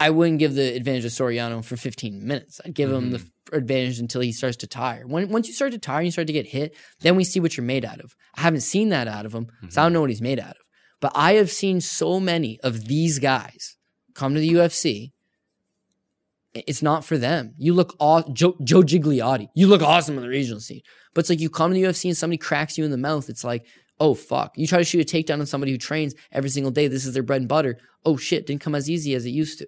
[0.00, 2.60] I wouldn't give the advantage to Soriano for 15 minutes.
[2.64, 3.56] I'd give him the mm-hmm.
[3.56, 5.06] advantage until he starts to tire.
[5.06, 7.40] When, once you start to tire and you start to get hit, then we see
[7.40, 8.14] what you're made out of.
[8.36, 9.94] I haven't seen that out of him, so I don't mm-hmm.
[9.94, 10.62] know what he's made out of.
[11.00, 13.76] But I have seen so many of these guys
[14.14, 15.12] come to the UFC.
[16.54, 17.54] It's not for them.
[17.58, 17.96] You look
[18.32, 19.48] Joe, Joe Gigliotti.
[19.54, 20.80] You look awesome on the regional scene.
[21.14, 23.28] But it's like you come to the UFC and somebody cracks you in the mouth.
[23.28, 23.66] It's like,
[24.00, 24.52] oh fuck.
[24.56, 26.88] You try to shoot a takedown on somebody who trains every single day.
[26.88, 27.78] This is their bread and butter.
[28.04, 29.66] Oh shit, didn't come as easy as it used to.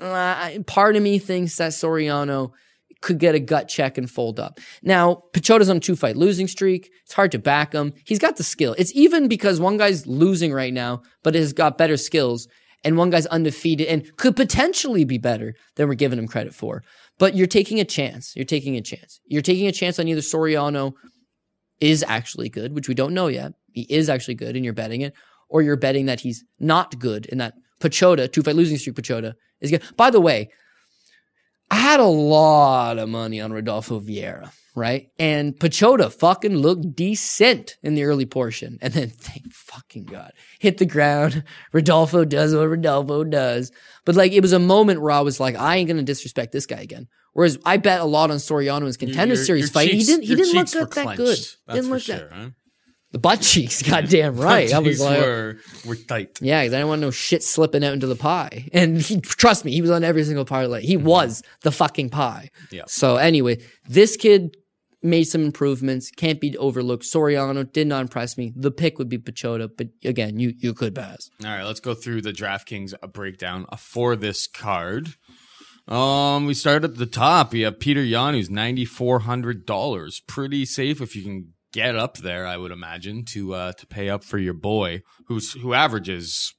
[0.00, 2.52] Uh, part of me thinks that Soriano
[3.00, 4.58] could get a gut check and fold up.
[4.82, 6.90] Now, Piechota's on a two fight losing streak.
[7.04, 7.92] It's hard to back him.
[8.04, 8.74] He's got the skill.
[8.78, 12.48] It's even because one guy's losing right now, but has got better skills,
[12.84, 16.82] and one guy's undefeated and could potentially be better than we're giving him credit for.
[17.18, 18.34] But you're taking a chance.
[18.36, 19.20] You're taking a chance.
[19.26, 20.92] You're taking a chance on either Soriano
[21.80, 23.52] is actually good, which we don't know yet.
[23.72, 25.14] He is actually good, and you're betting it,
[25.48, 29.34] or you're betting that he's not good and that Piechota, two fight losing streak Piechota,
[29.60, 29.82] is good.
[29.96, 30.50] By the way,
[31.70, 35.10] I had a lot of money on Rodolfo Vieira, right?
[35.18, 38.78] And Piechota fucking looked decent in the early portion.
[38.80, 41.44] And then, thank fucking God, hit the ground.
[41.72, 43.72] Rodolfo does what Rodolfo does.
[44.04, 46.52] But like, it was a moment where I was like, I ain't going to disrespect
[46.52, 47.08] this guy again.
[47.32, 49.90] Whereas I bet a lot on Soriano in his contender Your- series your fight.
[49.90, 51.38] cheeks- he didn't, he didn't look that, that good.
[51.38, 52.32] That's didn't look sure, that.
[52.32, 52.50] huh?
[53.10, 54.72] The butt cheeks, goddamn right.
[54.72, 55.56] I was like, were,
[55.86, 56.38] were tight.
[56.42, 58.68] yeah, because I didn't want no shit slipping out into the pie.
[58.74, 60.82] And he, trust me, he was on every single parlay.
[60.82, 61.06] He mm-hmm.
[61.06, 62.50] was the fucking pie.
[62.70, 62.82] Yeah.
[62.86, 64.58] So anyway, this kid
[65.02, 66.10] made some improvements.
[66.10, 67.04] Can't be overlooked.
[67.04, 68.52] Soriano did not impress me.
[68.56, 71.30] The pick would be Piechota, but again, you you could pass.
[71.44, 75.14] All right, let's go through the DraftKings uh, breakdown uh, for this card.
[75.86, 77.54] Um, we start at the top.
[77.54, 80.20] You have Peter Yan, who's ninety four hundred dollars.
[80.26, 84.08] Pretty safe if you can get up there, I would imagine, to uh to pay
[84.08, 86.54] up for your boy, who's who averages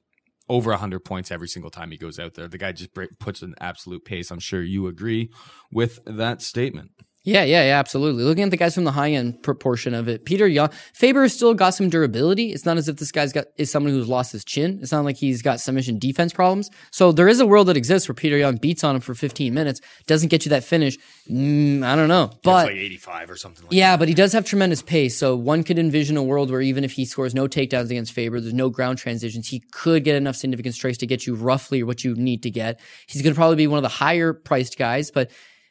[0.48, 2.48] over hundred points every single time he goes out there.
[2.48, 2.90] The guy just
[3.20, 4.32] puts an absolute pace.
[4.32, 5.30] I'm sure you agree
[5.72, 6.91] with that statement.
[7.30, 8.23] Yeah, yeah, yeah, absolutely.
[8.23, 11.34] Looking at the guys from the high end proportion of it, Peter Yan, Faber has
[11.34, 12.51] still got some durability.
[12.53, 14.80] It's not as if this guy's got is someone who's lost his chin.
[14.81, 16.72] It's not like he's got submission defense problems.
[16.91, 19.53] So there is a world that exists where Peter Yan beats on him for 15
[19.53, 20.97] minutes, doesn't get you that finish.
[21.30, 23.64] Mm, I don't know, but like eighty five or something.
[23.65, 25.15] like yeah, but he does have tremendous pace.
[25.15, 28.41] So one could envision a world where even if he scores no takedowns against Faber,
[28.41, 32.03] there's no ground transitions, he could get enough significant strikes to get you roughly what
[32.03, 32.80] you need to get.
[33.06, 35.30] He's going to probably be one of the higher priced guys, but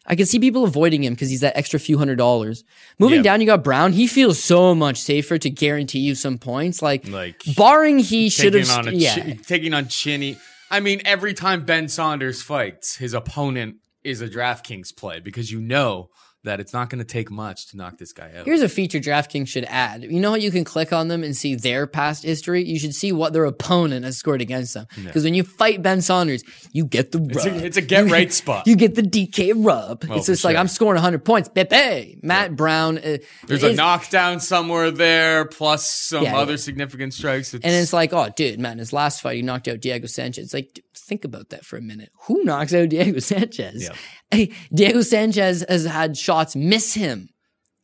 [0.09, 2.65] I can see people avoiding him because he's that extra few hundred dollars.
[2.99, 3.93] Moving down, you got Brown.
[3.93, 6.81] He feels so much safer to guarantee you some points.
[6.81, 9.35] Like, Like, barring he should have, a yeah.
[9.47, 10.39] taking on Chinny.
[10.71, 15.61] I mean, every time Ben Saunders fights, his opponent is a DraftKings play because you
[15.61, 16.09] know
[16.49, 18.47] that it's not going to take much to knock this guy out.
[18.47, 20.03] Here's a feature DraftKings should add.
[20.03, 22.65] You know how you can click on them and see their past history?
[22.65, 24.87] You should see what their opponent has scored against them.
[25.05, 26.43] Because when you fight Ben Saunders,
[26.73, 27.31] you get the rub.
[27.31, 28.67] it's, a, it's a get right spot.
[28.67, 30.05] You get the DK rub.
[30.09, 30.57] Oh, it's just like.
[30.57, 31.49] I'm scoring 100 points.
[31.49, 32.99] Pepe, Matt Brown.
[32.99, 36.57] Uh, There's a knockdown somewhere there, plus some Yeah, other yeah.
[36.57, 37.55] significant strikes.
[37.55, 40.45] It's, And it's like, oh, dude, man, his last fight, he knocked out Diego Sanchez.
[40.47, 42.11] It's like, think about that for a minute.
[42.27, 43.83] Who knocks out Diego Sanchez?
[43.83, 43.95] Yeah.
[44.31, 47.31] Hey, Diego Sanchez has had shots miss him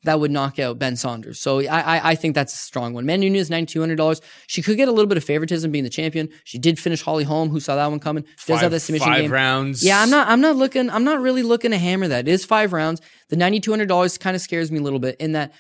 [0.05, 1.41] that would knock out Ben Saunders.
[1.41, 3.07] So I, I, I think that's a strong one.
[3.07, 4.21] Man Nunes, $9,200.
[4.47, 6.29] She could get a little bit of favoritism being the champion.
[6.45, 8.25] She did finish Holly Holm, who saw that one coming.
[8.25, 9.33] Does five, have that submission five game.
[9.33, 9.85] rounds.
[9.85, 10.29] Yeah, I'm not.
[10.29, 10.91] I'm not looking.
[10.91, 12.29] I'm not really looking to hammer that.
[12.29, 13.01] It is five rounds.
[13.31, 15.53] The ninety two hundred dollars kind of scares me a little bit in that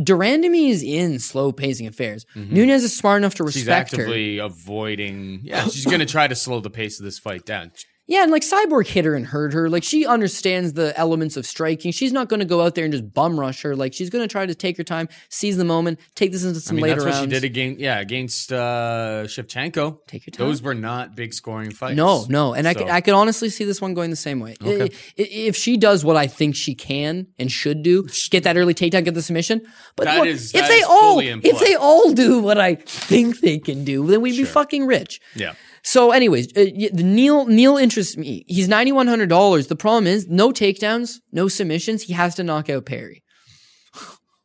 [0.00, 2.24] De Randamie is in slow pacing affairs.
[2.34, 2.54] Mm-hmm.
[2.54, 4.02] Nunes is smart enough to She's respect her.
[4.02, 5.40] actively avoiding.
[5.42, 7.72] Yeah, she's going to try to slow the pace of this fight down.
[8.08, 9.70] Yeah, and like Cyborg hit her and hurt her.
[9.70, 11.92] Like she understands the elements of striking.
[11.92, 13.76] She's not going to go out there and just bum rush her.
[13.76, 16.58] Like she's going to try to take her time, seize the moment, take this into
[16.58, 17.24] I some mean, later that's what rounds.
[17.32, 17.80] she did against.
[17.80, 19.98] Yeah, against uh, Shevchenko.
[20.08, 20.46] Take your time.
[20.46, 21.96] Those were not big scoring fights.
[21.96, 24.56] No, no, and I could, I could honestly see this one going the same way.
[24.60, 24.82] Okay.
[24.82, 28.56] I- I- If she does what I think she can and should do, get that
[28.56, 29.62] early takedown, get the submission.
[29.96, 33.58] But That look, is- if they all if they all do what I think they
[33.58, 35.20] can do, then we'd be fucking rich.
[35.36, 35.52] Yeah.
[35.84, 38.44] So, anyways, uh, Neal Neal interests me.
[38.46, 39.66] He's ninety one hundred dollars.
[39.66, 42.04] The problem is no takedowns, no submissions.
[42.04, 43.21] He has to knock out Perry.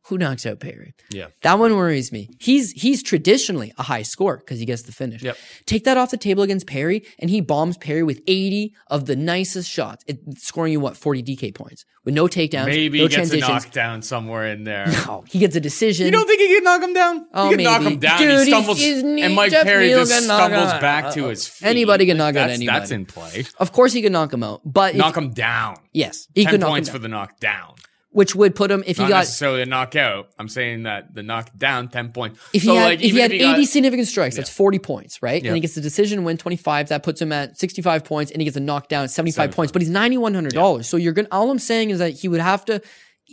[0.07, 0.93] Who knocks out Perry?
[1.09, 1.27] Yeah.
[1.41, 2.29] That one worries me.
[2.39, 5.21] He's he's traditionally a high scorer because he gets the finish.
[5.21, 5.37] Yep.
[5.65, 9.15] Take that off the table against Perry, and he bombs Perry with 80 of the
[9.17, 13.15] nicest shots, it, scoring you what 40 DK points with no takedowns, Maybe no he
[13.15, 14.85] gets a knockdown somewhere in there.
[15.09, 16.05] Oh, he gets a decision.
[16.05, 17.25] You don't think he can knock him down?
[17.33, 18.19] Oh, he can knock him down.
[18.19, 19.23] Dude, he he's- stumbles, he's neat.
[19.23, 21.13] and Mike Jeff Perry Neal just stumbles back out.
[21.15, 21.67] to his feet.
[21.67, 22.79] Anybody can knock out anybody.
[22.79, 23.45] That's in play.
[23.59, 25.75] Of course, he can knock him out, but if- Knock him down.
[25.91, 27.73] yes, he Ten could knock him points down, for the knockdown.
[28.17, 30.29] Which would put him if he Not got necessarily a knockout.
[30.39, 32.39] I'm saying that the knockdown, ten points.
[32.51, 35.21] if he So, had like, if he had 80 got- significant strikes, that's 40 points,
[35.21, 35.41] right?
[35.43, 35.49] Yeah.
[35.49, 38.45] And he gets the decision win 25, that puts him at 65 points, and he
[38.45, 40.85] gets a knockdown at 75 points, but he's $9,100.
[40.85, 42.81] So you're gonna all I'm saying is that he would have to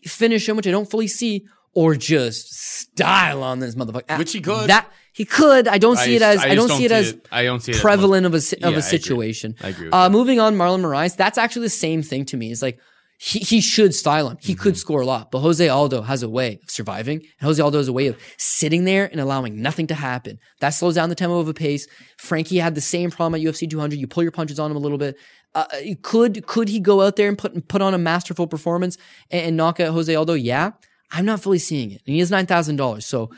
[0.06, 4.18] finish him, which I don't fully see, or just style on this motherfucker.
[4.18, 4.68] Which he could.
[4.68, 5.66] That he could.
[5.66, 7.80] I don't see it as I, just don't see it as I don't see it
[7.80, 8.82] prevalent of a Yeah, I of a agree.
[8.82, 9.54] situation.
[9.62, 11.16] I agree with Uh, moving on, Marlon Moraes.
[11.16, 12.52] That's actually the same thing to me.
[12.52, 12.78] It's like
[13.18, 14.38] he, he should style him.
[14.40, 14.62] He Mm-hmm.
[14.62, 17.18] could score a lot, but Jose Aldo has a way of surviving.
[17.18, 20.38] And Jose Aldo has a way of sitting there and allowing nothing to happen.
[20.60, 21.86] That slows down the tempo of a pace.
[22.18, 23.98] Frankie had the same problem at UFC 200.
[23.98, 25.16] You pull your punches on him a little bit.
[25.54, 25.66] Uh,
[26.02, 28.98] could could he go out there and put put on a masterful performance
[29.30, 30.34] and, and knock out Jose Aldo?
[30.34, 30.72] Yeah,
[31.12, 32.02] I'm not fully seeing it.
[32.06, 33.30] And he has nine thousand dollars, so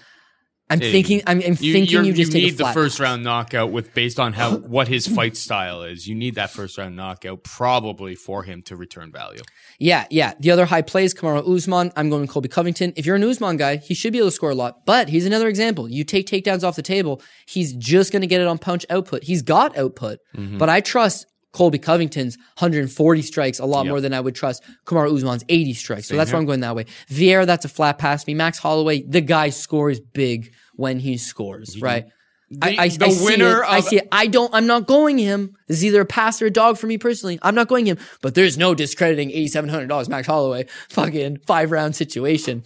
[0.68, 1.22] I'm thinking.
[1.28, 4.32] I'm, I'm thinking you're- you just take need the first round knockout with based on
[4.32, 6.09] how what his fight style is.
[6.09, 9.43] You need that first round knockout probably for him to return value.
[9.78, 10.34] Yeah, yeah.
[10.40, 11.93] The other high plays, Kamaru Usman.
[11.97, 12.93] I'm going Colby Covington.
[12.97, 14.84] If you're an Usman guy, he should be able to score a lot.
[14.86, 15.88] But he's another example.
[15.88, 19.22] You take takedowns off the table, he's just going to get it on punch output.
[19.22, 20.59] He's got output, Mm-hmm.
[20.59, 21.26] but I trust
[21.56, 23.90] Colby Covington's 140 strikes a lot Yep.
[23.90, 26.06] more than I would trust Kamaru Usman's 80 strikes.
[26.06, 26.84] So that's why I'm going that way.
[27.08, 28.34] Vieira, that's a flat pass me.
[28.34, 32.04] Max Holloway, the guy scores big when he scores, right?
[32.60, 33.66] I, I, the I see winner it.
[33.66, 34.08] I see it.
[34.12, 34.54] I don't.
[34.54, 35.56] I'm not going him.
[35.66, 37.38] This is either a pass or a dog for me personally.
[37.40, 37.96] I'm not going him.
[38.20, 42.62] But there's no discrediting eighty seven hundred dollars Max Holloway fucking five round situation.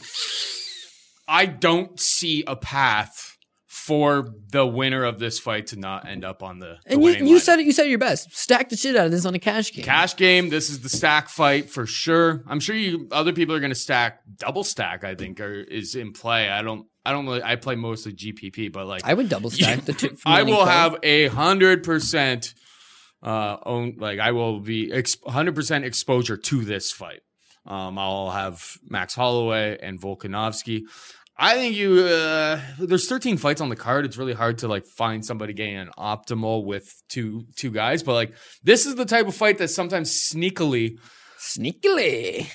[1.28, 3.29] I don't see a path
[3.90, 7.10] for the winner of this fight to not end up on the, the And you,
[7.10, 7.66] you said it.
[7.66, 8.32] You said your best.
[8.32, 9.84] Stack the shit out of this on a cash game.
[9.84, 10.48] Cash game.
[10.48, 12.44] This is the stack fight for sure.
[12.46, 15.02] I'm sure you other people are going to stack double stack.
[15.02, 16.48] I think or is in play.
[16.48, 16.86] I don't.
[17.04, 17.42] I don't really.
[17.42, 20.16] I play mostly GPP, but like I would double stack the two.
[20.24, 20.72] I will play.
[20.72, 22.54] have a hundred percent
[23.24, 24.92] uh own like I will be
[25.26, 27.22] hundred percent exposure to this fight.
[27.66, 30.82] Um, I'll have Max Holloway and Volkanovski.
[31.42, 34.04] I think you uh, there's 13 fights on the card.
[34.04, 38.12] It's really hard to like find somebody getting an optimal with two two guys, but
[38.12, 40.98] like this is the type of fight that sometimes sneakily
[41.40, 42.46] sneakily.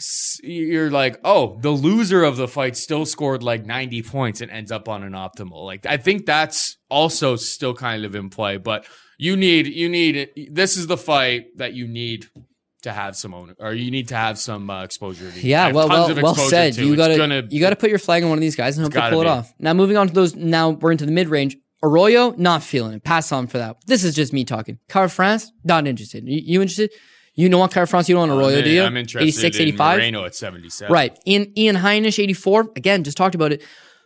[0.44, 4.72] you're like, oh, the loser of the fight still scored like 90 points and ends
[4.72, 5.66] up on an optimal.
[5.66, 8.86] Like I think that's also still kind of in play, but
[9.18, 12.28] you need you need this is the fight that you need
[12.86, 15.40] to have some owner or you need to have some uh, exposure to.
[15.40, 16.74] Yeah, well, well, well said.
[16.74, 16.86] to.
[16.86, 19.10] You gotta, you gotta put your flag on one of these guys and hope they
[19.10, 19.54] pull it off.
[19.60, 20.36] Now, moving on to those.
[20.36, 21.58] Now we're into the mid range.
[21.84, 23.04] Arroyo, not feeling it.
[23.04, 23.78] Pass on for that.
[23.86, 24.80] This is just me talking.
[24.90, 26.28] Kara-France, not interested.
[26.28, 26.92] You, you interested?
[27.36, 28.10] You know what Kara-France?
[28.10, 28.82] You don't want Arroyo, do you?
[28.82, 29.98] I'm interested 86, in 85?
[29.98, 30.92] Moreno at 77.
[30.92, 31.20] Right.
[31.28, 32.72] Ian, Ian Heinisch, 84.
[32.76, 33.62] Again, just talked about it.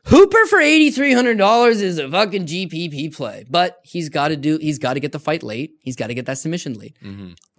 [0.06, 4.94] Hooper for $8,300 is a fucking GPP play, but he's got to do, he's got
[4.94, 5.74] to get the fight late.
[5.82, 6.96] He's got to get that submission late.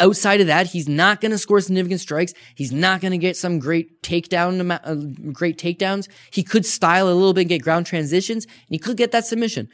[0.01, 2.33] Outside of that, he's not going to score significant strikes.
[2.55, 6.09] He's not going to get some great takedown, uh, great takedowns.
[6.33, 9.27] He could style a little bit and get ground transitions and he could get that
[9.27, 9.69] submission.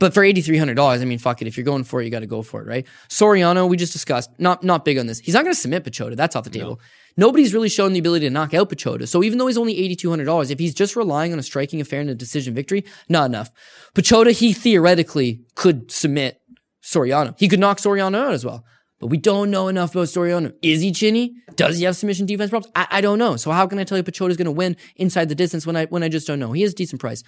[0.00, 1.48] But for eighty three hundred dollars, I mean, fuck it.
[1.48, 2.86] If you're going for it, you got to go for it, right?
[3.08, 5.18] Soriano, we just discussed, not not big on this.
[5.18, 6.14] He's not going to submit Piechota.
[6.14, 6.80] That's off the table.
[7.18, 9.06] Nobody's really shown the ability to knock out Piechota.
[9.06, 11.42] So even though he's only eighty two hundred dollars, if he's just relying on a
[11.42, 13.50] striking affair and a decision victory, not enough.
[13.94, 16.40] Piechota, he theoretically could submit
[16.82, 17.34] Soriano.
[17.38, 18.64] He could knock Soriano out as well.
[19.00, 20.52] But we don't know enough about Soriano.
[20.62, 21.34] Is he chinny?
[21.54, 22.72] Does he have submission defense problems?
[22.74, 23.36] I, I don't know.
[23.36, 25.86] So how can I tell you Piechota's going to win inside the distance when I
[25.86, 26.52] when I just don't know?
[26.52, 27.22] He has a decent price.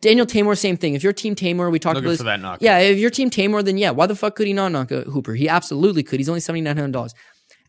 [0.00, 0.94] Daniel Teymur, same thing.
[0.94, 2.18] If you're Team Teymur, we talked Looking about this.
[2.18, 2.62] for that knockout.
[2.62, 5.04] Yeah, if you're Team Teymur, then yeah, why the fuck could he not knock out
[5.06, 5.34] Hooper?
[5.34, 6.18] He absolutely could.
[6.18, 7.14] He's only seventy nine hundred dollars.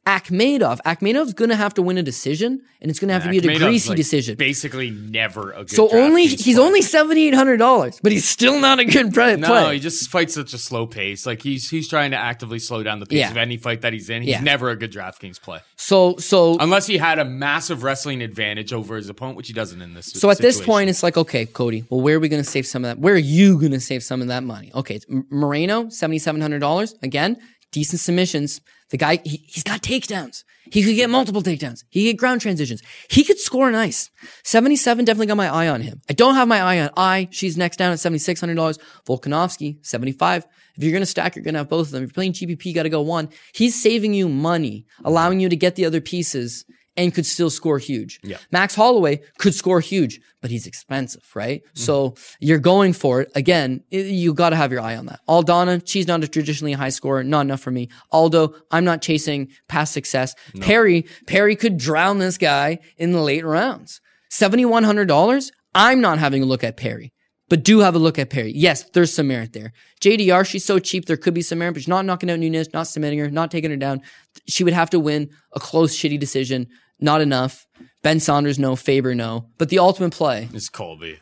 [0.05, 3.57] Akhmedov, Akhmedov's gonna have to win a decision, and it's gonna have to be a
[3.57, 4.35] greasy like, decision.
[4.35, 5.71] Basically, never a good.
[5.71, 6.63] So only he's play.
[6.65, 9.37] only seventy eight hundred dollars, but he's still not a good play.
[9.37, 11.25] No, he just fights such a slow pace.
[11.25, 13.31] Like he's he's trying to actively slow down the pace Yeah.
[13.31, 14.23] of any fight that he's in.
[14.23, 14.41] He's Yeah.
[14.41, 18.95] never a good DraftKings play so so unless he had a massive wrestling advantage over
[18.95, 20.07] his opponent, which he doesn't in this.
[20.07, 22.65] So at this point, it's like, okay, Cody, well, where are we going to save
[22.65, 22.99] some of that?
[22.99, 24.71] Where are you going to save some of that money?
[24.73, 26.95] Okay, it's Moreno, $7,700.
[27.03, 27.37] Again,
[27.73, 28.61] decent submissions.
[28.89, 30.43] The guy, he, he's got takedowns.
[30.71, 31.83] He could get multiple takedowns.
[31.89, 32.81] He could get ground transitions.
[33.09, 34.09] He could score nice.
[34.43, 36.01] 77 definitely got my eye on him.
[36.09, 37.27] I don't have my eye on Eye.
[37.31, 38.79] She's next down at $7,600.
[39.05, 40.45] Volkanovski, 75.
[40.75, 42.03] If you're going to stack, you're going to have both of them.
[42.03, 43.29] If you're playing GPP, you got to go one.
[43.53, 47.79] He's saving you money, allowing you to get the other pieces and could still score
[47.79, 48.19] huge.
[48.23, 48.37] Yeah.
[48.51, 51.63] Max Holloway could score huge, but he's expensive, right?
[51.63, 51.79] Mm-hmm.
[51.79, 53.31] So you're going for it.
[53.35, 55.19] Again, you got to have your eye on that.
[55.27, 57.89] Aldana, she's not a traditionally high scorer, not enough for me.
[58.11, 60.35] Aldo, I'm not chasing past success.
[60.61, 63.99] Perry, Perry could drown this guy in the late rounds.
[64.31, 65.51] $7,100?
[65.75, 67.11] I'm not having a look at Perry.
[67.49, 68.53] But do have a look at Perry.
[68.55, 69.73] Yes, there's some merit there.
[70.01, 72.73] JDR, she's so cheap, there could be some merit, but she's not knocking out Nunes,
[72.73, 74.01] not submitting her, not taking her down.
[74.47, 76.67] She would have to win a close, shitty decision.
[76.99, 77.65] Not enough.
[78.01, 78.75] Ben Saunders, no.
[78.75, 79.47] Faber, no.
[79.57, 80.49] But the ultimate play.
[80.53, 81.19] It's Colby.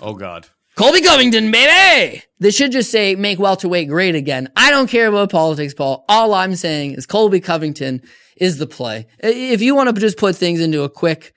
[0.00, 0.48] Oh God.
[0.74, 2.22] Colby Covington, baby!
[2.38, 4.48] This should just say make welterweight great again.
[4.56, 6.04] I don't care about politics, Paul.
[6.08, 8.00] All I'm saying is Colby Covington
[8.38, 9.06] is the play.
[9.18, 11.34] If you want to just put things into a quick,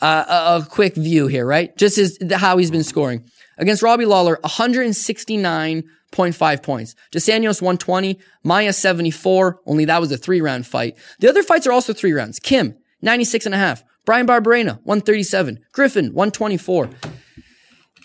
[0.00, 1.76] uh, a, quick view here, right?
[1.76, 3.24] Just as how he's been scoring
[3.58, 4.38] against Robbie Lawler,
[6.12, 6.94] 169.5 points.
[7.10, 9.60] Dos Anjos 120, Maia 74.
[9.66, 10.96] Only that was a three round fight.
[11.18, 12.38] The other fights are also three rounds.
[12.38, 13.84] Kim 96 and a half.
[14.04, 15.60] Bryan Barberena 137.
[15.72, 16.90] Griffin 124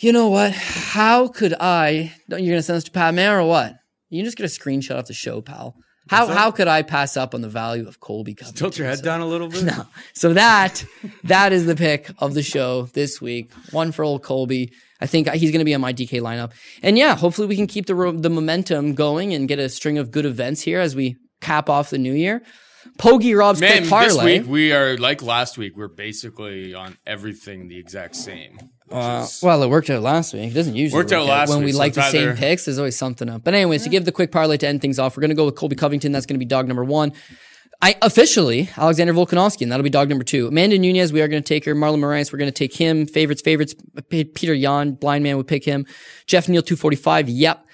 [0.01, 0.51] you know what?
[0.51, 2.13] How could I?
[2.27, 3.75] You're gonna send this to Pat Mayo or what?
[4.09, 5.75] You can just get a screenshot of the show, pal.
[6.07, 8.57] How how could I pass up on the value of Colby Covington?
[8.59, 9.63] Tilt your head down a little bit.
[9.65, 9.87] No.
[10.13, 10.85] So that
[11.23, 13.51] that is the pick of the show this week.
[13.71, 14.71] One for old Colby.
[15.01, 16.51] I think he's going to be on my DK lineup.
[16.81, 20.11] And yeah, hopefully we can keep the the momentum going and get a string of
[20.11, 22.43] good events here as we cap off the new year.
[22.99, 24.07] Pogie Rob's Man, quick parlay.
[24.09, 25.75] this week we are like last week.
[25.75, 28.59] We're basically on everything the exact same.
[28.91, 30.51] Uh, is- Well, it worked out last week.
[30.51, 32.65] It doesn't usually Worked out last last when week, we so like the same picks.
[32.65, 33.43] There's always something up.
[33.43, 35.55] But anyways, to give the quick parlay to end things off, we're gonna go with
[35.55, 36.11] Colby Covington.
[36.11, 37.11] That's gonna be dog number one.
[37.81, 40.47] I officially Alexander Volkanovski, and that'll be dog number two.
[40.47, 41.75] Amanda Nunes, we are going to take her.
[41.75, 43.05] Marlon Moraes, we're going to take him.
[43.05, 43.75] Favorites, favorites.
[44.09, 45.85] Peter Yan, blind man would pick him.
[46.25, 47.27] Jeff Neal, two forty five.
[47.27, 47.65] Yep.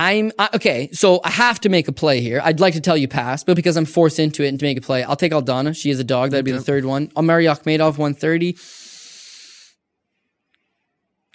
[0.00, 0.88] I'm I, okay.
[0.92, 2.40] So I have to make a play here.
[2.42, 4.78] I'd like to tell you pass, but because I'm forced into it and to make
[4.78, 5.76] a play, I'll take Aldana.
[5.76, 6.30] She is a dog.
[6.30, 7.12] That'd be the third one.
[7.18, 8.56] Omari Akhmedov, 130.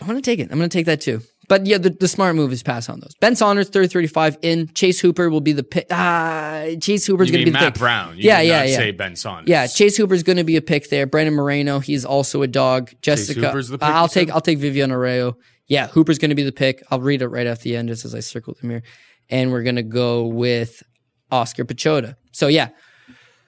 [0.01, 0.51] I'm to take it.
[0.51, 1.21] I'm going to take that too.
[1.47, 3.13] But yeah, the, the smart move is pass on those.
[3.21, 4.67] Ben Saunders, 30 35 in.
[4.73, 5.85] Chase Hooper will be the pick.
[5.91, 7.79] Ah, Chase Hooper's going to be the Matt pick.
[7.79, 8.17] Brown?
[8.17, 8.75] You yeah, yeah, yeah.
[8.77, 9.47] Say Ben Saunders.
[9.47, 11.05] Yeah, Chase Hooper's going to be a pick there.
[11.05, 12.91] Brandon Moreno, he's also a dog.
[13.01, 14.31] Jessica, the pick, I'll take?
[14.31, 15.35] I'll take Vivian Arreo.
[15.67, 16.83] Yeah, Hooper's going to be the pick.
[16.91, 18.83] I'll read it right at the end just as I circled them here,
[19.29, 20.83] and we're going to go with
[21.31, 22.15] Oskar Piechota.
[22.31, 22.69] So yeah,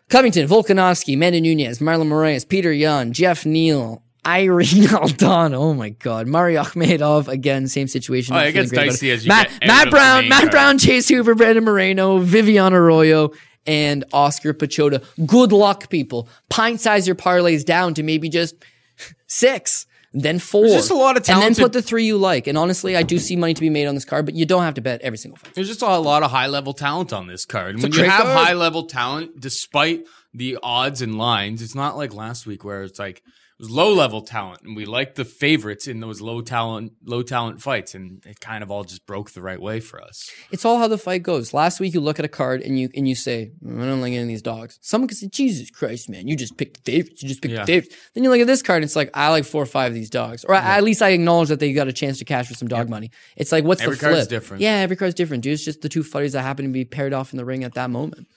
[0.09, 4.03] Covington, Volkanovski, Manda Nunes, Marlon Moraes, Peter Yan, Jeff Neal.
[4.25, 8.35] Irene Aldana, oh my God, Mari Akhmedov again, same situation.
[8.35, 10.51] Oh, it gets feeling great about dicey as you Matt, get Matt Brown, Matt card.
[10.51, 13.31] Brown, Chase Hooper, Brandon Moreno, Vivian Arroyo,
[13.65, 15.01] and Oskar Piechota.
[15.25, 16.27] Good luck, people.
[16.49, 18.55] Pint size your parlays down to maybe just
[19.27, 19.85] six,
[20.23, 20.61] then four.
[20.61, 22.47] There's just a lot of And then put the three you like.
[22.47, 24.63] And honestly, I do see money to be made on this card, but you don't
[24.63, 25.53] have to bet every single fight.
[25.53, 27.75] There's just a lot of high level talent on this card.
[27.75, 28.47] And when you have card.
[28.47, 32.99] high level talent, despite the odds and lines, it's not like last week where it's
[32.99, 33.23] like
[33.59, 37.61] was low level talent, and we liked the favorites in those low talent low talent
[37.61, 40.29] fights, and it kind of all just broke the right way for us.
[40.51, 41.53] It's all how the fight goes.
[41.53, 44.01] Last week, you look at a card and you and you say, "Mm, "I don't
[44.01, 46.91] like any of these dogs." Someone could say, "Jesus Christ, man, you just picked the
[46.91, 47.23] favorites.
[47.23, 47.61] You just picked Yeah.
[47.65, 49.65] the favorites." Then you look at this card and it's like, "I like four or
[49.67, 52.25] five of these dogs," or at least I acknowledge that they got a chance to
[52.25, 53.11] cash for some dog money.
[53.35, 54.29] It's like, what's Every the flip?
[54.29, 54.61] different.
[54.61, 55.53] Yeah, every card's different, dude.
[55.53, 57.73] It's just the two fighters that happen to be paired off in the ring at
[57.73, 58.27] that moment.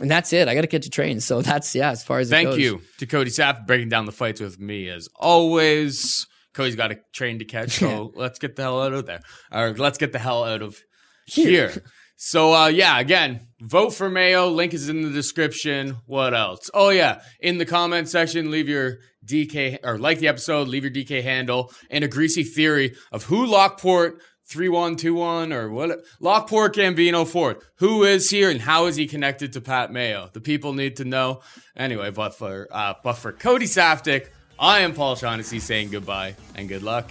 [0.00, 0.48] And that's it.
[0.48, 1.20] I got to get to train.
[1.20, 1.90] So that's yeah.
[1.90, 4.58] As far as it Thank you to Cody Sapp for breaking down the fights with
[4.58, 6.26] me as always.
[6.52, 9.20] Cody's got a train to catch, so let's get the hell out of there.
[9.52, 10.78] Or let's get the hell out of
[11.26, 11.72] here.
[12.16, 14.48] So uh yeah, again, vote for Mayo.
[14.48, 15.98] Link is in the description.
[16.06, 16.70] What else?
[16.72, 20.92] Oh yeah, in the comment section, leave your DK or like the episode, leave your
[20.92, 27.58] DK handle and a greasy theory of who Lockport 3121 or what Lockport Gambino Ford.
[27.76, 30.30] Who is here and how is he connected to Pat Mayo?
[30.32, 31.40] The people need to know.
[31.76, 34.28] Anyway, but for uh but for Cody Saftik,
[34.58, 37.10] I am Paul Shaughnessy saying goodbye and good luck.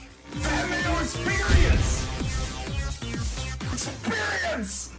[1.02, 2.07] Experience!
[3.74, 4.94] Experience!